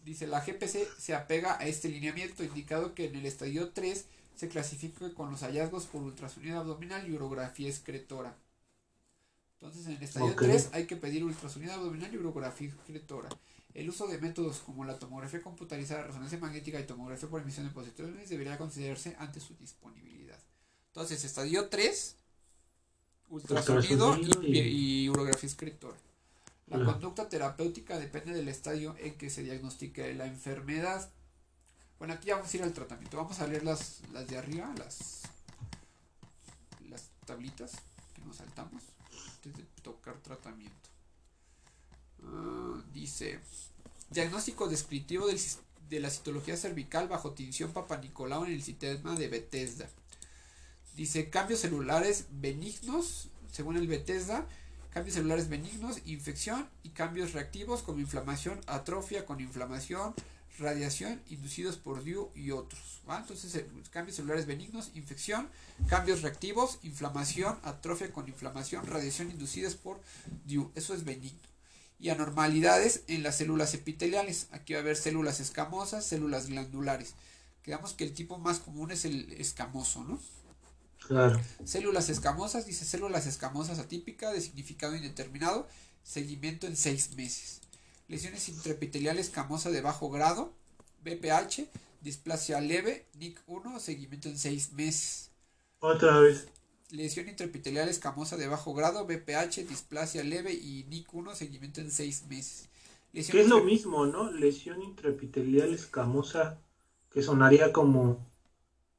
Dice, 0.05 0.27
la 0.27 0.41
GPC 0.45 0.89
se 0.99 1.15
apega 1.15 1.59
a 1.59 1.67
este 1.67 1.89
lineamiento, 1.89 2.43
indicado 2.43 2.95
que 2.95 3.07
en 3.07 3.15
el 3.17 3.25
estadio 3.27 3.71
3 3.71 4.07
se 4.35 4.49
clasifica 4.49 5.13
con 5.15 5.31
los 5.31 5.41
hallazgos 5.43 5.87
por 5.87 6.03
ultrasonido 6.03 6.59
abdominal 6.59 7.09
y 7.09 7.13
urografía 7.15 7.69
excretora. 7.69 8.37
Entonces, 9.63 9.87
en 9.87 9.93
el 9.93 10.03
estadio 10.03 10.27
Ok. 10.33 10.43
3 10.43 10.71
hay 10.73 10.87
que 10.89 10.97
pedir 10.97 11.23
ultrasonido 11.23 11.73
abdominal 11.73 12.13
y 12.13 12.17
urografía 12.17 12.69
excretora. 12.69 13.29
El 13.75 13.89
uso 13.89 14.09
de 14.09 14.19
métodos 14.19 14.59
como 14.59 14.85
la 14.85 14.99
tomografía 14.99 15.41
computarizada, 15.41 16.03
resonancia 16.03 16.37
magnética 16.39 16.81
y 16.81 16.85
tomografía 16.85 17.29
por 17.29 17.41
emisión 17.41 17.69
de 17.69 17.73
positrones 17.73 18.29
debería 18.29 18.59
considerarse 18.59 19.15
ante 19.21 19.39
su 19.39 19.55
disponibilidad. 19.57 20.39
Entonces, 20.89 21.23
estadio 21.25 21.69
3, 21.69 22.17
ultrasonido 23.31 24.11
Ultrasonido 24.11 24.43
y, 24.43 24.59
y- 24.59 25.03
y 25.05 25.09
urografía 25.09 25.49
excretora. 25.49 25.97
La 26.67 26.79
Ah. 26.79 26.85
conducta 26.85 27.29
terapéutica 27.29 27.99
depende 28.01 28.35
del 28.35 28.49
estadio 28.49 28.97
en 28.99 29.15
que 29.17 29.31
se 29.31 29.45
diagnostique 29.45 30.13
la 30.15 30.27
enfermedad. 30.27 31.09
Bueno, 32.01 32.15
aquí 32.15 32.27
ya 32.29 32.35
vamos 32.37 32.53
a 32.53 32.57
ir 32.57 32.63
al 32.65 32.73
tratamiento. 32.73 33.17
Vamos 33.17 33.39
a 33.39 33.47
leer 33.47 33.63
las, 33.63 34.01
las 34.13 34.27
de 34.27 34.39
arriba, 34.39 34.75
las, 34.77 35.23
las 36.89 37.11
tablitas 37.27 37.73
que 38.15 38.23
nos 38.23 38.37
saltamos 38.39 38.83
antes 39.45 39.57
de 39.57 39.65
tocar 39.83 40.15
tratamiento. 40.23 40.89
Ah, 42.25 42.81
dice, 42.93 43.41
diagnóstico 44.11 44.69
descriptivo 44.69 45.27
de 45.27 46.01
la 46.01 46.11
citología 46.11 46.57
cervical 46.57 47.09
bajo 47.09 47.33
tinción 47.33 47.73
papanicolao 47.73 48.47
en 48.47 48.53
el 48.53 48.63
sistema 48.63 49.17
de 49.17 49.29
Bethesda. 49.29 49.89
Dice, 50.95 51.31
cambios 51.31 51.61
celulares 51.61 52.27
benignos, 52.31 53.29
según 53.51 53.77
el 53.77 53.89
Bethesda, 53.89 54.47
cambios 54.91 55.15
celulares 55.15 55.49
benignos, 55.49 55.99
infección 56.05 56.69
y 56.83 56.91
cambios 56.91 57.33
reactivos 57.33 57.83
como 57.83 58.01
inflamación, 58.01 58.61
atrofia 58.67 59.27
con 59.27 59.41
inflamación, 59.41 60.15
radiación 60.59 61.21
inducidos 61.29 61.77
por 61.77 62.05
DIU 62.05 62.31
y 62.35 62.51
otros. 62.51 63.01
Entonces, 63.09 63.55
eh, 63.55 63.67
cambios 63.91 64.17
celulares 64.17 64.47
benignos, 64.47 64.91
infección, 64.95 65.49
cambios 65.89 66.23
reactivos, 66.23 66.79
inflamación, 66.83 67.59
atrofia 67.63 68.13
con 68.13 68.29
inflamación, 68.29 68.87
radiación 68.87 69.31
inducidas 69.31 69.75
por 69.75 70.01
DIU. 70.45 70.71
Eso 70.75 70.95
es 70.95 71.05
benigno. 71.05 71.41
Y 71.99 72.11
anormalidades 72.11 73.03
en 73.07 73.23
las 73.23 73.37
células 73.37 73.75
epiteliales. 73.75 74.49
Aquí 74.53 74.73
va 74.73 74.81
a 74.81 74.83
haber 74.83 74.97
células 74.97 75.41
escamosas, 75.41 76.05
células 76.05 76.49
glandulares. 76.49 77.15
Quedamos 77.63 77.93
que 77.93 78.05
el 78.05 78.13
tipo 78.13 78.39
más 78.39 78.59
común 78.59 78.91
es 78.91 79.05
el 79.05 79.33
escamoso, 79.35 80.03
¿no? 80.05 80.21
Claro. 81.07 81.41
Células 81.65 82.09
escamosas, 82.09 82.67
dice 82.67 82.85
células 82.85 83.27
escamosas 83.27 83.79
atípicas 83.79 84.33
de 84.33 84.41
significado 84.41 84.97
indeterminado, 84.97 85.69
seguimiento 86.03 86.67
en 86.67 86.77
seis 86.77 87.15
meses. 87.15 87.62
Lesiones 88.13 88.47
intraepiteliales 88.51 89.29
escamosa 89.29 89.71
de 89.71 89.81
bajo 89.81 90.11
grado, 90.11 90.53
BPH, 91.03 91.63
displasia 92.03 92.61
leve, 92.61 93.07
NIC1, 93.19 93.79
seguimiento 93.79 94.29
en 94.29 94.37
seis 94.37 94.75
meses. 94.75 95.31
Otra 95.81 96.19
vez. 96.19 96.47
Lesión 96.91 97.31
intraepitelial 97.31 97.89
escamosa 97.89 98.37
de 98.37 98.49
bajo 98.49 98.75
grado, 98.75 99.07
BPH, 99.07 99.67
displasia 99.67 100.23
leve 100.25 100.53
y 100.53 100.85
NIC1, 100.91 101.35
seguimiento 101.35 101.81
en 101.81 101.91
seis 101.91 102.27
meses. 102.29 102.69
Lesión 103.15 103.33
que 103.35 103.45
es 103.45 103.49
lo 103.49 103.65
mismo, 103.65 104.05
¿no? 104.05 104.31
Lesión 104.31 104.83
intraepitelial 104.83 105.73
escamosa, 105.73 106.59
que 107.15 107.23
sonaría 107.23 107.73
como 107.73 108.19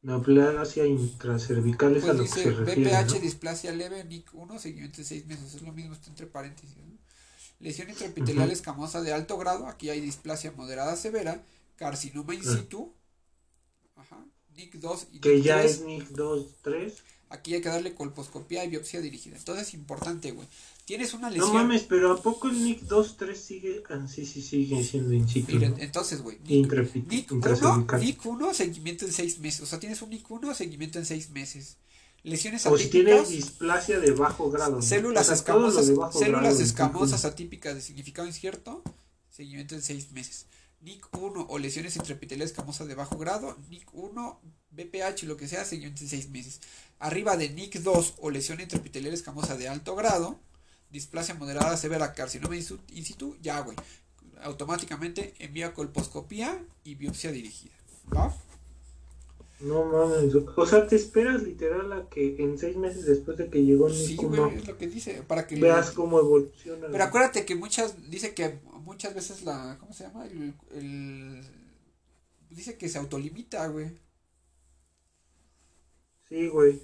neoplasia 0.02 0.88
intracervical, 0.88 1.98
es 1.98 2.02
pues 2.02 2.12
a 2.12 2.18
lo 2.18 2.24
dice, 2.24 2.36
que 2.36 2.50
se 2.50 2.56
refiere. 2.56 2.90
BPH, 2.90 3.22
displasia 3.22 3.74
leve, 3.74 4.10
NIC1, 4.10 4.58
seguimiento 4.58 5.02
en 5.02 5.06
seis 5.06 5.28
meses. 5.28 5.54
Es 5.54 5.62
lo 5.62 5.72
mismo, 5.72 5.94
está 5.94 6.10
entre 6.10 6.26
paréntesis. 6.26 6.78
¿no? 6.78 6.98
Lesión 7.64 7.90
intraepitelial 7.90 8.52
escamosa 8.52 9.02
de 9.02 9.14
alto 9.14 9.38
grado, 9.38 9.68
aquí 9.68 9.90
hay 9.90 10.02
displasia 10.02 10.52
moderada 10.52 10.96
severa, 10.96 11.42
carcinoma 11.78 12.36
in 12.36 12.42
Ah. 12.46 12.58
situ, 12.58 12.92
ajá, 13.96 14.24
NIC2 14.56 15.08
y 15.14 15.20
Que 15.20 15.30
NIC3. 15.38 15.44
ya 15.44 15.64
es 15.64 15.82
NIC 15.82 16.10
2, 16.10 16.48
3. 16.62 16.94
Aquí 17.30 17.56
hay 17.56 17.62
que 17.62 17.70
darle 17.70 17.96
colposcopía 17.96 18.64
y 18.64 18.70
biopsia 18.70 19.02
dirigida. 19.02 19.36
Entonces, 19.38 19.74
importante, 19.74 20.32
güey. 20.32 20.48
Tienes 20.86 21.16
una 21.16 21.30
No 21.30 21.36
lesión. 21.36 21.54
mames, 21.54 21.82
pero 21.84 22.12
¿a 22.12 22.22
poco 22.22 22.48
el 22.50 22.64
NIC 22.64 22.82
2, 22.82 23.18
3 23.18 23.40
sigue? 23.40 23.82
Ah, 23.90 24.06
sí, 24.08 24.24
sí, 24.28 24.42
sigue 24.44 24.84
siendo 24.84 25.14
in 25.16 25.28
situ. 25.28 25.52
Miren, 25.54 25.72
¿no? 25.72 25.78
entonces, 25.80 26.22
güey. 26.22 26.38
NIC 26.48 26.68
1, 26.68 27.36
intracervical. 27.38 28.00
NIC 28.02 28.26
1, 28.26 28.54
seguimiento 28.54 29.06
en 29.06 29.14
6 29.14 29.40
meses. 29.40 29.62
O 29.62 29.66
sea, 29.66 29.80
tienes 29.80 30.02
un 30.04 30.10
NIC 30.12 30.30
1, 30.30 30.54
seguimiento 30.54 31.00
en 31.00 31.06
6 31.08 31.30
meses. 31.32 31.78
Lesiones 32.24 32.66
O 32.66 32.78
si 32.78 32.88
tiene 32.88 33.14
atípicas. 33.14 33.30
displasia 33.36 34.00
de 34.00 34.12
bajo 34.12 34.50
grado. 34.50 34.82
Células 34.82 35.24
O 35.24 35.26
sea, 35.26 35.36
escamosas, 35.36 35.92
células 36.18 36.60
escamosas 36.60 37.26
atípicas 37.26 37.76
de 37.76 37.82
significado 37.82 38.28
incierto, 38.28 38.82
seguimiento 39.30 39.76
en 39.76 39.82
6 39.82 40.12
meses. 40.14 40.46
NIC 40.82 41.06
1 41.18 41.46
o 41.50 41.60
lesiones 41.60 41.96
intraepiteliales 41.96 42.52
escamosas 42.52 42.88
de 42.88 42.96
bajo 42.96 43.18
grado, 43.18 43.58
NIC 43.70 43.94
1, 43.94 44.42
BPH, 44.72 45.24
lo 45.24 45.38
que 45.38 45.48
sea, 45.48 45.66
seguimiento 45.66 46.04
en 46.04 46.10
6 46.10 46.30
meses. 46.30 46.62
Arriba 47.00 47.36
de 47.38 47.50
NIC 47.50 47.80
2 47.80 48.16
o 48.20 48.30
lesión 48.30 48.62
intraepitelial 48.62 49.14
escamosa 49.14 49.58
de 49.58 49.68
alto 49.68 49.96
grado, 49.96 50.40
displasia 50.92 51.36
moderada 51.36 51.76
severa, 51.76 52.14
carcinoma 52.14 52.56
in 52.56 53.06
situ, 53.06 53.36
ya, 53.42 53.60
güey. 53.60 53.76
Automáticamente 54.44 55.34
envía 55.40 55.74
colposcopía 55.74 56.62
y 56.84 56.96
biopsia 56.96 57.32
dirigida. 57.32 57.74
¿Va? 58.14 58.34
No 59.64 59.86
mames. 59.86 60.36
O 60.36 60.66
sea, 60.66 60.86
te 60.88 60.96
esperas 60.96 61.44
literal 61.44 61.92
a 61.94 62.10
que 62.10 62.36
en 62.44 62.58
seis 62.58 62.76
meses 62.76 63.06
después 63.06 63.38
de 63.38 63.50
que 63.50 63.64
llegó 63.64 63.90
Sí, 63.90 64.16
güey, 64.18 64.40
1 64.42 64.48
es 64.50 64.68
lo 64.68 64.78
que 64.78 64.88
dice. 64.88 65.24
Para 65.28 65.48
que 65.48 65.56
veas 65.56 65.92
cómo 65.92 66.20
evoluciona. 66.20 66.88
Pero 66.92 67.04
acuérdate 67.04 67.46
que 67.46 67.56
muchas, 67.56 68.10
dice 68.10 68.34
que 68.34 68.60
muchas 68.82 69.14
veces 69.16 69.44
la, 69.44 69.78
¿cómo 69.80 69.94
se 69.94 70.04
llama? 70.04 70.26
El, 70.26 70.54
el- 70.72 71.42
dice 72.50 72.78
que 72.78 72.90
se 72.90 72.98
autolimita, 72.98 73.66
güey. 73.68 73.92
Sí, 76.28 76.48
güey. 76.48 76.82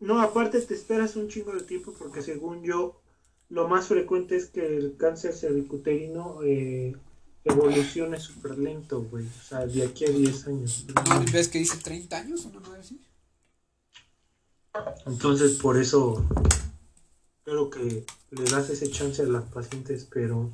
No, 0.00 0.20
aparte 0.20 0.60
te 0.60 0.74
esperas 0.74 1.16
un 1.16 1.28
chingo 1.28 1.52
de 1.52 1.62
tiempo 1.62 1.94
porque 1.98 2.22
según 2.22 2.62
yo, 2.64 3.00
lo 3.48 3.68
más 3.68 3.88
frecuente 3.88 4.36
es 4.36 4.46
que 4.46 4.66
el 4.66 4.96
cáncer 4.96 5.32
cervicuterino 5.34 6.40
eh, 6.42 6.96
evolucione 7.44 8.18
súper 8.18 8.58
lento, 8.58 9.02
güey. 9.02 9.26
O 9.26 9.42
sea, 9.42 9.66
de 9.66 9.84
aquí 9.84 10.06
a 10.06 10.10
10 10.10 10.46
años. 10.48 10.86
¿No 11.08 11.24
ves 11.32 11.48
que 11.48 11.58
dice 11.58 11.76
30 11.76 12.16
años? 12.16 12.44
¿Una 12.46 12.60
madre 12.60 12.80
así? 12.80 13.00
Entonces, 15.06 15.58
por 15.58 15.78
eso 15.78 16.24
creo 17.44 17.70
que 17.70 18.04
le 18.30 18.44
das 18.44 18.70
ese 18.70 18.90
chance 18.90 19.22
a 19.22 19.26
las 19.26 19.44
pacientes, 19.44 20.08
pero 20.10 20.50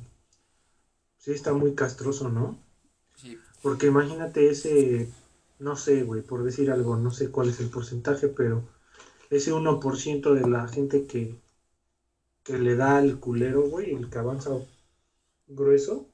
sí 1.17 1.31
está 1.31 1.53
muy 1.53 1.73
castroso, 1.73 2.29
¿no? 2.29 2.59
Sí. 3.15 3.37
Porque 3.63 3.87
imagínate 3.87 4.49
ese, 4.49 5.09
no 5.59 5.75
sé, 5.75 6.03
güey, 6.03 6.21
por 6.21 6.43
decir 6.43 6.71
algo, 6.71 6.97
no 6.97 7.11
sé 7.11 7.31
cuál 7.31 7.49
es 7.49 7.59
el 7.59 7.69
porcentaje, 7.69 8.27
pero 8.27 8.63
ese 9.29 9.53
1% 9.53 10.33
de 10.33 10.49
la 10.49 10.67
gente 10.67 11.05
que, 11.07 11.39
que 12.43 12.59
le 12.59 12.75
da 12.75 12.97
al 12.97 13.19
culero, 13.19 13.67
güey, 13.69 13.93
el 13.93 14.09
que 14.09 14.19
avanza 14.19 14.51
grueso, 15.47 16.10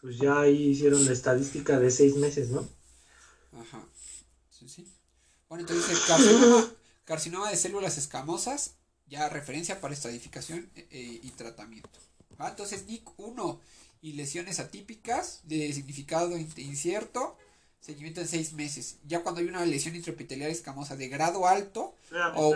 pues 0.00 0.18
ya 0.18 0.40
ahí 0.40 0.68
hicieron 0.70 1.04
la 1.04 1.12
estadística 1.12 1.78
de 1.78 1.90
seis 1.90 2.16
meses, 2.16 2.50
¿no? 2.50 2.66
Ajá. 3.52 3.82
Sí, 4.50 4.68
sí. 4.68 4.86
Bueno, 5.48 5.62
entonces 5.62 5.88
dice 5.88 6.02
carcinoma, 6.06 6.70
carcinoma 7.04 7.50
de 7.50 7.56
células 7.56 7.98
escamosas, 7.98 8.76
ya 9.06 9.28
referencia 9.28 9.80
para 9.80 9.94
estadificación 9.94 10.70
eh, 10.74 10.86
eh, 10.90 11.20
y 11.22 11.30
tratamiento. 11.32 12.00
¿Va? 12.40 12.50
Entonces 12.50 12.86
NIC 12.86 13.08
1 13.18 13.60
y 14.02 14.12
lesiones 14.14 14.60
atípicas 14.60 15.40
de 15.44 15.72
significado 15.72 16.36
in- 16.36 16.52
incierto, 16.56 17.36
seguimiento 17.80 18.20
en 18.20 18.28
6 18.28 18.52
meses. 18.54 18.96
Ya 19.06 19.22
cuando 19.22 19.40
hay 19.40 19.48
una 19.48 19.64
lesión 19.66 19.96
intraepitelial 19.96 20.50
escamosa 20.50 20.96
de 20.96 21.08
grado 21.08 21.46
alto, 21.46 21.94
Espérame, 22.02 22.34
O 22.38 22.50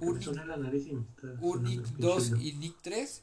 un 0.00 0.14
me 0.14 0.22
soné 0.22 0.46
la 0.46 0.56
nariz 0.56 0.86
y 0.86 0.92
me 0.92 1.02
está 1.02 1.28
un 1.40 1.50
sonando 1.50 1.68
el 1.82 1.86
NIC 1.86 1.86
pinche 1.96 2.00
2 2.00 2.22
oído. 2.22 2.36
y 2.38 2.52
NIC 2.52 2.76
3, 2.82 3.22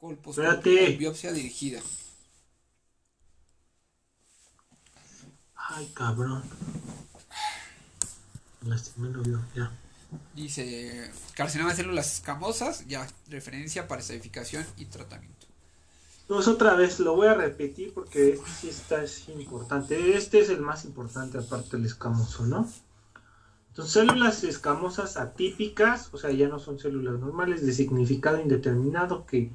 colposcopia 0.00 0.52
Espérate. 0.54 0.90
y 0.90 0.96
biopsia 0.96 1.32
dirigida. 1.32 1.80
Ay, 5.70 5.90
cabrón. 5.94 6.42
Me 8.62 8.70
lastimé 8.70 9.08
el 9.08 9.16
oído, 9.16 9.40
ya. 9.54 9.70
Dice 10.34 11.10
carcinoma 11.34 11.70
de 11.70 11.76
células 11.76 12.14
escamosas, 12.14 12.86
ya 12.86 13.06
referencia 13.28 13.86
para 13.86 14.00
estadificación 14.00 14.64
y 14.78 14.86
tratamiento. 14.86 15.46
Pues 16.26 16.48
otra 16.48 16.74
vez, 16.74 17.00
lo 17.00 17.14
voy 17.14 17.26
a 17.28 17.34
repetir 17.34 17.92
porque 17.92 18.30
este 18.30 18.50
sí 18.60 18.68
está 18.68 19.02
es 19.02 19.28
importante. 19.28 20.16
Este 20.16 20.40
es 20.40 20.48
el 20.48 20.60
más 20.60 20.84
importante 20.86 21.38
aparte 21.38 21.76
del 21.76 21.86
escamoso, 21.86 22.46
¿no? 22.46 22.68
Entonces, 23.68 23.92
células 23.92 24.44
escamosas 24.44 25.18
atípicas, 25.18 26.08
o 26.12 26.18
sea, 26.18 26.30
ya 26.30 26.48
no 26.48 26.58
son 26.58 26.78
células 26.78 27.20
normales 27.20 27.64
de 27.64 27.72
significado 27.72 28.40
indeterminado, 28.40 29.24
que 29.26 29.52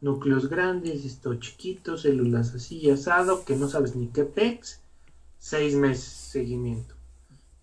núcleos 0.00 0.48
grandes, 0.48 1.04
esto 1.04 1.36
chiquitos, 1.36 2.02
células 2.02 2.54
así 2.54 2.90
asado, 2.90 3.44
que 3.44 3.56
no 3.56 3.68
sabes 3.68 3.96
ni 3.96 4.08
qué 4.08 4.24
pex, 4.24 4.81
seis 5.42 5.74
meses 5.74 6.04
seguimiento. 6.04 6.94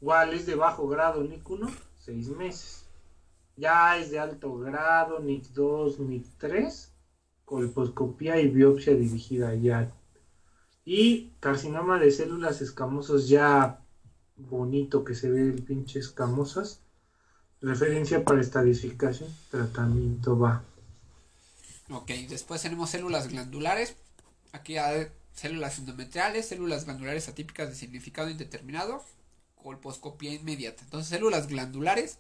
Igual 0.01 0.33
es 0.33 0.45
de 0.45 0.55
bajo 0.55 0.87
grado 0.89 1.23
NIC 1.23 1.49
1, 1.49 1.71
seis 1.97 2.27
meses. 2.27 2.83
Ya 3.55 3.97
es 3.97 4.11
de 4.11 4.19
alto 4.19 4.57
grado, 4.57 5.19
NIC 5.19 5.47
2, 5.53 5.99
NIC 5.99 6.25
3, 6.37 6.91
colposcopía 7.45 8.39
y 8.39 8.49
biopsia 8.49 8.93
dirigida 8.95 9.55
ya. 9.55 9.91
Y 10.83 11.31
carcinoma 11.39 11.99
de 11.99 12.11
células 12.11 12.61
escamosas 12.61 13.29
ya 13.29 13.79
bonito 14.35 15.05
que 15.05 15.15
se 15.15 15.29
ve 15.29 15.43
el 15.43 15.63
pinche 15.63 15.99
escamosas. 15.99 16.81
Referencia 17.61 18.25
para 18.25 18.41
estadificación, 18.41 19.29
tratamiento 19.51 20.37
va. 20.37 20.63
Ok, 21.91 22.11
después 22.27 22.61
tenemos 22.61 22.89
células 22.89 23.29
glandulares. 23.29 23.95
Aquí 24.51 24.77
hay 24.77 25.07
células 25.39 25.79
endometriales, 25.79 26.49
células 26.49 26.83
glandulares 26.83 27.29
atípicas 27.29 27.69
de 27.69 27.75
significado 27.75 28.29
indeterminado, 28.29 29.03
colposcopía 29.55 30.33
inmediata. 30.33 30.83
Entonces, 30.83 31.09
células 31.09 31.47
glandulares. 31.47 32.19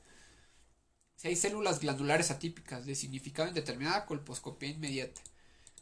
Si 1.17 1.27
hay 1.27 1.35
células 1.35 1.81
glandulares 1.81 2.31
atípicas 2.31 2.85
de 2.85 2.95
significado 2.95 3.49
indeterminado, 3.49 4.05
colposcopía 4.05 4.69
inmediata. 4.69 5.21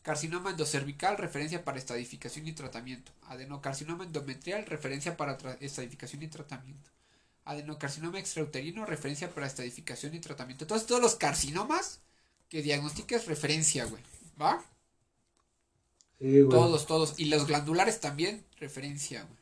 Carcinoma 0.02 0.50
endocervical, 0.50 1.18
referencia 1.18 1.64
para 1.64 1.78
estadificación 1.78 2.48
y 2.48 2.54
tratamiento. 2.54 3.12
Adenocarcinoma 3.28 4.06
endometrial, 4.06 4.66
referencia 4.66 5.16
para 5.16 5.38
estadificación 5.60 6.24
y 6.24 6.28
tratamiento. 6.30 6.90
Adenocarcinoma 7.46 8.18
extrauterino, 8.18 8.86
referencia 8.86 9.30
para 9.30 9.46
estadificación 9.46 10.16
y 10.16 10.20
tratamiento. 10.20 10.64
Entonces, 10.64 10.88
todos 10.88 11.02
los 11.02 11.16
carcinomas 11.16 12.00
que 12.50 12.64
diagnostiques 12.64 13.28
referencia, 13.28 13.86
güey. 13.86 14.02
¿Va? 14.42 14.64
Todos, 16.20 16.88
todos. 16.88 17.20
Y 17.20 17.26
los 17.26 17.46
glandulares 17.48 18.00
también, 18.00 18.46
referencia, 18.58 19.24
güey. 19.24 19.38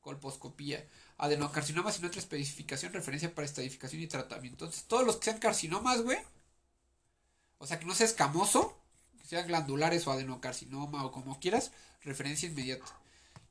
Colposcopía. 0.00 0.86
Adenocarcinomas 1.16 1.96
sin 1.96 2.04
otra 2.04 2.20
especificación, 2.20 2.92
referencia 2.92 3.34
para 3.34 3.46
estadificación 3.46 4.02
y 4.02 4.06
tratamiento. 4.08 4.64
Entonces, 4.64 4.84
todos 4.88 5.06
los 5.06 5.16
que 5.16 5.26
sean 5.26 5.38
carcinomas, 5.38 6.02
güey, 6.02 6.18
O 7.58 7.66
sea, 7.66 7.78
que 7.78 7.86
no 7.86 7.94
sea 7.94 8.06
escamoso, 8.06 8.76
que 9.18 9.24
sean 9.26 9.46
glandulares 9.46 10.06
o 10.06 10.12
adenocarcinoma 10.12 11.04
o 11.04 11.12
como 11.12 11.38
quieras, 11.38 11.70
referencia 12.02 12.48
inmediata. 12.48 12.84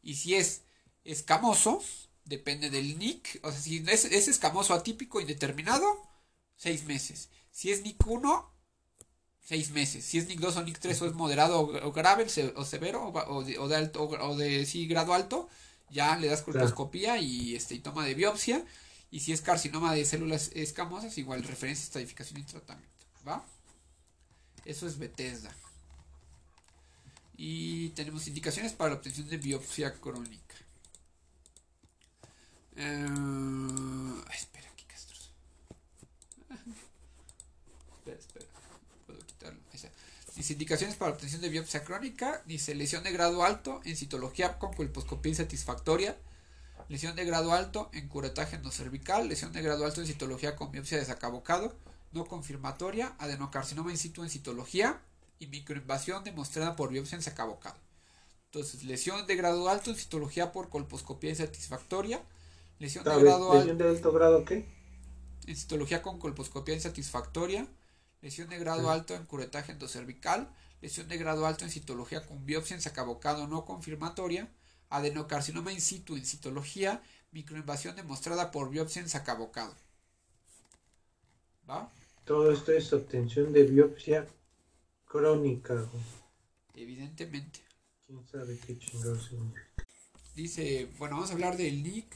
Y 0.04 0.16
si 0.16 0.36
es 0.36 0.64
escamoso, 1.06 1.82
depende 2.26 2.70
del 2.70 3.00
NIC. 3.00 3.40
O 3.44 3.52
sea, 3.52 3.60
si 3.62 3.78
es, 3.88 4.06
es 4.06 4.28
escamoso 4.28 4.74
atípico 4.74 5.22
indeterminado, 5.22 5.86
seis 6.58 6.84
meses. 6.84 7.30
Si 7.52 7.72
es 7.72 7.84
NIC 7.84 8.06
1, 8.06 8.51
seis 9.44 9.72
meses. 9.72 10.06
Si 10.06 10.18
es 10.18 10.28
NIC 10.28 10.40
2 10.40 10.58
o 10.58 10.64
NIC 10.64 10.80
3 10.80 11.02
o 11.02 11.06
es 11.08 11.14
moderado 11.14 11.60
o, 11.60 11.92
grave 11.92 12.28
o 12.56 12.66
severo 12.66 13.08
o, 13.08 13.44
de, 13.44 13.58
o 13.60 13.68
de, 13.68 13.76
alto 13.76 14.04
o 14.04 14.36
de 14.36 14.66
sí, 14.66 14.88
grado 14.88 15.14
alto, 15.14 15.50
ya 15.90 16.18
le 16.18 16.28
das 16.28 16.42
colposcopía 16.42 17.18
y 17.18 17.56
este 17.56 17.76
y 17.76 17.80
toma 17.80 18.06
de 18.06 18.14
biopsia. 18.14 18.66
Y 19.12 19.20
si 19.20 19.34
es 19.34 19.42
carcinoma 19.42 19.94
de 19.94 20.06
células 20.06 20.52
escamosas, 20.54 21.18
igual 21.18 21.44
referencia, 21.44 21.84
estadificación 21.84 22.40
y 22.40 22.44
tratamiento. 22.44 23.06
¿Va? 23.28 23.46
Eso 24.64 24.88
es 24.88 24.98
Bethesda. 24.98 25.54
Y 27.36 27.90
tenemos 27.90 28.28
indicaciones 28.28 28.72
para 28.72 28.92
la 28.92 28.96
obtención 28.98 29.28
de 29.28 29.38
biopsia 29.38 29.94
crónica. 29.96 30.56
Eh, 32.76 33.06
espera, 34.34 34.70
aquí 34.72 34.86
Castros. 34.86 35.32
espera, 37.98 38.18
espera. 38.18 38.46
Puedo 39.06 39.20
quitarlo. 39.20 39.60
Dice 40.42 40.54
indicaciones 40.54 40.96
para 40.96 41.12
obtención 41.12 41.40
de 41.40 41.50
biopsia 41.50 41.84
crónica. 41.84 42.42
Dice 42.48 42.74
lesión 42.74 43.04
de 43.04 43.12
grado 43.12 43.44
alto 43.44 43.80
en 43.86 43.96
citología 43.96 44.58
con 44.58 44.74
colposcopía 44.74 45.30
insatisfactoria. 45.30 46.18
Lesión 46.90 47.16
de 47.16 47.26
grado 47.26 47.54
alto 47.54 47.92
en 47.94 48.08
curetaje 48.08 48.56
endocervical. 48.56 49.30
Lesión 49.30 49.54
de 49.54 49.62
grado 49.62 49.86
alto 49.86 50.02
en 50.02 50.08
citología 50.08 50.56
con 50.56 50.72
biopsia 50.72 50.98
de 50.98 51.06
sacabocado. 51.06 51.76
No 52.12 52.26
confirmatoria. 52.26 53.14
Adenocarcinoma 53.20 53.92
in 53.92 54.00
situ 54.00 54.24
en 54.24 54.32
citología. 54.32 55.00
Y 55.38 55.46
microinvasión 55.46 56.24
demostrada 56.24 56.76
por 56.76 56.90
biopsia 56.90 57.18
en 57.18 57.22
sacabocado. 57.22 57.78
Entonces, 58.46 58.84
lesión 58.84 59.28
de 59.28 59.36
grado 59.36 59.70
alto 59.70 59.92
en 59.92 59.96
citología 59.96 60.52
por 60.52 60.70
colposcopía 60.70 61.30
insatisfactoria 61.30 62.20
Lesión 62.80 63.04
de 63.04 63.16
grado 63.16 63.54
¿Lesión 63.54 63.78
de 63.78 63.90
alto 63.90 64.12
grado 64.12 64.44
qué? 64.44 64.66
En 65.46 65.56
citología 65.56 66.02
con 66.02 66.18
colposcopía 66.18 66.74
insatisfactoria. 66.74 67.68
Lesión 68.22 68.50
de 68.50 68.60
grado 68.60 68.92
alto 68.92 69.16
en 69.16 69.26
curetaje 69.26 69.72
endocervical. 69.72 70.54
Lesión 70.82 71.08
de 71.08 71.18
grado 71.18 71.46
alto 71.46 71.66
en 71.66 71.72
citología 71.72 72.26
con 72.26 72.46
biopsia 72.46 72.76
en 72.76 72.82
sacabocado 72.82 73.48
no 73.48 73.66
confirmatoria. 73.66 74.52
Adenocarcinoma 74.90 75.72
in 75.72 75.82
situ 75.82 76.16
en 76.16 76.26
citología. 76.26 77.02
Microinvasión 77.32 77.96
demostrada 77.96 78.52
por 78.52 78.70
biopsia 78.70 79.02
en 79.02 79.10
sacabocado. 79.10 79.76
¿Va? 81.70 81.92
Todo 82.26 82.52
esto 82.52 82.72
es 82.72 82.94
obtención 82.94 83.52
de 83.54 83.64
biopsia 83.64 84.28
crónica. 85.06 85.90
Evidentemente. 86.76 87.60
¿Quién 88.06 88.26
sabe 88.28 88.58
qué 88.60 88.78
chingados 88.78 89.32
Dice, 90.36 90.90
bueno, 90.98 91.16
vamos 91.16 91.30
a 91.30 91.34
hablar 91.34 91.58
del 91.58 91.84
NIC 91.84 92.16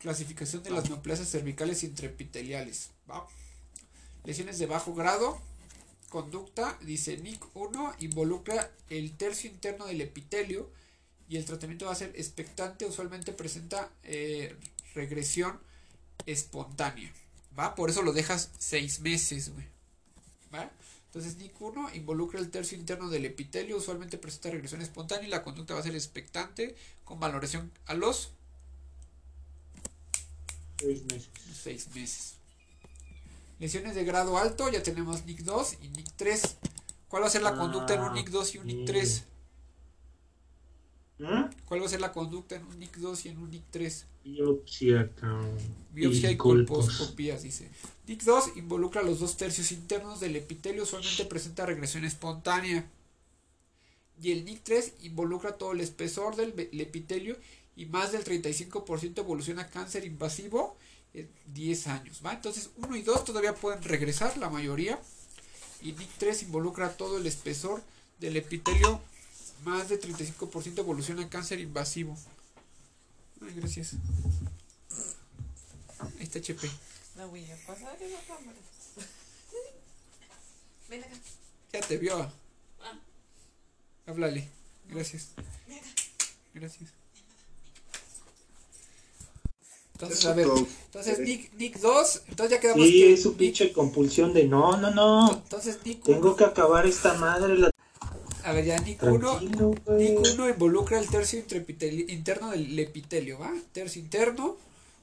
Clasificación 0.00 0.62
de 0.62 0.70
las 0.70 0.90
neoplasias 0.90 1.30
cervicales 1.30 1.82
intraepiteliales. 1.82 2.90
Lesiones 4.24 4.58
de 4.58 4.66
bajo 4.66 4.94
grado. 4.94 5.40
Conducta, 6.08 6.78
dice 6.82 7.16
NIC 7.16 7.44
1, 7.54 7.96
involucra 7.98 8.70
el 8.88 9.16
tercio 9.16 9.50
interno 9.50 9.86
del 9.86 10.00
epitelio 10.00 10.70
y 11.28 11.36
el 11.36 11.44
tratamiento 11.44 11.86
va 11.86 11.92
a 11.92 11.96
ser 11.96 12.12
expectante. 12.14 12.86
Usualmente 12.86 13.32
presenta 13.32 13.90
eh, 14.04 14.56
regresión 14.94 15.58
espontánea. 16.26 17.12
¿Va? 17.58 17.74
Por 17.74 17.90
eso 17.90 18.02
lo 18.02 18.12
dejas 18.12 18.50
seis 18.58 19.00
meses, 19.00 19.52
¿Va? 20.54 20.70
Entonces, 21.06 21.36
NIC 21.36 21.60
1 21.60 21.94
involucra 21.94 22.40
el 22.40 22.50
tercio 22.50 22.76
interno 22.76 23.08
del 23.08 23.24
epitelio, 23.24 23.76
usualmente 23.76 24.18
presenta 24.18 24.50
regresión 24.50 24.82
espontánea 24.82 25.28
y 25.28 25.30
la 25.30 25.42
conducta 25.42 25.74
va 25.74 25.80
a 25.80 25.84
ser 25.84 25.94
expectante 25.94 26.74
con 27.04 27.20
valoración 27.20 27.70
a 27.86 27.94
los 27.94 28.32
Seis 30.78 31.02
meses. 31.04 31.30
Seis 31.62 31.88
meses. 31.94 32.33
Lesiones 33.58 33.94
de 33.94 34.04
grado 34.04 34.38
alto, 34.38 34.70
ya 34.70 34.82
tenemos 34.82 35.24
NIC 35.24 35.40
2 35.40 35.78
y 35.82 35.88
NIC 35.88 36.12
3. 36.16 36.56
¿Cuál 37.08 37.22
va 37.22 37.26
a 37.28 37.30
ser 37.30 37.42
la 37.42 37.54
conducta 37.54 37.94
en 37.94 38.00
un 38.00 38.14
NIC 38.14 38.30
2 38.30 38.54
y 38.54 38.58
un 38.58 38.66
NIC 38.66 38.86
3? 38.86 39.24
¿Mm? 41.18 41.42
¿Cuál 41.66 41.80
va 41.80 41.86
a 41.86 41.88
ser 41.88 42.00
la 42.00 42.12
conducta 42.12 42.56
en 42.56 42.64
un 42.64 42.78
NIC 42.78 42.96
2 42.96 43.26
y 43.26 43.28
en 43.28 43.38
un 43.38 43.50
NIC 43.50 43.62
3? 43.70 44.06
Biopsia, 44.24 45.10
Biopsia 45.92 46.30
y, 46.30 46.36
colposcopías, 46.36 47.42
dice. 47.42 47.70
NIC 48.08 48.22
2 48.22 48.56
involucra 48.56 49.02
los 49.02 49.20
dos 49.20 49.36
tercios 49.36 49.70
internos 49.70 50.18
del 50.18 50.34
epitelio, 50.34 50.82
usualmente 50.82 51.24
presenta 51.24 51.66
regresión 51.66 52.04
espontánea. 52.04 52.90
Y 54.20 54.32
el 54.32 54.44
NIC 54.44 54.62
3 54.64 54.94
involucra 55.02 55.56
todo 55.56 55.72
el 55.72 55.80
espesor 55.80 56.34
del 56.36 56.52
epitelio 56.72 57.36
y 57.76 57.86
más 57.86 58.12
del 58.12 58.24
35% 58.24 59.18
evoluciona 59.18 59.62
a 59.62 59.70
cáncer 59.70 60.04
invasivo 60.04 60.76
en 61.14 61.30
10 61.46 61.86
años. 61.86 62.20
¿va? 62.24 62.32
Entonces 62.32 62.70
1 62.76 62.96
y 62.96 63.02
2 63.02 63.24
todavía 63.24 63.54
pueden 63.54 63.82
regresar, 63.82 64.36
la 64.36 64.50
mayoría. 64.50 65.00
Y 65.80 65.92
NIC 65.92 66.10
3 66.18 66.42
involucra 66.44 66.96
todo 66.96 67.18
el 67.18 67.26
espesor 67.26 67.82
del 68.20 68.36
epitelio. 68.36 69.00
Más 69.64 69.88
del 69.88 70.00
35% 70.00 70.78
evoluciona 70.78 71.22
a 71.22 71.28
cáncer 71.28 71.60
invasivo. 71.60 72.16
Ay, 73.40 73.54
gracias. 73.54 73.94
Ahí 76.18 76.24
está 76.24 76.38
HP. 76.38 76.68
La 77.16 77.26
voy 77.26 77.44
a 77.50 77.56
pasar 77.66 77.96
en 78.02 78.12
la 78.12 78.20
cámara. 78.20 78.58
Ven 80.88 81.04
acá. 81.04 81.16
Ya 81.72 81.80
te 81.80 81.96
vio. 81.96 82.18
Ah. 82.18 82.98
Háblale. 84.06 84.48
Gracias. 84.88 85.30
Gracias. 86.52 87.03
Entonces, 89.94 90.26
a 90.26 90.34
ver, 90.34 90.48
entonces 90.86 91.20
Nick, 91.20 91.54
Nick 91.54 91.78
2, 91.78 92.22
entonces 92.28 92.56
ya 92.56 92.60
quedamos 92.60 92.84
sí, 92.84 93.04
es 93.04 93.22
su 93.22 93.36
pinche 93.36 93.72
compulsión 93.72 94.34
de 94.34 94.44
no, 94.44 94.76
no, 94.76 94.90
no. 94.90 95.32
Entonces 95.32 95.78
Nick 95.84 96.02
Tengo 96.02 96.34
que 96.34 96.42
acabar 96.42 96.84
esta 96.84 97.14
madre. 97.14 97.56
La... 97.56 97.70
A 98.42 98.52
ver, 98.52 98.64
ya 98.64 98.78
Nick 98.80 99.00
1, 99.02 99.40
Nick 99.96 100.18
1 100.34 100.48
involucra 100.48 100.98
el 100.98 101.08
tercio 101.08 101.40
interno 102.08 102.50
del 102.50 102.76
epitelio, 102.76 103.38
¿va? 103.38 103.52
Tercio 103.72 104.02
interno, 104.02 104.56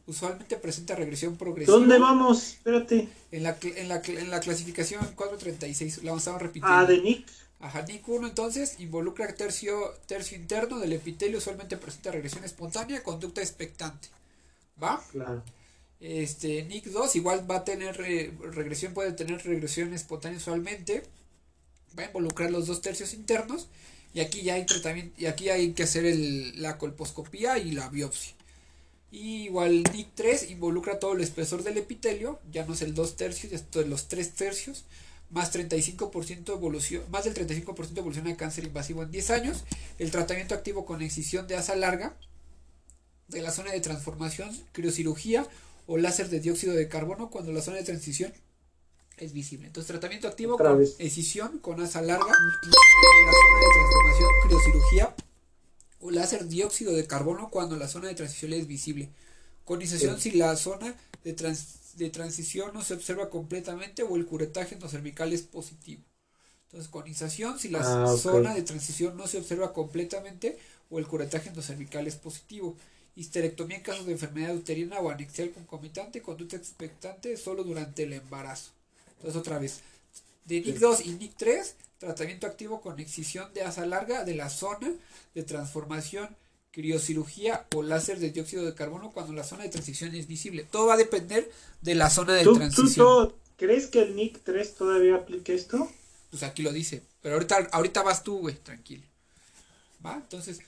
usualmente 0.08 0.58
presenta 0.58 0.94
regresión 0.94 1.38
progresiva. 1.38 1.78
¿Dónde 1.78 1.98
vamos? 1.98 2.50
Espérate. 2.50 3.08
En 3.32 3.44
la, 3.44 3.58
en 3.62 3.88
la, 3.88 4.02
en 4.06 4.30
la 4.30 4.42
clasificación 4.42 5.00
436, 5.16 6.04
la 6.04 6.14
estamos 6.14 6.42
repitiendo. 6.42 6.78
Ah, 6.78 6.86
de 6.86 7.00
Nick. 7.00 7.26
Ajá, 7.62 7.84
NIC 7.84 8.10
1 8.10 8.28
entonces 8.28 8.80
involucra 8.80 9.34
tercio, 9.36 9.94
tercio 10.08 10.36
interno 10.36 10.80
del 10.80 10.94
epitelio, 10.94 11.38
usualmente 11.38 11.78
presenta 11.78 12.12
regresión 12.12 12.44
espontánea, 12.44 13.04
conducta 13.04 13.42
expectante. 13.42 14.10
¿Va? 14.82 15.04
Claro. 15.12 15.44
Este, 16.00 16.64
NIC 16.64 16.86
2 16.88 17.16
igual 17.16 17.50
va 17.50 17.58
a 17.58 17.64
tener 17.64 17.96
regresión, 17.98 18.94
puede 18.94 19.12
tener 19.12 19.44
regresión 19.44 19.94
espontánea 19.94 20.38
usualmente. 20.38 21.04
Va 21.98 22.04
a 22.04 22.08
involucrar 22.08 22.50
los 22.52 22.68
dos 22.68 22.82
tercios 22.82 23.14
internos. 23.14 23.68
Y 24.14 24.20
aquí 24.20 24.42
ya 24.42 24.56
hay 24.56 24.66
tratamiento, 24.66 25.14
y 25.18 25.28
aquí 25.28 25.50
hay 25.50 25.72
que 25.74 25.84
hacer 25.84 26.06
el, 26.06 26.62
la 26.62 26.78
colposcopía 26.78 27.58
y 27.60 27.72
la 27.72 27.88
biopsia. 27.90 28.34
Y 29.12 29.44
igual 29.44 29.84
NIC 29.94 30.10
3 30.16 30.52
involucra 30.52 31.00
todo 31.00 31.14
el 31.14 31.22
espesor 31.22 31.64
del 31.64 31.78
epitelio, 31.78 32.40
ya 32.52 32.66
no 32.66 32.74
es 32.74 32.82
el 32.82 32.94
2 32.94 33.16
tercios, 33.16 33.52
ya 33.52 33.82
es 33.82 33.88
los 33.88 34.08
3 34.08 34.32
tercios, 34.32 34.86
más 35.30 35.54
35% 35.54 36.54
evolución, 36.54 37.04
más 37.10 37.24
del 37.24 37.34
35% 37.34 37.98
evolución 37.98 38.26
de 38.26 38.36
cáncer 38.36 38.66
invasivo 38.66 39.04
en 39.04 39.12
10 39.12 39.30
años. 39.32 39.64
El 40.00 40.12
tratamiento 40.12 40.56
activo 40.56 40.86
con 40.86 41.02
excisión 41.02 41.48
de 41.48 41.56
asa 41.56 41.76
larga 41.76 42.18
de 43.32 43.42
la 43.42 43.52
zona 43.52 43.72
de 43.72 43.80
transformación, 43.80 44.50
criocirugía 44.72 45.48
o 45.88 45.98
láser 45.98 46.30
de 46.30 46.40
dióxido 46.40 46.74
de 46.74 46.88
carbono 46.88 47.30
cuando 47.30 47.52
la 47.52 47.62
zona 47.62 47.78
de 47.78 47.84
transición 47.84 48.32
es 49.18 49.34
visible. 49.34 49.68
Entonces, 49.68 49.88
tratamiento 49.88 50.28
activo 50.28 50.58
con 50.58 50.82
excisión 50.82 51.60
con 51.60 51.82
asa 51.82 52.02
larga 52.02 52.26
de 52.26 52.32
la 52.32 53.32
zona 53.32 53.60
de 53.60 53.74
transformación, 53.74 54.30
criocirugía 54.44 55.16
o 56.00 56.12
láser 56.12 56.48
dióxido 56.48 56.94
de 56.94 57.08
carbono 57.08 57.50
cuando 57.50 57.78
la 57.78 57.88
zona 57.88 58.08
de 58.08 58.16
transición 58.16 58.54
es 58.54 58.68
visible. 58.68 59.10
Conización 59.66 60.20
si 60.20 60.32
la 60.32 60.56
zona 60.56 60.96
de, 61.24 61.58
de 61.96 62.10
transición 62.10 62.74
no 62.74 62.84
se 62.84 62.96
observa 62.96 63.30
completamente 63.30 64.04
o 64.04 64.18
el 64.18 64.26
curetaje 64.26 64.76
endocervical 64.76 65.34
es 65.34 65.44
positivo. 65.44 66.04
Entonces, 66.66 66.90
conización 66.90 67.60
si 67.60 67.70
la 67.70 67.82
ah, 67.82 68.18
zona 68.18 68.56
de 68.56 68.64
transición 68.64 69.18
no 69.18 69.28
se 69.28 69.38
observa 69.38 69.74
completamente 69.74 70.58
o 70.90 71.00
el 71.00 71.08
curetaje 71.08 71.50
endocervical 71.50 72.08
es 72.08 72.16
positivo 72.16 72.76
histerectomía 73.16 73.78
en 73.78 73.84
casos 73.84 74.06
de 74.06 74.14
enfermedad 74.14 74.56
uterina 74.56 75.00
o 75.00 75.10
anexial 75.10 75.52
concomitante, 75.52 76.22
conducta 76.22 76.56
expectante 76.56 77.38
solo 77.38 77.64
durante 77.64 78.04
el 78.04 78.14
embarazo. 78.14 78.72
Entonces 79.18 79.40
otra 79.40 79.60
vez, 79.60 79.82
de 80.46 80.62
NIC 80.62 80.80
2 80.80 81.06
y 81.06 81.10
NIC 81.12 81.34
3, 81.36 81.76
tratamiento 82.00 82.48
activo 82.48 82.82
con 82.82 83.00
excisión 83.00 83.54
de 83.54 83.64
asa 83.64 83.86
larga 83.86 84.24
de 84.24 84.36
la 84.36 84.50
zona 84.50 84.92
de 85.36 85.44
transformación, 85.44 86.36
criocirugía 86.72 87.68
o 87.76 87.84
láser 87.84 88.20
de 88.20 88.32
dióxido 88.32 88.66
de 88.66 88.74
carbono 88.74 89.12
cuando 89.12 89.34
la 89.34 89.44
zona 89.44 89.64
de 89.64 89.70
transición 89.70 90.16
es 90.16 90.28
visible. 90.28 90.66
Todo 90.70 90.88
va 90.88 90.94
a 90.94 90.98
depender 90.98 91.52
de 91.82 91.96
la 91.96 92.10
zona 92.10 92.34
de 92.34 92.44
transición. 92.44 93.30
¿tú, 93.30 93.36
crees 93.58 93.88
que 93.88 94.02
el 94.02 94.16
NIC 94.16 94.42
3 94.44 94.76
todavía 94.76 95.16
aplique 95.16 95.54
esto? 95.54 95.92
pues 96.32 96.44
aquí 96.44 96.64
lo 96.64 96.72
dice. 96.72 97.04
Pero 97.22 97.36
ahorita, 97.36 97.70
ahorita 97.72 98.02
vas 98.02 98.24
tú, 98.24 98.40
güey, 98.40 98.56
tranquilo. 98.56 99.04
¿Va? 100.04 100.16
Entonces, 100.16 100.62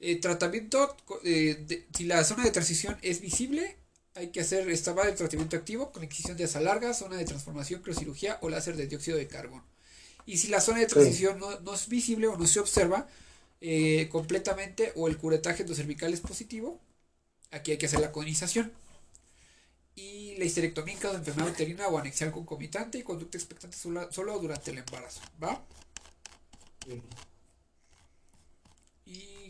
eh, 0.00 0.16
tratamiento, 0.20 0.96
eh, 1.24 1.64
de- 1.66 1.86
si 1.96 2.04
la 2.04 2.24
zona 2.24 2.44
de 2.44 2.50
transición 2.50 2.98
es 3.02 3.20
visible, 3.20 3.76
hay 4.14 4.28
que 4.30 4.40
hacer 4.40 4.68
estabar 4.70 5.08
el 5.08 5.14
tratamiento 5.16 5.56
activo 5.56 5.92
con 5.92 6.02
excisión 6.04 6.36
de 6.36 6.44
asa 6.44 6.60
larga, 6.60 6.94
zona 6.94 7.16
de 7.16 7.24
transformación, 7.24 7.82
criocirugía 7.82 8.38
o 8.42 8.48
láser 8.50 8.76
de 8.76 8.86
dióxido 8.86 9.16
de 9.18 9.28
carbono. 9.28 9.64
Y 10.26 10.38
si 10.38 10.48
la 10.48 10.60
zona 10.60 10.80
de 10.80 10.86
transición 10.86 11.38
no, 11.40 11.60
no 11.60 11.74
es 11.74 11.88
visible 11.88 12.28
o 12.28 12.36
no 12.38 12.46
se 12.46 12.60
observa 12.60 13.08
eh, 13.60 14.08
completamente 14.10 14.92
o 14.96 15.08
el 15.08 15.18
curetaje 15.18 15.62
endocervical 15.62 16.12
es 16.14 16.20
positivo, 16.22 16.80
aquí 17.52 17.72
hay 17.72 17.78
que 17.78 17.86
hacer 17.86 18.00
la 18.00 18.12
conización. 18.12 18.72
Y 19.94 20.36
la 20.36 20.44
histerectomía 20.46 20.94
en 20.94 21.00
caso 21.00 21.12
de 21.14 21.18
enfermedad 21.20 21.50
uterina 21.52 21.86
o 21.88 21.96
anexial 21.98 22.32
concomitante 22.32 22.98
y 22.98 23.02
conducta 23.04 23.38
expectante 23.38 23.76
solo, 23.76 24.10
solo 24.10 24.36
durante 24.40 24.70
el 24.72 24.78
embarazo. 24.78 25.20
¿Va? 25.42 25.64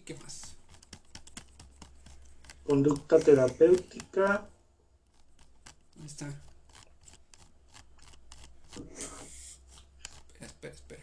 ¿Y 0.01 0.03
qué 0.03 0.15
más? 0.15 0.55
Conducta 2.65 3.19
terapéutica. 3.19 4.49
¿Dónde 5.95 6.11
está? 6.11 6.29
Espera, 10.29 10.47
espera, 10.47 10.75
espera. 10.75 11.03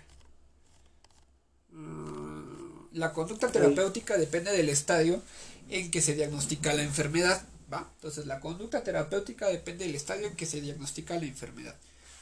Mm, 1.70 2.88
La 2.94 3.14
conducta 3.14 3.52
terapéutica 3.52 4.18
depende 4.18 4.52
del 4.52 4.70
estadio 4.70 5.22
en 5.70 5.92
que 5.92 6.02
se 6.02 6.16
diagnostica 6.16 6.74
la 6.74 6.82
enfermedad. 6.82 7.46
¿va? 7.72 7.88
Entonces, 7.98 8.26
la 8.26 8.40
conducta 8.40 8.84
terapéutica 8.84 9.48
depende 9.48 9.86
del 9.86 9.94
estadio 9.94 10.26
en 10.26 10.36
que 10.36 10.48
se 10.48 10.60
diagnostica 10.62 11.20
la 11.20 11.26
enfermedad. 11.26 11.76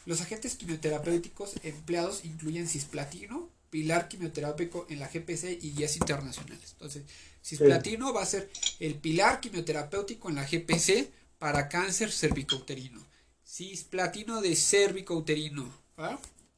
Los 0.05 0.19
agentes 0.19 0.55
quimioterapéuticos 0.55 1.53
empleados 1.63 2.26
incluyen 2.26 2.67
cisplatino, 2.67 3.49
pilar 3.76 4.07
quimioterápico 4.07 4.86
en 4.89 4.99
la 4.99 5.09
GPC 5.09 5.59
y 5.61 5.73
guías 5.73 5.97
internacionales. 5.97 6.71
Entonces, 6.71 7.03
cisplatino 7.43 8.13
va 8.13 8.21
a 8.21 8.26
ser 8.26 8.49
el 8.80 8.95
pilar 8.95 9.41
quimioterapéutico 9.41 10.30
en 10.30 10.36
la 10.36 10.45
GPC 10.45 11.11
para 11.38 11.67
cáncer 11.67 12.09
cervicouterino. 12.09 13.01
Cisplatino 13.45 14.39
de 14.39 14.55
cervicouterino, 14.55 15.69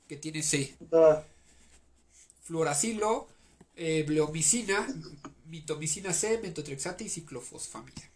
que 0.07 0.18
tiene 0.18 0.43
C. 0.43 0.76
Ah, 0.91 1.24
Fluoracilo, 2.43 3.28
eh, 3.76 4.03
bleomicina, 4.05 4.88
mitomicina 5.47 6.13
C, 6.13 6.38
metotrexate 6.43 7.03
y 7.05 7.09
ciclofosfamida. 7.09 8.11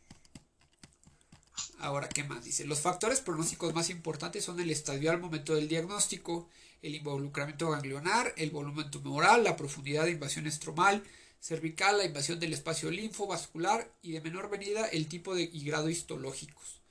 Ahora, 1.79 2.07
¿qué 2.07 2.23
más 2.23 2.43
dice? 2.43 2.65
Los 2.65 2.81
factores 2.81 3.19
pronósticos 3.19 3.73
más 3.73 3.89
importantes 3.89 4.45
son 4.45 4.59
el 4.59 4.69
estadio 4.69 5.09
al 5.09 5.19
momento 5.19 5.55
del 5.55 5.67
diagnóstico, 5.67 6.47
el 6.81 6.95
involucramiento 6.95 7.69
ganglionar, 7.69 8.33
el 8.37 8.51
volumen 8.51 8.89
tumoral, 8.89 9.43
la 9.43 9.55
profundidad 9.55 10.05
de 10.05 10.11
invasión 10.11 10.47
estromal, 10.47 11.03
cervical, 11.39 11.97
la 11.97 12.05
invasión 12.05 12.39
del 12.39 12.53
espacio 12.53 12.91
linfovascular 12.91 13.91
y 14.01 14.11
de 14.11 14.21
menor 14.21 14.49
venida 14.49 14.85
el 14.87 15.07
tipo 15.07 15.35
de 15.35 15.49
y 15.51 15.63
grado 15.65 15.89
histológicos. 15.89 16.81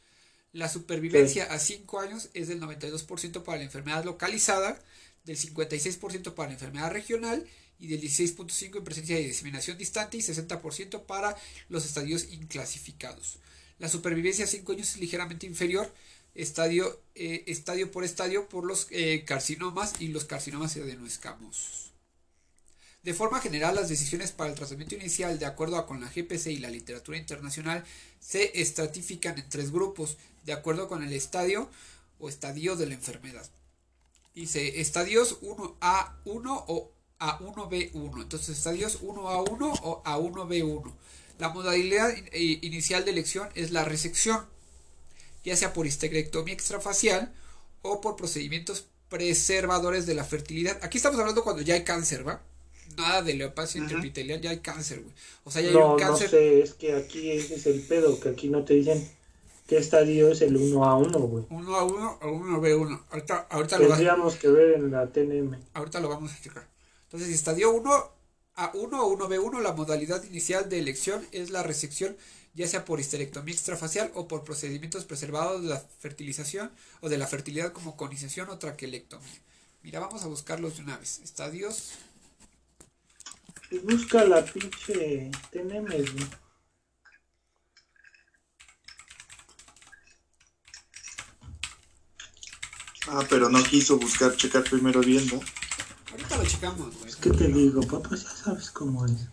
La 0.53 0.68
supervivencia 0.68 1.45
a 1.45 1.59
5 1.59 2.01
años 2.01 2.28
es 2.34 2.49
del 2.49 2.61
92% 2.61 3.45
para 3.45 3.59
la 3.59 3.64
enfermedad 3.64 4.05
localizada, 4.05 4.80
del 5.24 5.36
56% 5.36 6.34
para 6.34 6.49
la 6.49 6.55
enfermedad 6.55 6.91
regional 6.91 7.47
y 7.78 7.86
del 7.86 8.01
16.5% 8.01 8.78
en 8.78 8.84
presencia 8.84 9.16
de 9.16 9.22
diseminación 9.22 9.78
distante 9.78 10.16
y 10.16 10.20
60% 10.20 11.05
para 11.05 11.36
los 11.68 11.84
estadios 11.84 12.26
inclasificados. 12.32 13.38
La 13.78 13.88
supervivencia 13.88 14.45
a 14.45 14.49
5 14.49 14.72
años 14.72 14.91
es 14.91 14.97
ligeramente 14.99 15.47
inferior 15.47 15.93
estadio, 16.34 17.00
eh, 17.14 17.44
estadio 17.46 17.90
por 17.90 18.04
estadio 18.04 18.48
por 18.48 18.64
los 18.64 18.86
eh, 18.90 19.24
carcinomas 19.24 19.94
y 20.00 20.08
los 20.08 20.24
carcinomas 20.24 20.76
adenoescamosos. 20.76 21.90
De 23.02 23.14
forma 23.14 23.40
general, 23.40 23.74
las 23.74 23.88
decisiones 23.88 24.30
para 24.32 24.50
el 24.50 24.56
tratamiento 24.56 24.94
inicial, 24.94 25.38
de 25.38 25.46
acuerdo 25.46 25.86
con 25.86 26.00
la 26.00 26.08
GPC 26.08 26.48
y 26.48 26.58
la 26.58 26.68
literatura 26.68 27.16
internacional, 27.16 27.82
se 28.20 28.60
estratifican 28.60 29.38
en 29.38 29.48
tres 29.48 29.72
grupos, 29.72 30.18
de 30.44 30.52
acuerdo 30.52 30.86
con 30.86 31.02
el 31.02 31.12
estadio 31.12 31.70
o 32.18 32.28
estadio 32.28 32.76
de 32.76 32.86
la 32.86 32.94
enfermedad. 32.94 33.48
Dice 34.34 34.80
estadios 34.80 35.40
1A1 35.40 36.64
o 36.68 36.92
A1B1. 37.18 38.22
Entonces, 38.22 38.56
estadios 38.56 39.00
1A1 39.02 39.80
o 39.82 40.02
A1B1. 40.04 40.92
La 41.38 41.48
modalidad 41.48 42.10
eh, 42.10 42.58
inicial 42.62 43.04
de 43.04 43.12
elección 43.12 43.48
es 43.54 43.70
la 43.70 43.84
resección, 43.84 44.44
ya 45.45 45.57
sea 45.57 45.72
por 45.72 45.86
histerectomía 45.86 46.55
extrafacial 46.55 47.32
o 47.82 48.01
por 48.01 48.16
procedimientos 48.16 48.86
preservadores 49.09 50.07
de 50.07 50.14
la 50.14 50.24
fertilidad. 50.24 50.78
Aquí 50.82 50.99
estamos 50.99 51.18
hablando 51.18 51.43
cuando 51.45 51.62
ya 51.62 51.74
hay 51.74 51.84
cáncer, 51.84 52.26
¿va? 52.26 52.41
Nada 52.97 53.22
de 53.22 53.34
leopasia 53.34 53.80
Ujú. 53.80 53.84
intraepitelial, 53.91 54.41
ya 54.41 54.51
hay 54.51 54.59
cáncer, 54.61 55.01
güey. 55.01 55.14
O 55.45 55.51
sea, 55.51 55.62
ya 55.62 55.68
hay 55.68 55.74
no, 55.74 55.84
un 55.86 55.91
no 55.93 55.97
cáncer. 55.97 56.30
sé, 56.30 56.61
es 56.62 56.74
que 56.74 56.95
aquí 56.95 57.30
ese 57.30 57.55
es 57.57 57.66
el 57.66 57.80
pedo, 57.82 58.18
que 58.20 58.28
aquí 58.28 58.49
no 58.49 58.64
te 58.64 58.74
dicen 58.74 59.09
qué 59.66 59.78
estadio 59.78 60.30
es 60.30 60.43
el 60.43 60.57
1 60.57 60.84
a 60.84 60.97
1, 60.97 61.18
güey. 61.20 61.45
1 61.51 61.76
a 61.76 61.84
1 61.84 62.18
o 62.22 62.28
1 62.32 62.61
b 62.61 62.74
1. 62.74 63.05
Ahorita, 63.11 63.47
ahorita, 63.51 63.78
lo, 63.78 63.88
Tendríamos 63.88 64.34
que 64.36 64.49
ver 64.49 64.74
en 64.74 64.91
la 64.91 65.07
TNM. 65.07 65.57
ahorita 65.74 66.01
lo 66.01 66.09
vamos 66.09 66.32
a 66.32 66.41
checar. 66.43 66.66
Entonces, 67.05 67.30
estadio 67.30 67.70
1 67.70 68.12
a 68.57 68.70
1 68.74 69.07
o 69.07 69.16
1b1, 69.16 69.61
la 69.62 69.72
modalidad 69.72 70.22
inicial 70.24 70.68
de 70.68 70.78
elección 70.80 71.26
es 71.32 71.51
la 71.51 71.62
resección, 71.62 72.16
ya 72.61 72.68
sea 72.68 72.84
por 72.84 73.00
histerectomía 73.00 73.54
extrafacial 73.54 74.12
o 74.14 74.28
por 74.28 74.44
procedimientos 74.44 75.06
preservados 75.06 75.62
de 75.62 75.70
la 75.70 75.80
fertilización 75.80 76.70
o 77.00 77.08
de 77.08 77.16
la 77.16 77.26
fertilidad 77.26 77.72
como 77.72 77.96
conización 77.96 78.50
o 78.50 78.58
traquelectomía. 78.58 79.40
Mira, 79.82 79.98
vamos 79.98 80.22
a 80.24 80.26
buscarlos 80.26 80.76
de 80.76 80.82
una 80.82 80.98
vez. 80.98 81.20
Estadios. 81.24 81.92
Busca 83.82 84.24
la 84.24 84.44
pinche 84.44 85.30
TNM, 85.50 85.86
güey. 85.86 86.28
Ah, 93.08 93.24
pero 93.30 93.48
no 93.48 93.64
quiso 93.64 93.98
buscar, 93.98 94.36
checar 94.36 94.64
primero 94.64 95.00
bien, 95.00 95.26
¿no? 95.28 95.40
Ahorita 96.11 96.36
lo 96.36 96.44
checamos, 96.44 96.94
güey. 96.98 97.08
Es 97.08 97.16
que 97.16 97.30
te 97.30 97.48
digo, 97.48 97.80
papá, 97.80 98.11
ya 98.11 98.30
sabes 98.30 98.70
cómo 98.70 99.06
es. 99.06 99.28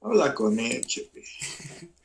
Habla 0.00 0.34
con 0.34 0.60
él, 0.60 0.86
chepe. 0.86 1.24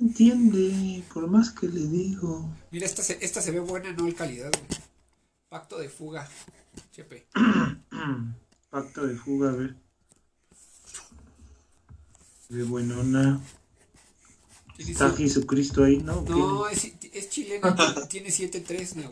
Entiende, 0.00 1.02
por 1.12 1.26
más 1.28 1.50
que 1.50 1.68
le 1.68 1.80
digo. 1.86 2.48
Mira, 2.70 2.86
esta 2.86 3.02
se, 3.02 3.18
esta 3.20 3.42
se 3.42 3.50
ve 3.50 3.60
buena, 3.60 3.92
no 3.92 4.06
el 4.06 4.14
calidad, 4.14 4.50
güey. 4.50 4.80
Pacto 5.48 5.78
de 5.78 5.88
fuga. 5.88 6.28
Chepe. 6.92 7.26
Pacto 8.70 9.06
de 9.06 9.16
fuga, 9.16 9.50
a 9.50 9.54
ver. 9.54 9.76
De 12.48 12.62
buenona. 12.62 13.40
Está 14.78 15.10
su- 15.10 15.16
Jesucristo 15.16 15.84
ahí, 15.84 15.98
¿no? 15.98 16.22
No, 16.22 16.66
es, 16.68 16.90
es 17.12 17.28
chilena, 17.28 17.76
tiene 18.08 18.30
7-3, 18.30 18.94
no. 18.96 19.10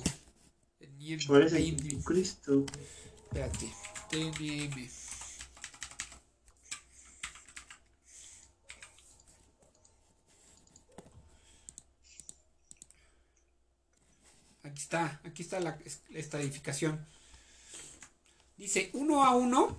Parece 1.28 1.62
Jesucristo. 1.62 2.64
Espérate. 3.24 3.70
TNM. 4.10 4.88
Está, 14.88 15.20
aquí 15.24 15.42
está 15.42 15.60
la, 15.60 15.78
estadificación. 16.14 16.98
Dice 18.56 18.88
1 18.94 19.24
a 19.24 19.36
1 19.36 19.76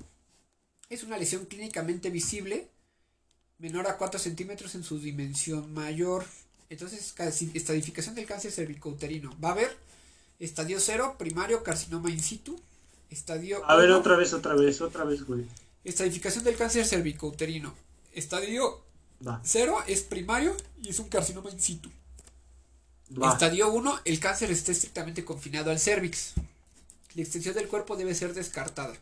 es 0.90 1.04
una 1.04 1.18
lesión 1.18 1.46
clínicamente 1.46 2.12
visible 2.12 2.70
menor 3.58 3.88
a 3.88 3.98
4 3.98 4.20
centímetros 4.20 4.76
en 4.76 4.84
su 4.84 5.00
dimensión 5.00 5.74
mayor. 5.74 6.26
Entonces, 6.70 7.16
estadificación 7.54 8.14
del 8.14 8.28
cáncer 8.28 8.52
cervicouterino. 8.52 9.36
Va 9.44 9.50
a 9.50 9.52
haber 9.54 9.76
estadio 10.40 10.80
0, 10.80 11.16
primario 11.18 11.64
carcinoma 11.64 12.12
in 12.12 12.22
situ. 12.22 12.60
Estadio 13.10 13.68
A 13.68 13.76
ver, 13.76 13.90
otra 13.92 14.16
vez, 14.16 14.34
otra 14.34 14.54
vez, 14.54 14.80
otra 14.80 15.04
vez, 15.04 15.26
güey. 15.26 15.44
Estadificación 15.84 16.44
del 16.44 16.56
cáncer 16.56 16.86
cervicouterino. 16.86 17.74
Estadio 18.14 18.84
Va, 19.26 19.42
0 19.44 19.84
es 19.88 20.02
primario 20.04 20.56
y 20.82 20.90
es 20.90 21.00
un 21.00 21.10
carcinoma 21.10 21.50
in 21.50 21.60
situ. 21.60 21.90
Estadio 23.10 23.72
1, 23.72 24.00
el 24.06 24.20
cáncer 24.20 24.52
está 24.52 24.72
estrictamente 24.72 25.26
confinado 25.26 25.72
al 25.72 25.80
cervix. 25.80 26.34
La 27.16 27.24
extensión 27.24 27.56
del 27.56 27.68
cuerpo 27.68 27.96
debe 27.96 28.14
ser 28.14 28.34
descartada. 28.34 28.94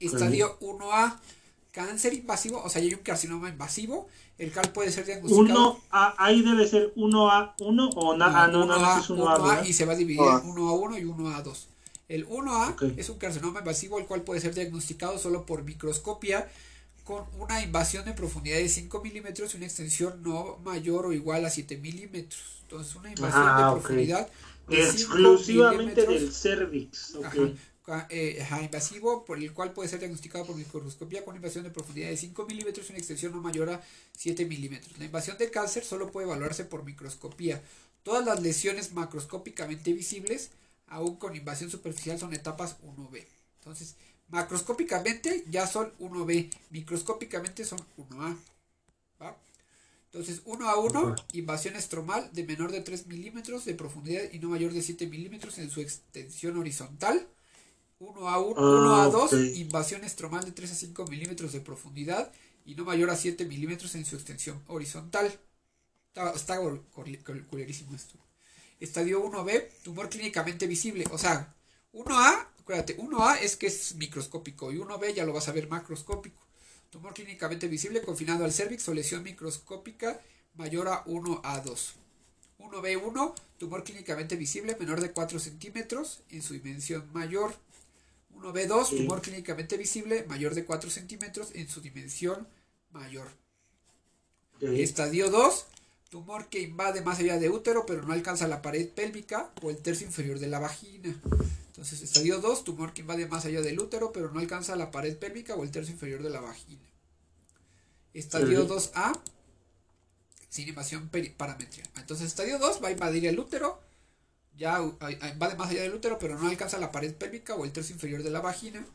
Estadio 0.00 0.58
1A, 0.60 1.16
cáncer 1.72 2.14
invasivo, 2.14 2.62
o 2.62 2.68
sea, 2.68 2.82
hay 2.82 2.92
un 2.94 3.00
carcinoma 3.00 3.48
invasivo. 3.48 4.08
El 4.38 4.50
cal 4.50 4.70
puede 4.72 4.90
ser 4.90 5.06
diagnosticado. 5.06 5.40
Uno 5.72 5.80
a, 5.90 6.14
ahí 6.24 6.42
debe 6.42 6.66
ser 6.68 6.92
1A1 6.94 7.90
o 7.94 8.12
ah, 8.20 8.48
no, 8.48 8.66
no, 8.66 8.66
no, 8.66 8.74
ese 8.76 9.00
es 9.00 9.10
1A, 9.10 9.16
1A, 9.16 9.42
¿verdad? 9.42 9.64
y 9.64 9.72
se 9.72 9.84
va 9.84 9.92
a 9.92 9.96
dividir 9.96 10.20
Ah. 10.24 10.40
en 10.42 10.50
1 10.50 10.68
a 10.68 10.72
1 10.72 10.98
y 10.98 11.04
1 11.04 11.36
a 11.36 11.42
2. 11.42 11.68
El 12.08 12.26
1A 12.28 12.70
Ok. 12.72 12.82
es 12.96 13.08
un 13.08 13.18
carcinoma 13.18 13.60
invasivo 13.60 13.98
el 13.98 14.06
cual 14.06 14.22
puede 14.22 14.40
ser 14.40 14.54
diagnosticado 14.54 15.18
solo 15.18 15.46
por 15.46 15.62
microscopía 15.62 16.48
con 17.04 17.26
una 17.34 17.62
invasión 17.62 18.04
de 18.06 18.14
profundidad 18.14 18.58
de 18.58 18.68
5 18.68 19.02
milímetros 19.02 19.54
y 19.54 19.56
una 19.58 19.66
extensión 19.66 20.22
no 20.22 20.58
mayor 20.58 21.06
o 21.06 21.12
igual 21.12 21.44
a 21.44 21.50
7 21.50 21.76
milímetros. 21.78 22.58
Entonces 22.62 22.94
una 22.96 23.12
invasión 23.12 23.52
Ah, 23.52 23.56
de 23.56 23.64
ok. 23.64 23.70
profundidad 23.72 24.30
de 24.68 24.84
5 24.84 25.14
Exclusivamente 25.18 26.06
del 26.06 26.32
cervix, 26.32 27.16
ajá, 27.22 28.06
eh, 28.10 28.38
ajá, 28.42 28.62
invasivo, 28.62 29.24
por 29.24 29.38
el 29.38 29.52
cual 29.52 29.72
puede 29.72 29.88
ser 29.88 29.98
diagnosticado 30.00 30.46
por 30.46 30.56
microscopía 30.56 31.24
con 31.24 31.36
invasión 31.36 31.64
de 31.64 31.70
profundidad 31.70 32.08
de 32.08 32.16
5 32.16 32.46
milímetros 32.46 32.88
y 32.88 32.92
una 32.92 32.98
extensión 32.98 33.32
no 33.32 33.40
mayor 33.40 33.70
a 33.70 33.82
7 34.16 34.46
milímetros. 34.46 34.96
La 34.98 35.04
invasión 35.04 35.36
de 35.38 35.50
cáncer 35.50 35.84
solo 35.84 36.10
puede 36.10 36.26
evaluarse 36.26 36.64
por 36.64 36.84
microscopía. 36.84 37.62
Todas 38.02 38.24
las 38.24 38.40
lesiones 38.42 38.92
macroscópicamente 38.92 39.92
visibles, 39.92 40.50
aún 40.86 41.16
con 41.16 41.36
invasión 41.36 41.70
superficial, 41.70 42.18
son 42.18 42.34
etapas 42.34 42.76
1B. 42.82 43.26
Entonces, 43.60 43.96
macroscópicamente 44.28 45.44
ya 45.48 45.66
son 45.66 45.92
1B, 45.98 46.50
microscópicamente 46.70 47.64
son 47.64 47.78
1A. 47.96 48.36
¿va? 49.20 49.36
Entonces, 50.06 50.42
1 50.44 50.68
a 50.68 50.78
1, 50.78 50.98
Ajá. 51.08 51.16
invasión 51.32 51.76
estromal 51.76 52.30
de 52.32 52.44
menor 52.44 52.70
de 52.72 52.80
3 52.80 53.06
milímetros 53.06 53.64
de 53.64 53.74
profundidad 53.74 54.22
y 54.32 54.38
no 54.38 54.48
mayor 54.50 54.72
de 54.72 54.82
7 54.82 55.06
milímetros 55.06 55.58
en 55.58 55.70
su 55.70 55.80
extensión 55.80 56.56
horizontal. 56.58 57.26
1 57.98 58.28
a 58.28 58.38
1, 58.38 58.54
Ah, 58.60 58.80
1 58.80 58.94
a 59.02 59.06
2, 59.08 59.32
ok. 59.32 59.38
invasión 59.56 60.04
estromal 60.04 60.44
de 60.44 60.52
3 60.52 60.70
a 60.72 60.74
5 60.74 61.06
milímetros 61.06 61.52
de 61.52 61.60
profundidad 61.60 62.32
y 62.64 62.74
no 62.74 62.84
mayor 62.84 63.10
a 63.10 63.16
7 63.16 63.44
milímetros 63.44 63.94
en 63.94 64.04
su 64.04 64.16
extensión 64.16 64.62
horizontal. 64.68 65.26
Está, 66.08 66.30
está 66.32 66.60
culerísimo 67.50 67.94
esto. 67.94 68.14
Estadio 68.80 69.22
1B, 69.24 69.68
tumor 69.82 70.08
clínicamente 70.08 70.66
visible. 70.66 71.04
O 71.10 71.18
sea, 71.18 71.54
1A, 71.92 72.48
acuérdate, 72.64 72.96
1A 72.96 73.38
es 73.42 73.56
que 73.56 73.66
es 73.66 73.94
microscópico 73.94 74.72
y 74.72 74.78
1B 74.78 75.14
ya 75.14 75.24
lo 75.24 75.32
vas 75.32 75.48
a 75.48 75.52
ver 75.52 75.68
macroscópico. 75.68 76.42
Tumor 76.90 77.12
clínicamente 77.12 77.68
visible 77.68 78.00
confinado 78.02 78.44
al 78.44 78.52
cervix 78.52 78.88
o 78.88 78.94
lesión 78.94 79.22
microscópica 79.22 80.20
mayor 80.54 80.88
a 80.88 81.02
1 81.06 81.40
a 81.44 81.60
2. 81.60 81.94
1B1, 82.58 83.34
tumor 83.58 83.84
clínicamente 83.84 84.36
visible 84.36 84.76
menor 84.80 85.00
de 85.00 85.10
4 85.10 85.38
centímetros 85.38 86.22
en 86.30 86.40
su 86.40 86.54
dimensión 86.54 87.04
mayor. 87.12 87.54
1B2, 88.34 88.88
Sí. 88.88 88.96
tumor 88.98 89.20
clínicamente 89.20 89.76
visible 89.76 90.24
mayor 90.26 90.54
de 90.54 90.64
4 90.64 90.88
centímetros 90.88 91.50
en 91.54 91.68
su 91.68 91.80
dimensión 91.80 92.48
mayor. 92.92 93.28
Estadio 94.60 95.30
2, 95.30 95.66
tumor 96.10 96.46
que 96.48 96.60
invade 96.60 97.02
más 97.02 97.18
allá 97.18 97.38
de 97.38 97.50
útero 97.50 97.84
pero 97.86 98.02
no 98.02 98.12
alcanza 98.14 98.48
la 98.48 98.62
pared 98.62 98.88
pélvica 98.88 99.50
o 99.62 99.70
el 99.70 99.78
tercio 99.78 100.06
inferior 100.06 100.38
de 100.38 100.46
la 100.46 100.60
vagina. 100.60 101.14
Entonces, 101.74 102.02
estadio 102.02 102.40
2, 102.40 102.62
tumor 102.62 102.94
que 102.94 103.00
invade 103.00 103.26
más 103.26 103.44
allá 103.46 103.60
del 103.60 103.80
útero 103.80 104.12
pero 104.12 104.30
no 104.30 104.38
alcanza 104.38 104.76
la 104.76 104.92
pared 104.92 105.16
pélvica 105.16 105.56
o 105.56 105.64
el 105.64 105.72
tercio 105.72 105.92
inferior 105.92 106.22
de 106.22 106.30
la 106.30 106.40
vagina. 106.40 106.88
Estadio 108.12 108.62
Sí. 108.62 108.68
2A, 108.68 109.20
sin 110.48 110.68
invasión 110.68 111.10
parametrial. 111.36 111.88
Entonces, 111.96 112.28
estadio 112.28 112.60
2 112.60 112.80
va 112.82 112.88
a 112.88 112.92
invadir 112.92 113.26
el 113.26 113.40
útero, 113.40 113.80
ya 114.56 114.78
invade 115.32 115.56
más 115.56 115.70
allá 115.70 115.82
del 115.82 115.94
útero 115.94 116.16
pero 116.20 116.38
no 116.38 116.48
alcanza 116.48 116.78
la 116.78 116.92
pared 116.92 117.12
pélvica 117.12 117.56
o 117.56 117.64
el 117.64 117.72
tercio 117.72 117.92
inferior 117.92 118.22
de 118.22 118.30
la 118.30 118.40
vagina. 118.40 118.86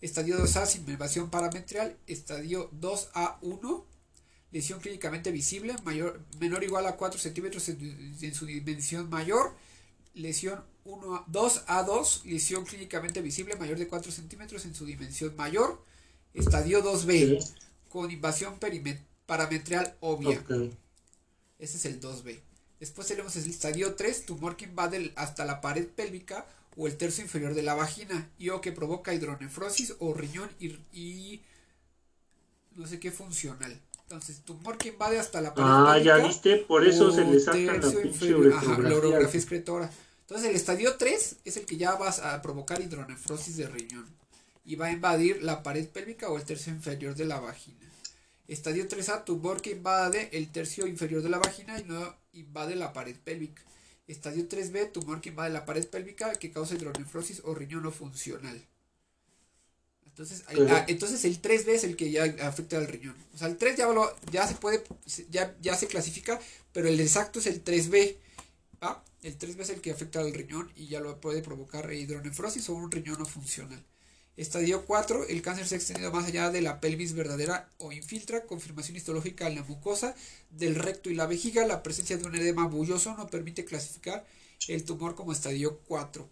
Estadio 0.00 0.38
2A 0.38 0.64
sin 0.66 0.88
invasión 0.88 1.30
parametrial. 1.30 1.98
Estadio 2.06 2.70
2A1 2.70 3.84
lesión 4.52 4.80
clínicamente 4.80 5.32
visible, 5.32 5.74
mayor, 5.84 6.20
menor 6.38 6.62
o 6.62 6.64
igual 6.64 6.86
a 6.86 6.96
4 6.96 7.18
centímetros 7.18 7.68
en, 7.68 8.16
en 8.20 8.34
su 8.34 8.46
dimensión 8.46 9.10
mayor, 9.10 9.54
lesión 10.14 10.64
1 10.84 11.14
a, 11.16 11.24
2 11.28 11.64
a 11.66 11.82
2, 11.82 12.22
lesión 12.26 12.64
clínicamente 12.64 13.22
visible, 13.22 13.56
mayor 13.56 13.78
de 13.78 13.88
4 13.88 14.12
centímetros 14.12 14.64
en 14.64 14.74
su 14.74 14.84
dimensión 14.86 15.36
mayor, 15.36 15.84
estadio 16.34 16.82
2B, 16.82 17.16
Sí. 17.16 17.54
con 17.88 18.10
invasión 18.10 18.58
parametrial 19.26 19.96
obvia, 20.00 20.44
ese 21.58 21.76
es 21.76 21.84
el 21.86 22.00
2B. 22.00 22.40
Después 22.80 23.08
tenemos 23.08 23.34
el 23.36 23.48
estadio 23.50 23.94
3, 23.94 24.24
tumor 24.26 24.56
que 24.56 24.64
invade 24.66 25.12
hasta 25.16 25.44
la 25.44 25.60
pared 25.60 25.86
pélvica 25.88 26.46
o 26.76 26.86
el 26.86 26.96
tercio 26.96 27.24
inferior 27.24 27.54
de 27.54 27.62
la 27.62 27.74
vagina 27.74 28.30
y 28.38 28.50
o 28.50 28.60
que 28.60 28.72
provoca 28.72 29.12
hidronefrosis 29.14 29.94
o 29.98 30.14
riñón 30.14 30.50
y, 30.60 30.78
y 30.92 31.42
no 32.76 32.86
sé 32.86 32.98
qué 33.00 33.10
funcional. 33.10 33.80
Entonces, 34.08 34.40
tumor 34.40 34.78
que 34.78 34.88
invade 34.88 35.18
hasta 35.18 35.42
la 35.42 35.52
pared 35.52 35.68
Ah, 35.70 35.98
ya 35.98 36.16
viste, 36.16 36.56
por 36.56 36.86
eso 36.86 37.10
se 37.10 37.26
le 37.26 37.38
sacan 37.38 37.78
la 37.78 38.00
pinche 38.00 38.34
ajá, 38.54 38.78
la 38.78 38.96
urografía 38.96 39.38
excretora. 39.38 39.90
Entonces 40.22 40.48
el 40.48 40.56
estadio 40.56 40.96
3 40.96 41.36
es 41.44 41.56
el 41.58 41.66
que 41.66 41.76
ya 41.76 41.94
vas 41.94 42.20
a 42.20 42.40
provocar 42.40 42.80
hidronefrosis 42.80 43.58
de 43.58 43.68
riñón 43.68 44.06
y 44.64 44.76
va 44.76 44.86
a 44.86 44.92
invadir 44.92 45.42
la 45.42 45.62
pared 45.62 45.86
pélvica 45.86 46.30
o 46.30 46.38
el 46.38 46.44
tercio 46.44 46.72
inferior 46.72 47.16
de 47.16 47.26
la 47.26 47.38
vagina. 47.38 47.86
Estadio 48.46 48.88
3A, 48.88 49.24
tumor 49.24 49.60
que 49.60 49.72
invade 49.72 50.30
el 50.32 50.50
tercio 50.50 50.86
inferior 50.86 51.20
de 51.20 51.28
la 51.28 51.38
vagina 51.38 51.78
y 51.78 51.84
no 51.84 52.16
invade 52.32 52.76
la 52.76 52.94
pared 52.94 53.16
pélvica. 53.22 53.62
Estadio 54.06 54.48
3B, 54.48 54.90
tumor 54.90 55.20
que 55.20 55.28
invade 55.28 55.50
la 55.50 55.66
pared 55.66 55.86
pélvica 55.86 56.32
que 56.36 56.50
causa 56.50 56.76
hidronefrosis 56.76 57.42
o 57.44 57.54
riñón 57.54 57.82
no 57.82 57.90
funcional. 57.90 58.58
Entonces, 60.18 60.44
ah, 60.48 60.84
entonces 60.88 61.24
el 61.24 61.40
3B 61.40 61.68
es 61.74 61.84
el 61.84 61.94
que 61.96 62.10
ya 62.10 62.24
afecta 62.42 62.76
al 62.76 62.88
riñón. 62.88 63.16
O 63.34 63.38
sea, 63.38 63.46
el 63.48 63.56
3 63.56 63.76
ya, 63.76 63.86
lo- 63.88 64.16
ya 64.32 64.46
se 64.48 64.54
puede, 64.56 64.82
ya, 65.30 65.56
ya 65.60 65.76
se 65.76 65.86
clasifica, 65.86 66.40
pero 66.72 66.88
el 66.88 66.98
exacto 67.00 67.38
es 67.38 67.46
el 67.46 67.62
3B. 67.62 68.16
¿va? 68.82 69.04
El 69.22 69.38
3B 69.38 69.60
es 69.62 69.70
el 69.70 69.80
que 69.80 69.90
afecta 69.92 70.20
al 70.20 70.32
riñón 70.34 70.70
y 70.76 70.88
ya 70.88 71.00
lo 71.00 71.20
puede 71.20 71.42
provocar 71.42 71.92
hidronefrosis 71.92 72.68
o 72.68 72.74
un 72.74 72.90
riñón 72.90 73.18
no 73.18 73.26
funcional. 73.26 73.84
Estadio 74.36 74.84
4, 74.86 75.26
el 75.28 75.42
cáncer 75.42 75.66
se 75.66 75.74
ha 75.74 75.78
extendido 75.78 76.12
más 76.12 76.26
allá 76.26 76.50
de 76.50 76.62
la 76.62 76.80
pelvis 76.80 77.12
verdadera 77.12 77.68
o 77.78 77.90
infiltra, 77.92 78.44
confirmación 78.46 78.96
histológica 78.96 79.46
en 79.48 79.56
la 79.56 79.62
mucosa 79.64 80.14
del 80.50 80.76
recto 80.76 81.10
y 81.10 81.14
la 81.14 81.26
vejiga. 81.26 81.66
La 81.66 81.82
presencia 81.82 82.16
de 82.18 82.24
un 82.24 82.34
edema 82.36 82.66
bulloso 82.66 83.14
no 83.16 83.26
permite 83.28 83.64
clasificar 83.64 84.24
el 84.68 84.84
tumor 84.84 85.14
como 85.16 85.32
estadio 85.32 85.80
4. 85.88 86.28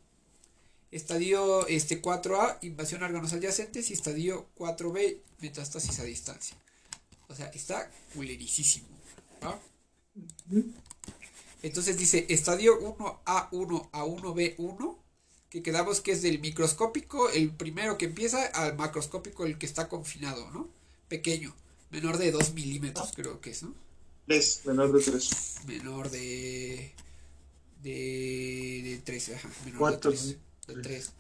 Estadio 0.91 1.67
este 1.67 2.01
4A, 2.01 2.59
invasión 2.63 3.03
a 3.03 3.07
órganos 3.07 3.33
adyacentes 3.33 3.91
y 3.91 3.93
estadio 3.93 4.49
4B, 4.57 5.19
metástasis 5.41 5.99
a 5.99 6.05
distancia. 6.05 6.57
O 7.29 7.35
sea, 7.35 7.47
está 7.49 7.91
culerísimo. 8.15 8.87
¿va? 9.43 9.61
Entonces 11.63 11.99
dice 11.99 12.27
estadio 12.29 12.81
1A1 12.81 13.89
a 13.93 14.05
1B1, 14.05 14.97
que 15.51 15.63
quedamos 15.63 16.01
que 16.01 16.13
es 16.13 16.23
del 16.23 16.39
microscópico, 16.41 17.31
el 17.31 17.51
primero 17.51 17.99
que 17.99 18.07
empieza, 18.07 18.47
al 18.47 18.77
macroscópico, 18.77 19.45
el 19.45 19.59
que 19.59 19.67
está 19.67 19.89
confinado, 19.89 20.51
¿no? 20.51 20.69
Pequeño, 21.09 21.55
menor 21.91 22.19
de 22.19 22.31
2 22.31 22.55
milímetros, 22.55 23.13
creo 23.15 23.41
que 23.41 23.51
es, 23.51 23.63
¿no? 23.63 23.75
Tres, 24.27 24.63
menor 24.65 24.93
de 24.93 25.03
tres. 25.03 25.57
Menor 25.67 26.11
de. 26.11 26.93
de. 27.83 28.81
de 28.85 29.01
3, 29.05 29.29
ajá, 29.37 29.51
menor 29.65 29.93
de 29.93 29.99
3. 29.99 30.37
De 30.67 30.75
tres. 30.75 30.83
3. 30.83 31.13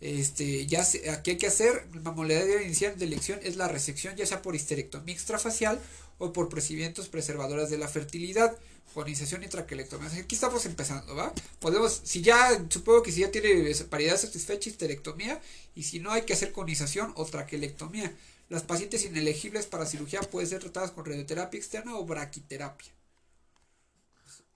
Este, 0.00 0.66
ya 0.66 0.84
se- 0.84 1.08
aquí 1.10 1.32
hay 1.32 1.38
que 1.38 1.46
hacer, 1.46 1.86
la 2.02 2.10
modalidad 2.10 2.60
inicial 2.60 2.98
de 2.98 3.04
elección 3.06 3.38
es 3.42 3.56
la 3.56 3.68
resección, 3.68 4.16
ya 4.16 4.26
sea 4.26 4.42
por 4.42 4.54
histerectomía 4.54 5.14
extrafacial 5.14 5.80
o 6.18 6.32
por 6.32 6.48
procedimientos 6.48 7.08
preservadoras 7.08 7.70
de 7.70 7.78
la 7.78 7.88
fertilidad, 7.88 8.56
conización 8.92 9.42
y 9.44 9.48
traquelectomía. 9.48 10.08
Aquí 10.10 10.34
estamos 10.34 10.66
empezando, 10.66 11.14
¿va? 11.16 11.32
Podemos, 11.58 12.00
si 12.04 12.20
ya, 12.22 12.64
supongo 12.68 13.02
que 13.02 13.12
si 13.12 13.20
ya 13.20 13.30
tiene 13.30 13.74
paridad 13.88 14.16
satisfecha, 14.18 14.68
histerectomía, 14.68 15.40
y 15.74 15.84
si 15.84 16.00
no, 16.00 16.10
hay 16.12 16.22
que 16.22 16.34
hacer 16.34 16.52
conización 16.52 17.12
o 17.16 17.24
traquelectomía. 17.24 18.14
Las 18.50 18.62
pacientes 18.62 19.04
inelegibles 19.04 19.64
para 19.66 19.86
cirugía 19.86 20.20
pueden 20.20 20.48
ser 20.50 20.60
tratadas 20.60 20.90
con 20.90 21.06
radioterapia 21.06 21.58
externa 21.58 21.96
o 21.96 22.04
braquiterapia. 22.04 22.92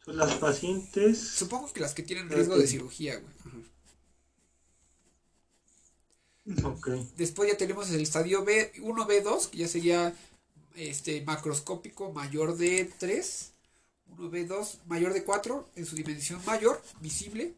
Son 0.05 0.17
las 0.17 0.35
pacientes. 0.35 1.19
Supongo 1.19 1.73
que 1.73 1.81
las 1.81 1.95
que 1.95 2.03
tienen 2.03 2.29
riesgo 2.29 2.57
de 2.59 2.67
cirugía, 2.67 3.17
güey. 3.17 3.33
Ajá. 3.41 3.57
Ok. 6.65 6.89
Después 7.17 7.51
ya 7.51 7.57
tenemos 7.59 7.91
el 7.91 8.01
estadio 8.01 8.45
B, 8.45 8.73
1B2, 8.81 9.49
que 9.51 9.59
ya 9.59 9.69
sería 9.69 10.15
este 10.77 11.23
macroscópico 11.23 12.13
mayor 12.13 12.57
de 12.57 12.91
3. 12.99 13.53
1B2 14.17 14.79
mayor 14.87 15.13
de 15.13 15.23
4 15.25 15.69
en 15.77 15.85
su 15.87 15.95
dimensión 15.97 16.41
mayor, 16.47 16.83
visible. 17.01 17.55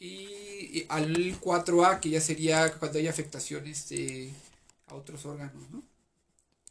Y, 0.00 0.84
al 0.88 1.38
4A, 1.40 2.00
que 2.00 2.10
ya 2.10 2.20
sería 2.20 2.72
cuando 2.78 2.98
hay 2.98 3.06
afectación 3.06 3.66
este, 3.68 4.30
a 4.88 4.94
otros 4.94 5.24
órganos, 5.26 5.70
¿no? 5.70 5.82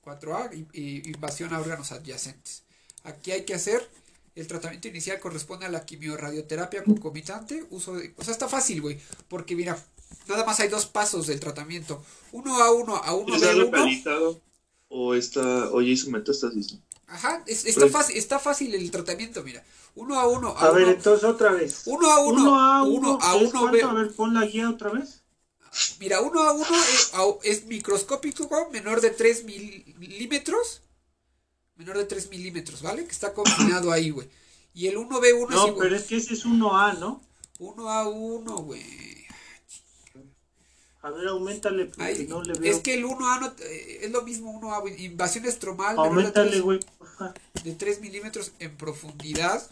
4A, 0.03 0.49
y- 0.53 0.67
y 0.73 1.09
invasión 1.09 1.53
a 1.53 1.59
órganos 1.59 1.91
adyacentes. 1.93 2.63
Aquí 3.03 3.31
hay 3.31 3.45
que 3.45 3.53
hacer, 3.53 3.87
el 4.35 4.47
tratamiento 4.47 4.89
inicial 4.89 5.19
corresponde 5.19 5.65
a 5.65 5.69
la 5.69 5.85
quimioradioterapia 5.85 6.83
concomitante, 6.83 7.65
uso 7.69 7.95
de... 7.95 8.13
O 8.17 8.23
sea, 8.23 8.33
está 8.33 8.49
fácil, 8.49 8.81
güey, 8.81 8.99
porque 9.29 9.55
mira, 9.55 9.77
nada 10.27 10.45
más 10.45 10.59
hay 10.59 10.69
dos 10.69 10.85
pasos 10.85 11.27
del 11.27 11.39
tratamiento. 11.39 12.03
1A1 12.31 12.95
a 12.95 12.97
¿Está 13.35 13.53
1B1. 13.53 13.53
localizado 13.57 14.41
o 14.89 15.13
está 15.15 15.69
o 15.71 15.81
ya 15.81 15.89
hizo 15.89 16.09
metástasis? 16.09 16.77
Ajá, 17.07 17.43
es- 17.45 17.65
está, 17.65 17.81
Pues- 17.81 17.91
fácil, 17.91 18.17
está 18.17 18.39
fácil 18.39 18.73
el 18.73 18.89
tratamiento, 18.91 19.43
mira. 19.43 19.63
1 19.95 20.17
a 20.19 20.27
1 20.27 20.55
a 20.57 20.61
A 20.67 20.71
ver, 20.71 20.83
1. 20.83 20.91
entonces 20.93 21.23
otra 21.27 21.51
vez. 21.51 21.81
1 21.85 22.09
a 22.09 22.19
1, 22.25 22.41
1 22.43 22.59
a 22.59 22.83
1 22.83 22.93
1 22.93 23.19
a 23.21 23.35
¿es 23.35 23.41
1 23.49 23.59
cuánto? 23.59 23.89
A 23.89 23.93
ver, 23.93 24.11
pon 24.13 24.33
la 24.33 24.45
guía 24.45 24.69
otra 24.69 24.91
vez. 24.91 25.21
Mira, 25.99 26.21
1 26.21 26.41
a 26.43 26.53
1 26.53 26.65
es, 26.93 27.13
au- 27.13 27.39
es 27.43 27.65
microscópico, 27.65 28.49
menor 28.71 29.01
de 29.01 29.09
3 29.09 29.43
milímetros. 29.43 30.81
Menor 31.75 31.97
de 31.97 32.05
3 32.05 32.29
milímetros, 32.29 32.81
¿vale? 32.81 33.05
Que 33.05 33.11
está 33.11 33.33
confinado 33.33 33.91
ahí, 33.91 34.09
güey. 34.11 34.29
Y 34.73 34.87
el 34.87 34.97
1B1 34.97 35.49
es 35.49 35.55
No, 35.55 35.67
igual. 35.67 35.75
pero 35.87 35.95
es 35.97 36.03
que 36.03 36.17
ese 36.17 36.33
es 36.33 36.45
1A, 36.45 36.93
¿no? 36.93 37.21
1 37.59 37.89
a 37.89 38.07
1, 38.07 38.55
güey. 38.57 39.20
A 41.03 41.09
ver, 41.09 41.27
aumentale, 41.27 41.85
porque 41.85 42.03
Ay, 42.03 42.27
no 42.27 42.43
le 42.43 42.53
veo. 42.53 42.71
es 42.71 42.79
que 42.81 42.93
el 42.93 43.05
1A 43.05 43.39
no, 43.39 43.53
eh, 43.59 43.99
es 44.03 44.11
lo 44.11 44.21
mismo 44.21 44.51
1A, 44.51 44.81
güey. 44.81 45.05
Invasión 45.05 45.45
estromal 45.45 45.97
Aumentale, 45.97 46.59
güey, 46.59 46.79
de 47.63 47.73
3 47.73 48.01
milímetros 48.01 48.51
en 48.59 48.77
profundidad. 48.77 49.67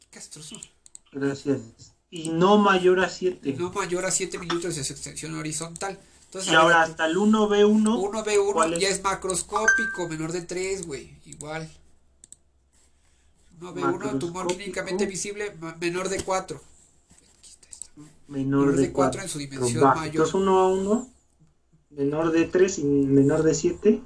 Qué 0.00 0.06
castroso. 0.10 0.56
Gracias. 1.10 1.60
Y 2.10 2.28
no 2.28 2.58
mayor 2.58 3.00
a 3.00 3.08
7. 3.08 3.54
No 3.54 3.72
mayor 3.72 4.04
a 4.04 4.10
7 4.10 4.38
milímetros 4.38 4.76
de 4.76 4.84
su 4.84 4.92
extensión 4.92 5.34
horizontal. 5.34 5.98
Entonces, 6.26 6.48
y 6.48 6.50
ver, 6.50 6.60
ahora 6.60 6.82
hasta 6.82 7.06
el 7.06 7.16
1B1. 7.16 7.82
1B1 7.82 8.52
¿cuál 8.52 8.74
es? 8.74 8.80
ya 8.80 8.88
es 8.88 9.02
macroscópico, 9.02 10.06
menor 10.08 10.32
de 10.32 10.42
3, 10.42 10.86
güey. 10.86 11.18
Igual. 11.24 11.70
1B1, 13.58 14.18
tumor 14.18 14.46
clínicamente 14.48 15.06
visible, 15.06 15.56
menor 15.80 16.10
de 16.10 16.22
4. 16.22 16.60
Menor 18.28 18.66
menor 18.66 18.76
de 18.76 18.82
de 18.82 18.92
cuatro 18.92 19.20
4 19.20 19.22
en 19.22 19.28
su 19.28 19.38
dimensión 19.38 19.84
mayor. 19.84 20.06
Entonces 20.06 20.34
1 20.34 20.58
a 20.58 20.68
1, 20.68 21.10
menor 21.90 22.32
de 22.32 22.44
3 22.46 22.78
y 22.78 22.84
menor 22.84 23.42
de 23.42 23.54
7. 23.54 24.02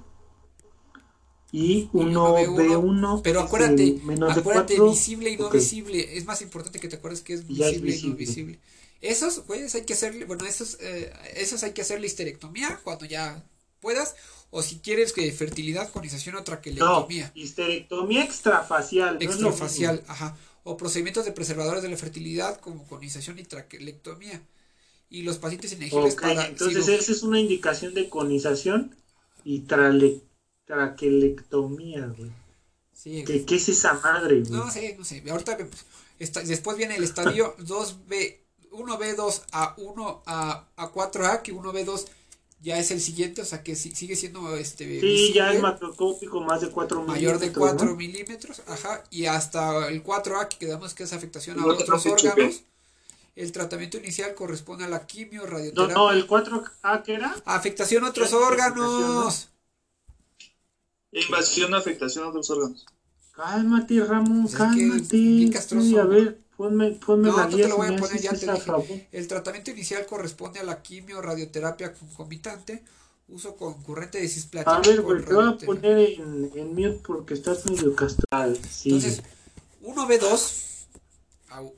Y 1.52 1.88
1B1. 1.92 3.22
Pero 3.24 3.40
acuérdate, 3.40 3.98
menor 4.04 4.34
de 4.34 4.40
acuérdate, 4.40 4.76
4. 4.76 4.90
visible 4.90 5.30
y 5.30 5.36
no 5.36 5.46
Ok. 5.46 5.54
visible. 5.54 6.16
Es 6.16 6.24
más 6.24 6.42
importante 6.42 6.78
que 6.78 6.88
te 6.88 6.96
acuerdes 6.96 7.22
que 7.22 7.34
es 7.34 7.48
Ya 7.48 7.66
es 7.68 7.80
visible 7.80 7.96
y 7.96 8.10
no 8.10 8.16
visible. 8.16 8.16
visible. 8.16 8.60
Esos, 9.00 9.46
güeyes, 9.46 9.74
hay 9.74 9.82
que 9.84 9.94
hacerle, 9.94 10.26
bueno, 10.26 10.44
esos, 10.46 10.76
eh, 10.80 11.12
esos 11.34 11.62
hay 11.62 11.72
que 11.72 11.82
hacerle 11.82 12.06
histerectomía 12.06 12.78
cuando 12.84 13.04
ya 13.06 13.42
puedas. 13.80 14.14
O 14.50 14.62
si 14.62 14.78
quieres 14.80 15.12
que 15.12 15.30
fertilidad, 15.32 15.90
conización 15.90 16.34
o 16.34 16.38
No, 16.38 16.44
traquelectomía. 16.44 17.30
histerectomía 17.34 18.24
extrafacial. 18.24 19.14
no 19.14 19.20
extrafacial, 19.20 19.96
mismo. 19.98 20.12
ajá. 20.12 20.36
O 20.70 20.76
procedimientos 20.76 21.24
de 21.24 21.32
preservadores 21.32 21.82
de 21.82 21.88
la 21.88 21.96
fertilidad 21.96 22.60
como 22.60 22.86
conización 22.86 23.38
y 23.38 23.44
traquelectomía. 23.44 24.40
Y 25.08 25.22
los 25.22 25.38
pacientes 25.38 25.72
elegibles 25.72 26.14
Ok, 26.14 26.20
para 26.22 26.46
entonces 26.46 26.86
ciru- 26.86 26.92
esa 26.98 27.12
es 27.12 27.22
una 27.24 27.40
indicación 27.40 27.92
de 27.94 28.08
conización 28.08 28.94
y 29.44 29.60
trale- 29.62 30.20
traquelectomía, 30.66 32.06
güey. 32.16 32.30
Sí, 32.92 33.24
¿Qué, 33.26 33.44
qué 33.44 33.56
es 33.56 33.68
esa 33.68 33.94
madre, 33.94 34.40
güey? 34.40 34.52
No 34.52 34.70
sé, 34.70 34.94
no 34.98 35.04
sé. 35.04 35.22
Ahorita 35.28 35.56
vemos. 35.56 35.84
Esta- 36.18 36.42
después 36.42 36.76
viene 36.76 36.96
el 36.96 37.02
estadio 37.04 37.56
2B, 37.58 38.36
1B2 38.70 39.42
a 39.52 39.74
1 39.78 40.22
a, 40.26 40.68
a 40.76 40.92
4A, 40.92 41.42
que 41.42 41.52
1B2 41.52 42.06
ya 42.60 42.78
es 42.78 42.90
el 42.90 43.00
siguiente, 43.00 43.42
o 43.42 43.44
sea 43.44 43.62
que 43.62 43.74
si- 43.76 43.94
sigue 43.94 44.16
siendo 44.16 44.54
este 44.56 45.00
sí, 45.00 45.32
ya 45.34 45.52
es 45.52 45.60
macroscópico 45.62 46.40
más 46.40 46.60
de 46.60 46.70
4 46.70 47.02
mayor 47.04 47.38
de 47.38 47.46
milímetros, 47.46 47.56
4 47.68 47.86
¿no? 47.90 47.96
milímetros, 47.96 48.62
ajá, 48.66 49.04
y 49.10 49.26
hasta 49.26 49.88
el 49.88 50.02
4A 50.02 50.48
que 50.48 50.58
quedamos 50.58 50.94
que 50.94 51.04
es 51.04 51.12
afectación 51.12 51.58
a 51.58 51.62
No 51.62 51.68
otros 51.68 52.06
órganos. 52.06 52.62
El 53.36 53.52
tratamiento 53.52 53.96
inicial 53.98 54.34
corresponde 54.34 54.84
a 54.84 54.88
la 54.88 55.06
quimio, 55.06 55.42
No, 55.42 55.46
radioterapia. 55.46 55.94
no, 55.94 56.10
el 56.12 56.26
4A 56.26 57.02
que 57.02 57.14
era. 57.14 57.34
Afectación 57.44 58.04
a 58.04 58.10
otros 58.10 58.28
es 58.28 58.34
órganos. 58.34 59.48
Invasión, 61.12 61.72
afectación 61.74 62.24
a 62.24 62.28
otros 62.30 62.50
órganos. 62.50 62.84
Cálmate, 63.32 64.04
Ramón, 64.04 64.44
Es 64.44 64.50
que 64.50 64.56
es 64.56 64.58
cálmate. 64.58 65.16
bien 65.16 65.52
castroso. 65.52 65.86
Sí, 65.86 65.96
a 65.98 66.04
ver, 66.04 66.38
ponme, 66.60 66.90
ponme 66.90 67.28
No, 67.30 67.36
la 67.38 67.46
no 67.46 67.56
te 67.56 67.68
lo 67.68 67.78
voy 67.78 67.94
a 67.94 67.96
poner, 67.96 68.20
ya 68.20 68.32
te 68.32 68.52
dije. 68.52 69.08
El 69.12 69.26
tratamiento 69.26 69.70
inicial 69.70 70.04
corresponde 70.04 70.60
a 70.60 70.62
la 70.62 70.82
quimio, 70.82 71.22
radioterapia 71.22 71.94
concomitante, 71.94 72.84
uso 73.28 73.56
concurrente 73.56 74.18
de 74.18 74.26
A 74.26 74.28
cisplatina 74.28 74.80
ver, 74.80 75.00
güey, 75.00 75.24
te 75.24 75.32
voy 75.32 75.48
a 75.48 75.56
poner 75.56 75.98
en, 76.20 76.50
en 76.54 76.74
mute 76.74 77.00
porque 77.06 77.32
estás 77.32 77.64
medio 77.64 77.96
castral. 77.96 78.60
Sí. 78.70 78.90
Entonces, 78.90 79.22
1B2, 79.82 80.86
au, 81.48 81.74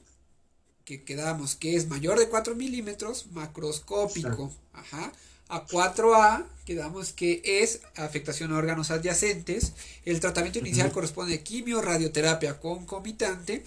que 0.84 1.04
quedamos 1.04 1.54
que 1.54 1.76
es 1.76 1.86
mayor 1.88 2.18
de 2.18 2.28
4 2.28 2.56
milímetros, 2.56 3.26
macroscópico, 3.30 4.52
ajá. 4.72 5.12
A 5.48 5.64
4A, 5.64 6.46
quedamos 6.64 7.12
que 7.12 7.40
es 7.44 7.82
afectación 7.94 8.52
a 8.52 8.56
órganos 8.56 8.90
adyacentes. 8.90 9.74
El 10.04 10.18
tratamiento 10.18 10.58
inicial 10.58 10.90
corresponde 10.90 11.34
a 11.34 11.44
quimio, 11.44 11.82
radioterapia 11.82 12.58
concomitante, 12.58 13.62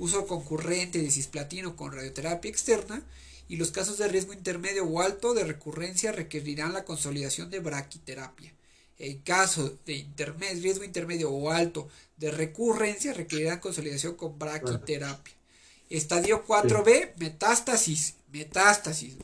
uso 0.00 0.26
concurrente 0.26 1.00
de 1.00 1.10
cisplatino 1.10 1.76
con 1.76 1.92
radioterapia 1.92 2.50
externa. 2.50 3.02
Y 3.48 3.56
los 3.56 3.70
casos 3.70 3.98
de 3.98 4.08
riesgo 4.08 4.32
intermedio 4.32 4.84
o 4.84 5.00
alto 5.00 5.34
de 5.34 5.44
recurrencia 5.44 6.12
requerirán 6.12 6.72
la 6.72 6.84
consolidación 6.84 7.50
de 7.50 7.60
braquiterapia. 7.60 8.52
En 8.98 9.18
caso 9.20 9.76
de 9.86 10.06
riesgo 10.60 10.84
intermedio 10.84 11.30
o 11.30 11.50
alto 11.50 11.88
de 12.16 12.30
recurrencia, 12.30 13.12
requerirán 13.12 13.58
consolidación 13.58 14.14
con 14.14 14.38
braquiterapia. 14.38 15.34
Estadio 15.88 16.46
4B, 16.46 17.14
metástasis. 17.16 18.14
Metástasis. 18.30 19.16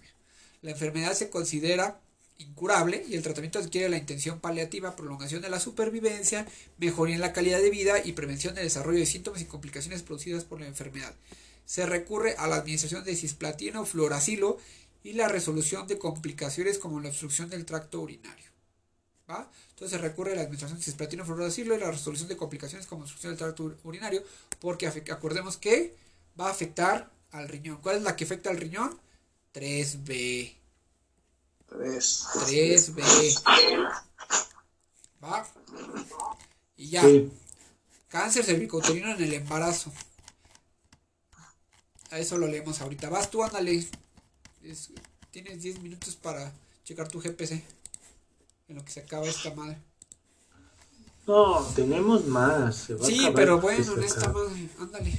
La 0.62 0.72
enfermedad 0.72 1.12
se 1.12 1.30
considera 1.30 2.00
incurable 2.38 3.04
y 3.08 3.14
el 3.14 3.22
tratamiento 3.22 3.58
adquiere 3.58 3.88
la 3.88 3.96
intención 3.96 4.40
paliativa, 4.40 4.96
prolongación 4.96 5.42
de 5.42 5.48
la 5.50 5.60
supervivencia, 5.60 6.46
mejoría 6.78 7.14
en 7.14 7.20
la 7.20 7.32
calidad 7.32 7.60
de 7.60 7.70
vida 7.70 8.04
y 8.04 8.12
prevención 8.12 8.54
del 8.54 8.64
desarrollo 8.64 8.98
de 8.98 9.06
síntomas 9.06 9.40
y 9.40 9.46
complicaciones 9.46 10.02
producidas 10.02 10.44
por 10.44 10.60
la 10.60 10.66
enfermedad. 10.66 11.14
Se 11.64 11.86
recurre 11.86 12.34
a 12.38 12.46
la 12.46 12.56
administración 12.56 13.04
de 13.04 13.16
cisplatino, 13.16 13.84
fluoracilo 13.86 14.58
y 15.02 15.12
la 15.14 15.28
resolución 15.28 15.86
de 15.86 15.98
complicaciones 15.98 16.78
como 16.78 17.00
la 17.00 17.08
obstrucción 17.08 17.48
del 17.48 17.64
tracto 17.64 18.00
urinario. 18.00 18.46
¿va? 19.28 19.50
Entonces 19.70 19.98
se 19.98 20.02
recurre 20.02 20.32
a 20.32 20.36
la 20.36 20.42
administración 20.42 20.78
de 20.78 20.84
cisplatino, 20.84 21.24
fluoracilo 21.24 21.74
y 21.74 21.78
la 21.78 21.90
resolución 21.90 22.28
de 22.28 22.36
complicaciones 22.36 22.86
como 22.86 23.02
obstrucción 23.02 23.32
del 23.32 23.38
tracto 23.38 23.64
ur- 23.64 23.76
urinario 23.84 24.22
porque 24.60 24.86
acordemos 24.86 25.56
que 25.56 25.94
va 26.38 26.48
a 26.48 26.50
afectar 26.50 27.10
al 27.32 27.48
riñón. 27.48 27.78
¿Cuál 27.82 27.96
es 27.96 28.02
la 28.02 28.14
que 28.14 28.24
afecta 28.24 28.50
al 28.50 28.56
riñón? 28.58 28.98
3B. 29.54 30.54
Tres. 31.76 32.26
3B. 32.34 33.42
¿Va? 35.22 35.46
Y 36.76 36.90
ya. 36.90 37.02
Sí. 37.02 37.30
Cáncer 38.08 38.44
cervicouterino 38.44 39.12
en 39.14 39.22
el 39.22 39.34
embarazo. 39.34 39.92
A 42.10 42.18
eso 42.18 42.38
lo 42.38 42.46
leemos 42.46 42.80
ahorita. 42.80 43.08
Vas 43.10 43.30
tú, 43.30 43.42
ándale. 43.42 43.86
Es- 44.62 44.90
tienes 45.30 45.60
10 45.62 45.80
minutos 45.80 46.16
para 46.16 46.52
checar 46.84 47.08
tu 47.08 47.20
GPC. 47.20 47.62
En 48.68 48.76
lo 48.76 48.84
que 48.84 48.92
se 48.92 49.00
acaba 49.00 49.26
esta 49.26 49.54
madre. 49.54 49.78
No, 51.26 51.60
tenemos 51.74 52.24
más. 52.26 52.76
se 52.76 52.94
va 52.94 53.04
Sí, 53.06 53.28
pero 53.34 53.60
bueno, 53.60 53.94
en 53.94 54.02
esta 54.04 54.20
acaba. 54.20 54.44
madre. 54.44 54.68
Ándale. 54.78 55.12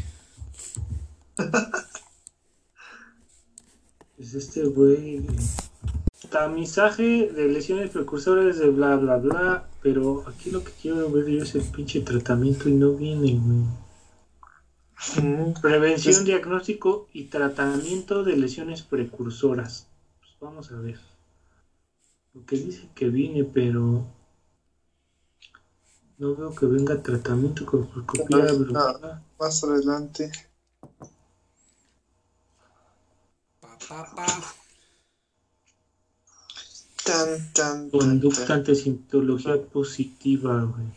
Es 4.17 4.33
este 4.33 4.63
güey. 4.63 5.23
Tamizaje 6.29 7.31
de 7.31 7.47
lesiones 7.47 7.89
precursoras 7.91 8.57
de 8.59 8.69
bla 8.69 8.95
bla 8.97 9.17
bla. 9.17 9.67
Pero 9.81 10.25
aquí 10.27 10.51
lo 10.51 10.63
que 10.63 10.71
quiero 10.71 11.09
ver 11.09 11.27
yo 11.27 11.43
es 11.43 11.55
el 11.55 11.63
pinche 11.63 12.01
tratamiento 12.01 12.67
y 12.67 12.73
no 12.73 12.91
viene, 12.93 13.39
güey. 13.39 13.63
Prevención, 15.61 16.15
Pues- 16.15 16.25
diagnóstico 16.25 17.07
y 17.13 17.25
tratamiento 17.25 18.23
de 18.23 18.35
lesiones 18.35 18.81
precursoras. 18.81 19.87
Pues 20.19 20.31
vamos 20.41 20.71
a 20.71 20.75
ver. 20.79 20.99
Lo 22.33 22.45
que 22.45 22.57
dice 22.57 22.89
que 22.93 23.07
viene, 23.09 23.43
pero 23.43 24.05
no 26.17 26.35
veo 26.35 26.53
que 26.53 26.65
venga 26.65 27.01
tratamiento 27.01 27.65
con 27.65 27.85
colposcopía 27.85 28.45
No. 28.53 29.21
Más 29.39 29.63
adelante. 29.63 30.31
Pa, 33.61 33.77
pa, 33.87 34.15
pa. 34.15 34.25
Tan, 37.53 37.89
Conducta 37.89 38.45
tan. 38.45 38.57
ante 38.57 38.75
sintomatología 38.75 39.61
positiva, 39.65 40.61
güey. 40.63 40.87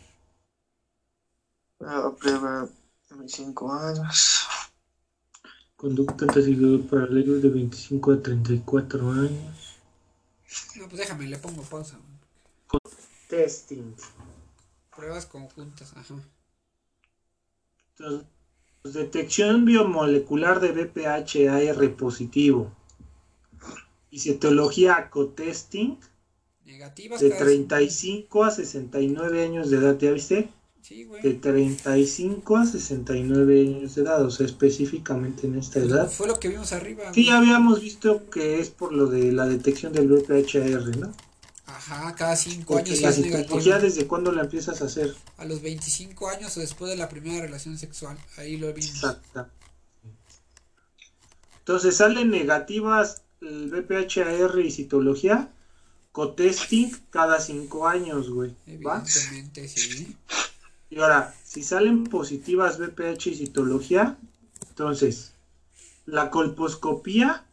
Ah, 1.79 2.11
prueba 2.19 2.67
de 3.09 3.15
25 3.15 3.73
años. 3.73 4.45
Conducta 5.77 6.25
ante 6.25 6.43
seguidor 6.43 6.81
paralelo 6.87 7.35
de 7.39 7.49
25 7.49 8.11
a 8.11 8.21
34 8.21 9.11
años. 9.11 9.77
No, 10.75 10.87
pues 10.87 10.97
déjame, 10.97 11.27
le 11.27 11.37
pongo 11.37 11.61
pausa. 11.63 11.97
Testing. 13.29 13.95
Pruebas 14.93 15.25
conjuntas, 15.25 15.93
ajá. 15.95 16.15
Entonces, 17.97 18.27
detección 18.83 19.63
biomolecular 19.63 20.59
de 20.59 20.73
BPH-AR 20.73 21.95
positivo. 21.95 22.75
Y 24.11 24.19
citología 24.19 25.09
co-testing 25.09 25.97
Negativas 26.65 27.19
de 27.21 27.29
cada- 27.29 27.43
35 27.45 28.43
a 28.43 28.51
69 28.51 29.43
años 29.43 29.69
de 29.71 29.77
edad, 29.77 29.97
¿ya 29.97 30.11
viste? 30.11 30.49
Sí, 30.81 31.03
De 31.03 31.05
güey. 31.05 31.33
35 31.39 32.57
a 32.57 32.65
69 32.65 33.61
años 33.61 33.95
de 33.95 34.01
edad, 34.03 34.23
o 34.25 34.29
sea, 34.31 34.45
específicamente 34.45 35.47
en 35.47 35.57
esta 35.57 35.79
edad. 35.79 36.09
Fue 36.09 36.27
lo 36.27 36.39
que 36.39 36.49
vimos 36.49 36.71
arriba. 36.73 37.13
Sí, 37.13 37.25
ya 37.25 37.37
habíamos 37.37 37.81
visto 37.81 38.29
que 38.29 38.59
es 38.59 38.69
por 38.69 38.91
lo 38.91 39.07
de 39.07 39.31
la 39.31 39.47
detección 39.47 39.93
del 39.93 40.07
BPH-AR, 40.07 40.97
¿no? 40.97 41.13
Ajá, 41.65 42.13
cada 42.15 42.35
5 42.35 42.73
Porque 42.73 42.91
años 42.91 43.01
la 43.01 43.09
es 43.09 43.19
negativo. 43.19 43.59
¿desde 43.79 44.07
cuándo 44.07 44.31
la 44.31 44.41
empiezas 44.41 44.81
a 44.81 44.85
hacer? 44.85 45.15
A 45.37 45.45
los 45.45 45.61
25 45.61 46.27
años 46.29 46.55
o 46.57 46.59
después 46.59 46.91
de 46.91 46.97
la 46.97 47.07
primera 47.09 47.41
relación 47.41 47.77
sexual. 47.77 48.17
Ahí 48.37 48.57
lo 48.57 48.73
vimos. 48.73 48.89
Exacto. 48.95 49.47
Entonces 51.59 51.95
salen 51.97 52.29
negativas 52.31 53.21
el 53.41 53.69
BPHR 53.69 54.59
y 54.59 54.71
citología, 54.71 55.51
cotesting 56.11 56.95
cada 57.09 57.39
cinco 57.39 57.87
años, 57.87 58.29
güey. 58.29 58.55
¿Va? 58.85 59.03
Evidentemente, 59.05 59.67
sí. 59.67 60.15
Y 60.89 60.99
ahora, 60.99 61.33
si 61.43 61.63
salen 61.63 62.03
positivas 62.03 62.77
BPH 62.77 63.27
y 63.27 63.35
citología, 63.35 64.17
entonces, 64.69 65.31
la 66.05 66.29
colposcopía, 66.29 67.45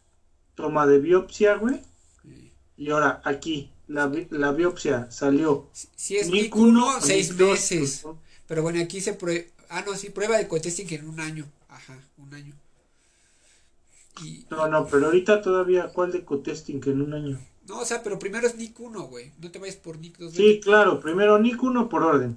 toma 0.55 0.87
de 0.87 0.99
biopsia, 0.99 1.55
güey. 1.55 1.81
Sí. 2.23 2.53
Y 2.77 2.91
ahora, 2.91 3.23
aquí, 3.25 3.71
la, 3.87 4.13
la 4.31 4.53
biopsia 4.53 5.11
salió. 5.11 5.71
Si 5.73 6.17
es 6.17 6.29
NIC 6.29 6.55
1, 6.55 6.97
o 6.97 7.01
6 7.01 7.31
NIC 7.31 7.39
dos, 7.39 7.51
meses. 7.51 8.05
Pero 8.47 8.63
bueno, 8.63 8.81
aquí 8.83 9.01
se 9.01 9.15
prueba. 9.15 9.45
Ah, 9.69 9.85
no, 9.87 9.95
sí, 9.95 10.11
prueba 10.11 10.39
de 10.39 10.49
cotesting 10.49 10.93
en 10.95 11.09
un 11.09 11.21
año. 11.21 11.47
Ajá, 11.69 11.99
un 12.17 12.35
año. 12.35 12.55
Y, 14.23 14.47
No, 14.51 14.69
no, 14.69 14.87
pero 14.87 15.07
ahorita 15.07 15.43
todavía, 15.43 15.89
¿cuál 15.93 16.13
de 16.13 16.25
cotesting 16.25 16.81
en 16.87 17.03
un 17.03 17.15
año? 17.15 17.41
no, 17.69 17.81
o 17.81 17.85
sea, 17.85 18.03
pero 18.03 18.19
primero 18.19 18.47
es 18.47 18.57
NIC 18.57 18.81
1, 18.81 19.03
güey. 19.03 19.33
No 19.41 19.51
te 19.51 19.59
vayas 19.59 19.77
por 19.77 19.99
NIC 19.99 20.19
2. 20.19 20.33
Sí, 20.33 20.61
claro, 20.63 21.01
primero 21.01 21.39
NIC 21.39 21.63
1 21.63 21.89
por 21.89 22.03
orden. 22.03 22.37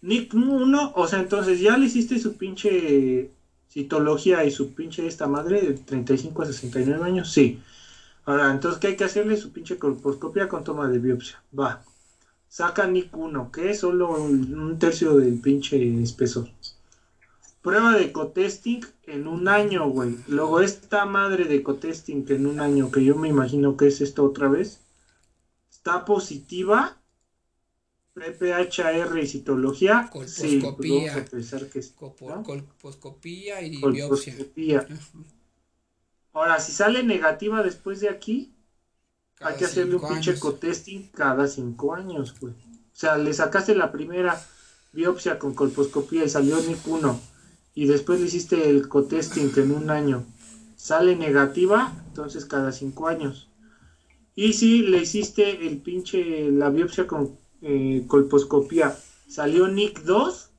NIC 0.00 0.34
1, 0.34 0.92
o 0.96 1.06
sea, 1.06 1.20
entonces 1.20 1.60
ya 1.60 1.76
le 1.76 1.86
hiciste 1.86 2.18
su 2.18 2.36
pinche 2.36 3.30
citología 3.68 4.44
y 4.44 4.50
su 4.50 4.74
pinche 4.74 5.06
esta 5.06 5.28
madre 5.28 5.62
de 5.62 5.74
35 5.74 6.42
a 6.42 6.46
69 6.46 7.04
años, 7.04 7.32
sí. 7.32 7.62
Ahora, 8.24 8.50
entonces, 8.50 8.80
¿qué 8.80 8.88
hay 8.88 8.96
que 8.96 9.04
hacerle? 9.04 9.36
Su 9.36 9.52
pinche 9.52 9.78
colposcopia 9.78 10.48
con 10.48 10.64
toma 10.64 10.88
de 10.88 10.98
biopsia. 10.98 11.42
Va. 11.58 11.84
Saca 12.48 12.86
NIC 12.86 13.16
1, 13.16 13.50
que 13.52 13.70
es 13.70 13.80
solo 13.80 14.10
un 14.10 14.58
un 14.58 14.78
tercio 14.78 15.16
del 15.16 15.40
pinche 15.40 16.02
espesor. 16.02 16.48
Prueba 17.62 17.96
de 17.96 18.10
cotesting 18.10 18.84
en 19.04 19.28
un 19.28 19.46
año, 19.46 19.88
güey. 19.88 20.16
Luego 20.26 20.60
esta 20.60 21.06
madre 21.06 21.44
de 21.44 21.62
cotesting 21.62 22.24
en 22.28 22.46
un 22.46 22.58
año, 22.60 22.90
que 22.90 23.04
yo 23.04 23.14
me 23.16 23.28
imagino 23.28 23.76
que 23.76 23.86
es 23.86 24.00
esta 24.00 24.22
otra 24.22 24.48
vez, 24.48 24.80
está 25.70 26.04
positiva. 26.04 26.98
PPHR 28.14 29.22
y 29.22 29.26
citología. 29.26 30.10
Sí, 30.12 30.12
pues 30.12 30.28
Colposcopía. 30.34 31.12
vamos 31.12 31.26
a 31.26 31.30
pensar 31.30 31.66
que 31.70 31.78
es 31.78 31.94
Copo- 31.96 32.28
¿no? 32.28 32.42
Colposcopía 32.42 33.62
y 33.62 33.80
biopsia. 33.80 34.86
Ahora, 36.34 36.60
si 36.60 36.72
sale 36.72 37.02
negativa 37.04 37.62
después 37.62 38.00
de 38.00 38.08
aquí, 38.10 38.52
hay 39.40 39.56
que 39.56 39.64
hacerle 39.64 39.94
un 39.96 40.06
pinche 40.08 40.38
cotesting 40.38 41.10
cada 41.12 41.46
cinco 41.46 41.94
años, 41.94 42.38
güey. 42.38 42.52
O 42.54 42.94
sea, 42.94 43.16
le 43.16 43.32
sacaste 43.32 43.74
la 43.74 43.90
primera 43.92 44.38
biopsia 44.92 45.38
con 45.38 45.54
colposcopía 45.54 46.24
y 46.24 46.28
salió 46.28 46.58
NIC 46.58 46.86
1 46.86 47.31
y 47.74 47.86
después 47.86 48.20
le 48.20 48.26
hiciste 48.26 48.68
el 48.68 48.88
cotesting 48.88 49.52
en 49.56 49.72
un 49.72 49.90
año, 49.90 50.24
sale 50.76 51.16
negativa, 51.16 51.92
entonces 52.08 52.44
cada 52.44 52.72
cinco 52.72 53.08
años. 53.08 53.48
Y 54.34 54.54
si 54.54 54.82
le 54.82 55.02
hiciste 55.02 55.66
el 55.66 55.78
pinche, 55.78 56.50
la 56.50 56.70
biopsia 56.70 57.06
con 57.06 57.38
eh, 57.60 58.04
colposcopía, 58.06 58.96
salió 59.28 59.68
NIC 59.68 60.00
2, 60.02 60.50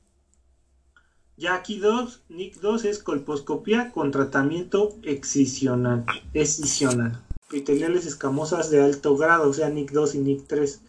ya 1.36 1.56
aquí 1.56 1.78
2, 1.78 2.22
NIC 2.28 2.60
2 2.60 2.84
es 2.84 3.02
colposcopía 3.02 3.90
con 3.90 4.12
tratamiento 4.12 4.96
excisional, 5.02 6.04
excisional. 6.32 7.20
Epiteliales 7.48 8.06
escamosas 8.06 8.70
de 8.70 8.82
alto 8.82 9.16
grado, 9.16 9.50
o 9.50 9.52
sea, 9.52 9.68
NIC 9.68 9.90
2 9.90 10.14
y 10.14 10.18
NIC 10.18 10.46
3, 10.46 10.80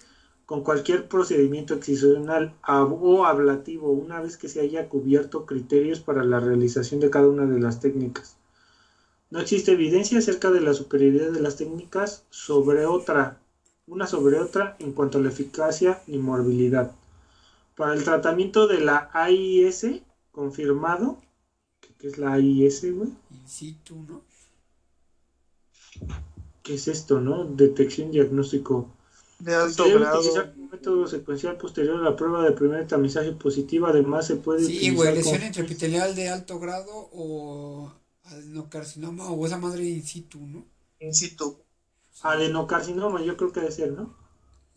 con 0.46 0.62
cualquier 0.62 1.08
procedimiento 1.08 1.74
excisional 1.74 2.54
ab- 2.62 2.98
o 3.02 3.26
ablativo, 3.26 3.92
una 3.92 4.22
vez 4.22 4.38
que 4.38 4.48
se 4.48 4.62
haya 4.62 4.88
cubierto 4.88 5.46
criterios 5.46 6.00
para 6.00 6.24
la 6.24 6.40
realización 6.40 7.00
de 7.00 7.10
cada 7.10 7.28
una 7.28 7.46
de 7.46 7.60
las 7.60 7.80
técnicas. 7.80 8.36
No 9.32 9.40
existe 9.40 9.72
evidencia 9.72 10.20
acerca 10.20 10.52
de 10.52 10.62
la 10.62 10.74
superioridad 10.74 11.32
de 11.32 11.42
las 11.42 11.56
técnicas 11.56 12.24
sobre 12.30 12.86
otra, 12.86 13.40
una 13.88 14.06
sobre 14.06 14.40
otra 14.40 14.76
en 14.80 14.92
cuanto 14.94 15.18
a 15.18 15.22
la 15.22 15.30
eficacia 15.30 16.02
y 16.08 16.18
morbilidad. 16.20 16.92
Para 17.76 17.94
el 17.94 18.04
tratamiento 18.04 18.68
de 18.68 18.82
la 18.82 19.10
AIS, 19.14 20.02
confirmado, 20.32 21.18
¿qué 21.82 21.90
qué 21.98 22.08
es 22.08 22.18
la 22.18 22.34
AIS, 22.34 22.82
güey? 22.94 23.10
In 23.32 23.48
situ, 23.48 23.96
¿no? 24.08 24.22
¿Qué 26.64 26.76
es 26.76 26.88
esto, 26.88 27.20
no? 27.20 27.46
Detección 27.46 28.12
diagnóstico. 28.12 28.90
De 29.40 29.54
alto 29.54 29.84
debe 29.84 30.00
grado. 30.00 30.22
método 30.72 31.08
secuencial 31.08 31.58
posterior 31.58 31.98
a 32.00 32.04
la 32.10 32.16
prueba 32.16 32.44
de 32.44 32.52
primer 32.54 32.88
tamizaje 32.88 33.32
positiva. 33.34 33.90
Además, 33.90 34.28
se 34.28 34.36
puede 34.38 34.60
Sí, 34.60 34.66
utilizar 34.78 34.96
güey, 34.96 35.10
como- 35.10 35.32
lesión 35.32 35.48
intraepitelial 35.48 36.16
de 36.16 36.30
alto 36.30 36.60
grado 36.60 36.92
o 37.12 37.92
adenocarcinoma 38.24 39.30
o 39.32 39.46
esa 39.46 39.58
madre 39.58 39.84
in 39.84 40.04
situ, 40.04 40.40
¿no? 40.40 40.66
In 41.00 41.14
situ. 41.14 41.58
adenocarcinoma, 42.22 43.22
yo 43.22 43.36
creo 43.38 43.52
que 43.52 43.60
debe 43.60 43.72
ser, 43.72 43.92
¿no? 43.92 44.16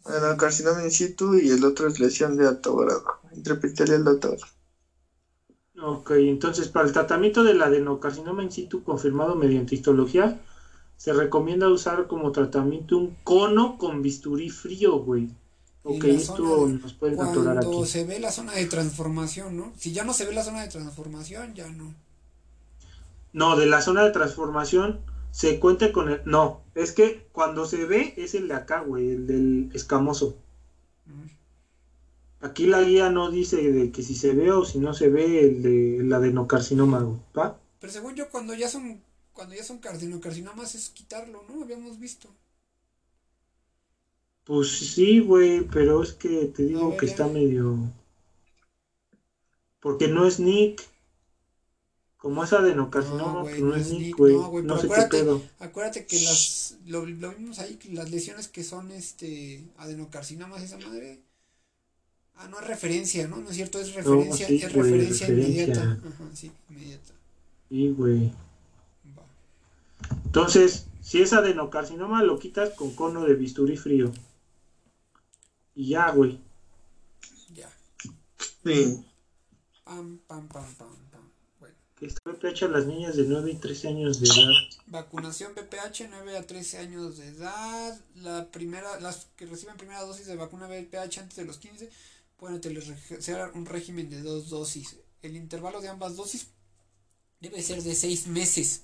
El 0.06 0.36
carcinoma 0.36 0.82
in 0.82 0.90
situ 0.90 1.36
y 1.38 1.50
el 1.50 1.64
otro 1.64 1.86
es 1.88 1.98
lesión 2.00 2.36
de 2.36 2.46
alto 2.48 2.76
grado. 2.76 3.04
Intraepitelial 3.34 4.04
de 4.04 4.10
alto 4.10 4.28
grado. 4.30 4.52
Ok, 5.80 6.10
entonces 6.16 6.68
para 6.68 6.86
el 6.86 6.92
tratamiento 6.92 7.44
del 7.44 7.62
adenocarcinoma 7.62 8.42
in 8.42 8.50
situ 8.50 8.82
confirmado 8.82 9.36
mediante 9.36 9.76
histología, 9.76 10.40
se 10.98 11.12
recomienda 11.12 11.68
usar 11.68 12.08
como 12.08 12.32
tratamiento 12.32 12.98
un 12.98 13.16
cono 13.22 13.78
con 13.78 14.02
bisturí 14.02 14.50
frío, 14.50 14.98
güey. 14.98 15.30
Ok, 15.84 16.02
la 16.02 16.12
esto 16.12 16.68
nos 16.68 16.92
pueden 16.92 17.20
atorar 17.20 17.58
Cuando 17.58 17.82
aquí. 17.82 17.88
se 17.88 18.04
ve 18.04 18.18
la 18.18 18.32
zona 18.32 18.52
de 18.52 18.66
transformación, 18.66 19.56
¿no? 19.56 19.72
Si 19.78 19.92
ya 19.92 20.02
no 20.02 20.12
se 20.12 20.26
ve 20.26 20.34
la 20.34 20.42
zona 20.42 20.60
de 20.60 20.68
transformación, 20.68 21.54
ya 21.54 21.68
no. 21.68 21.94
No, 23.32 23.56
de 23.56 23.66
la 23.66 23.80
zona 23.80 24.02
de 24.02 24.10
transformación 24.10 24.98
se 25.30 25.60
cuenta 25.60 25.92
con 25.92 26.08
el... 26.08 26.20
No, 26.24 26.62
es 26.74 26.90
que 26.90 27.28
cuando 27.30 27.64
se 27.64 27.84
ve 27.84 28.14
es 28.16 28.34
el 28.34 28.48
de 28.48 28.54
acá, 28.54 28.80
güey, 28.80 29.12
el 29.12 29.26
del 29.28 29.70
escamoso. 29.74 30.36
Mm. 31.06 32.44
Aquí 32.44 32.66
la 32.66 32.82
guía 32.82 33.08
no 33.08 33.30
dice 33.30 33.70
de 33.70 33.92
que 33.92 34.02
si 34.02 34.16
se 34.16 34.34
ve 34.34 34.50
o 34.50 34.64
si 34.64 34.80
no 34.80 34.94
se 34.94 35.08
ve 35.08 35.42
el 35.42 35.62
de 35.62 35.98
el 35.98 36.12
adenocarcinoma, 36.12 37.06
¿va? 37.38 37.56
Pero 37.78 37.92
según 37.92 38.16
yo, 38.16 38.28
cuando 38.30 38.52
ya 38.54 38.68
son 38.68 39.00
cuando 39.38 39.54
ya 39.54 39.62
son 39.62 39.78
carcinocarcinomas 39.78 40.74
es 40.74 40.88
quitarlo, 40.88 41.44
¿no? 41.48 41.62
Habíamos 41.62 42.00
visto. 42.00 42.28
Pues 44.42 44.68
sí, 44.94 45.20
güey, 45.20 45.60
pero 45.62 46.02
es 46.02 46.12
que 46.12 46.46
te 46.46 46.64
digo 46.64 46.90
ver, 46.90 46.98
que 46.98 47.06
está 47.06 47.28
medio... 47.28 47.76
Porque 49.78 50.08
no 50.08 50.26
es 50.26 50.40
Nick. 50.40 50.82
Como 52.16 52.42
es 52.42 52.52
adenocarcinoma, 52.52 53.32
No, 53.32 53.42
pues 53.44 53.60
no 53.60 53.66
no 53.68 53.76
es 53.76 53.92
Nick, 53.92 54.16
güey. 54.16 54.34
no, 54.34 54.48
güey, 54.50 54.64
No 54.64 54.74
pero 54.74 54.80
sé 54.82 54.88
qué 54.88 54.94
acuérdate- 54.94 55.18
pedo. 55.18 55.42
Acuérdate 55.60 56.06
que 56.06 56.20
las 56.22 56.76
lo, 56.86 57.06
lo 57.06 57.30
vimos 57.30 57.60
ahí 57.60 57.76
que 57.76 57.90
las 57.92 58.10
lesiones 58.10 58.48
que 58.48 58.64
son 58.64 58.90
este 58.90 59.62
adenocarcinomas 59.76 60.62
esa 60.64 60.78
madre 60.78 61.20
Ah, 62.40 62.48
no 62.48 62.60
es 62.60 62.66
referencia, 62.66 63.26
¿no? 63.28 63.36
No 63.36 63.50
es 63.50 63.56
cierto, 63.56 63.78
es 63.80 63.94
referencia, 63.94 64.46
sí, 64.48 64.56
es 64.62 64.72
referencia. 64.72 65.28
inmediata. 65.28 65.82
Ajá, 66.06 66.24
sí, 66.34 66.50
inmediata. 66.70 67.12
Sí, 67.68 67.88
güey. 67.90 68.32
Entonces, 70.24 70.86
si 71.02 71.22
es 71.22 71.32
adenocarcinoma, 71.32 72.22
lo 72.22 72.38
quitas 72.38 72.70
con 72.70 72.94
cono 72.94 73.24
de 73.24 73.34
bisturí 73.34 73.76
frío. 73.76 74.12
Y 75.74 75.88
ya, 75.88 76.10
güey. 76.10 76.38
Ya. 77.54 77.70
Sí. 78.64 79.04
Pam, 79.84 80.18
pam, 80.26 80.48
pam, 80.48 80.74
pam, 80.74 80.96
pam. 81.10 81.30
Bueno. 81.58 81.74
Que 81.96 82.06
está 82.06 82.20
PPH 82.30 82.64
a 82.64 82.68
las 82.68 82.86
niñas 82.86 83.16
de 83.16 83.24
9 83.24 83.52
y 83.52 83.56
13 83.56 83.88
años 83.88 84.20
de 84.20 84.28
edad. 84.28 84.52
Vacunación 84.86 85.54
BPH 85.54 86.08
9 86.10 86.36
a 86.36 86.46
13 86.46 86.78
años 86.78 87.16
de 87.16 87.28
edad. 87.28 88.00
La 88.16 88.50
primera, 88.50 89.00
las 89.00 89.28
que 89.36 89.46
reciben 89.46 89.76
primera 89.76 90.02
dosis 90.02 90.26
de 90.26 90.36
vacuna 90.36 90.66
BPH 90.66 91.18
antes 91.20 91.36
de 91.36 91.44
los 91.44 91.58
15 91.58 91.90
pueden 92.36 92.60
hacer 93.18 93.50
un 93.54 93.66
régimen 93.66 94.10
de 94.10 94.22
dos 94.22 94.48
dosis. 94.50 94.96
El 95.22 95.36
intervalo 95.36 95.80
de 95.80 95.88
ambas 95.88 96.16
dosis 96.16 96.48
debe 97.40 97.62
ser 97.62 97.82
de 97.82 97.94
6 97.94 98.26
meses. 98.28 98.82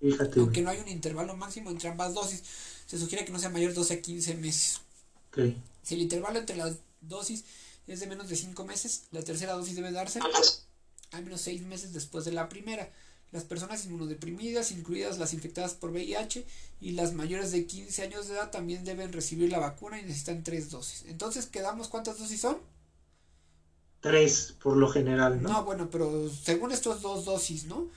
Fíjate, 0.00 0.40
Aunque 0.40 0.62
no 0.62 0.70
hay 0.70 0.78
un 0.78 0.88
intervalo 0.88 1.36
máximo 1.36 1.70
entre 1.70 1.88
ambas 1.88 2.14
dosis, 2.14 2.42
se 2.86 2.98
sugiere 2.98 3.24
que 3.24 3.32
no 3.32 3.38
sea 3.38 3.50
mayor 3.50 3.70
de 3.70 3.76
12 3.76 3.94
a 3.94 4.00
15 4.02 4.34
meses. 4.36 4.80
Ok. 5.28 5.54
Si 5.82 5.94
el 5.94 6.00
intervalo 6.00 6.38
entre 6.38 6.56
las 6.56 6.76
dosis 7.00 7.44
es 7.86 8.00
de 8.00 8.06
menos 8.06 8.28
de 8.28 8.36
5 8.36 8.64
meses, 8.64 9.04
la 9.10 9.22
tercera 9.22 9.52
dosis 9.52 9.76
debe 9.76 9.92
darse 9.92 10.20
al 11.12 11.24
menos 11.24 11.40
6 11.42 11.62
meses 11.62 11.92
después 11.92 12.24
de 12.24 12.32
la 12.32 12.48
primera. 12.48 12.90
Las 13.32 13.44
personas 13.44 13.84
inmunodeprimidas, 13.84 14.72
incluidas 14.72 15.18
las 15.18 15.34
infectadas 15.34 15.74
por 15.74 15.90
VIH 15.90 16.44
y 16.80 16.92
las 16.92 17.12
mayores 17.12 17.52
de 17.52 17.64
15 17.64 18.02
años 18.02 18.26
de 18.26 18.34
edad, 18.34 18.50
también 18.50 18.84
deben 18.84 19.12
recibir 19.12 19.50
la 19.50 19.60
vacuna 19.60 20.00
y 20.00 20.02
necesitan 20.02 20.42
3 20.42 20.70
dosis. 20.70 21.04
Entonces, 21.06 21.46
¿quedamos 21.46 21.88
cuántas 21.88 22.18
dosis 22.18 22.40
son? 22.40 22.58
Tres, 24.00 24.54
por 24.62 24.76
lo 24.76 24.88
general, 24.88 25.42
¿no? 25.42 25.50
No, 25.50 25.64
bueno, 25.64 25.90
pero 25.90 26.30
según 26.30 26.72
estos 26.72 27.02
dos 27.02 27.26
dosis, 27.26 27.64
¿no? 27.64 27.88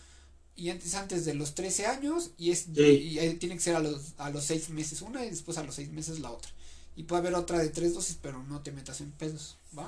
Y 0.56 0.70
antes, 0.70 0.94
antes 0.96 1.26
de 1.26 1.34
los 1.34 1.56
13 1.56 1.88
años, 1.88 2.32
y 2.38 2.52
es 2.52 2.68
Sí. 2.76 2.82
y, 2.82 3.20
eh, 3.20 3.34
tiene 3.36 3.56
que 3.56 3.62
ser 3.62 3.76
a 3.76 3.80
los, 3.80 4.14
a 4.18 4.30
los 4.30 4.44
6 4.44 4.70
meses 4.70 5.02
una 5.02 5.26
y 5.26 5.30
después 5.30 5.58
a 5.58 5.64
los 5.64 5.76
6 5.76 5.92
meses 5.92 6.20
la 6.20 6.32
otra. 6.32 6.52
Y 6.96 7.04
puede 7.04 7.22
haber 7.22 7.34
otra 7.36 7.58
de 7.58 7.70
3 7.70 7.94
dosis, 7.96 8.18
pero 8.22 8.44
no 8.44 8.62
te 8.62 8.72
metas 8.72 9.02
en 9.02 9.12
pesos, 9.12 9.58
¿va? 9.78 9.88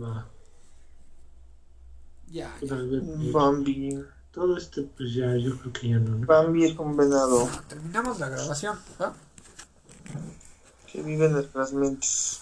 Va. 0.00 0.28
Ya, 2.30 2.56
ya. 2.62 2.74
Vez- 2.76 3.32
Bambi. 3.32 3.98
Todo 4.32 4.56
este, 4.56 4.82
pues 4.82 5.12
ya, 5.14 5.34
yo 5.36 5.58
creo 5.58 5.72
que 5.72 5.88
ya 5.88 5.98
no. 5.98 6.24
Bambi 6.24 6.64
es 6.64 6.78
un 6.78 6.96
venado 6.96 7.48
Terminamos 7.68 8.20
la 8.20 8.28
grabación, 8.28 8.78
¿va? 9.02 9.12
que 10.92 11.02
vive 11.02 11.26
en 11.26 11.32
nuestras 11.32 11.72
mentes. 11.72 12.40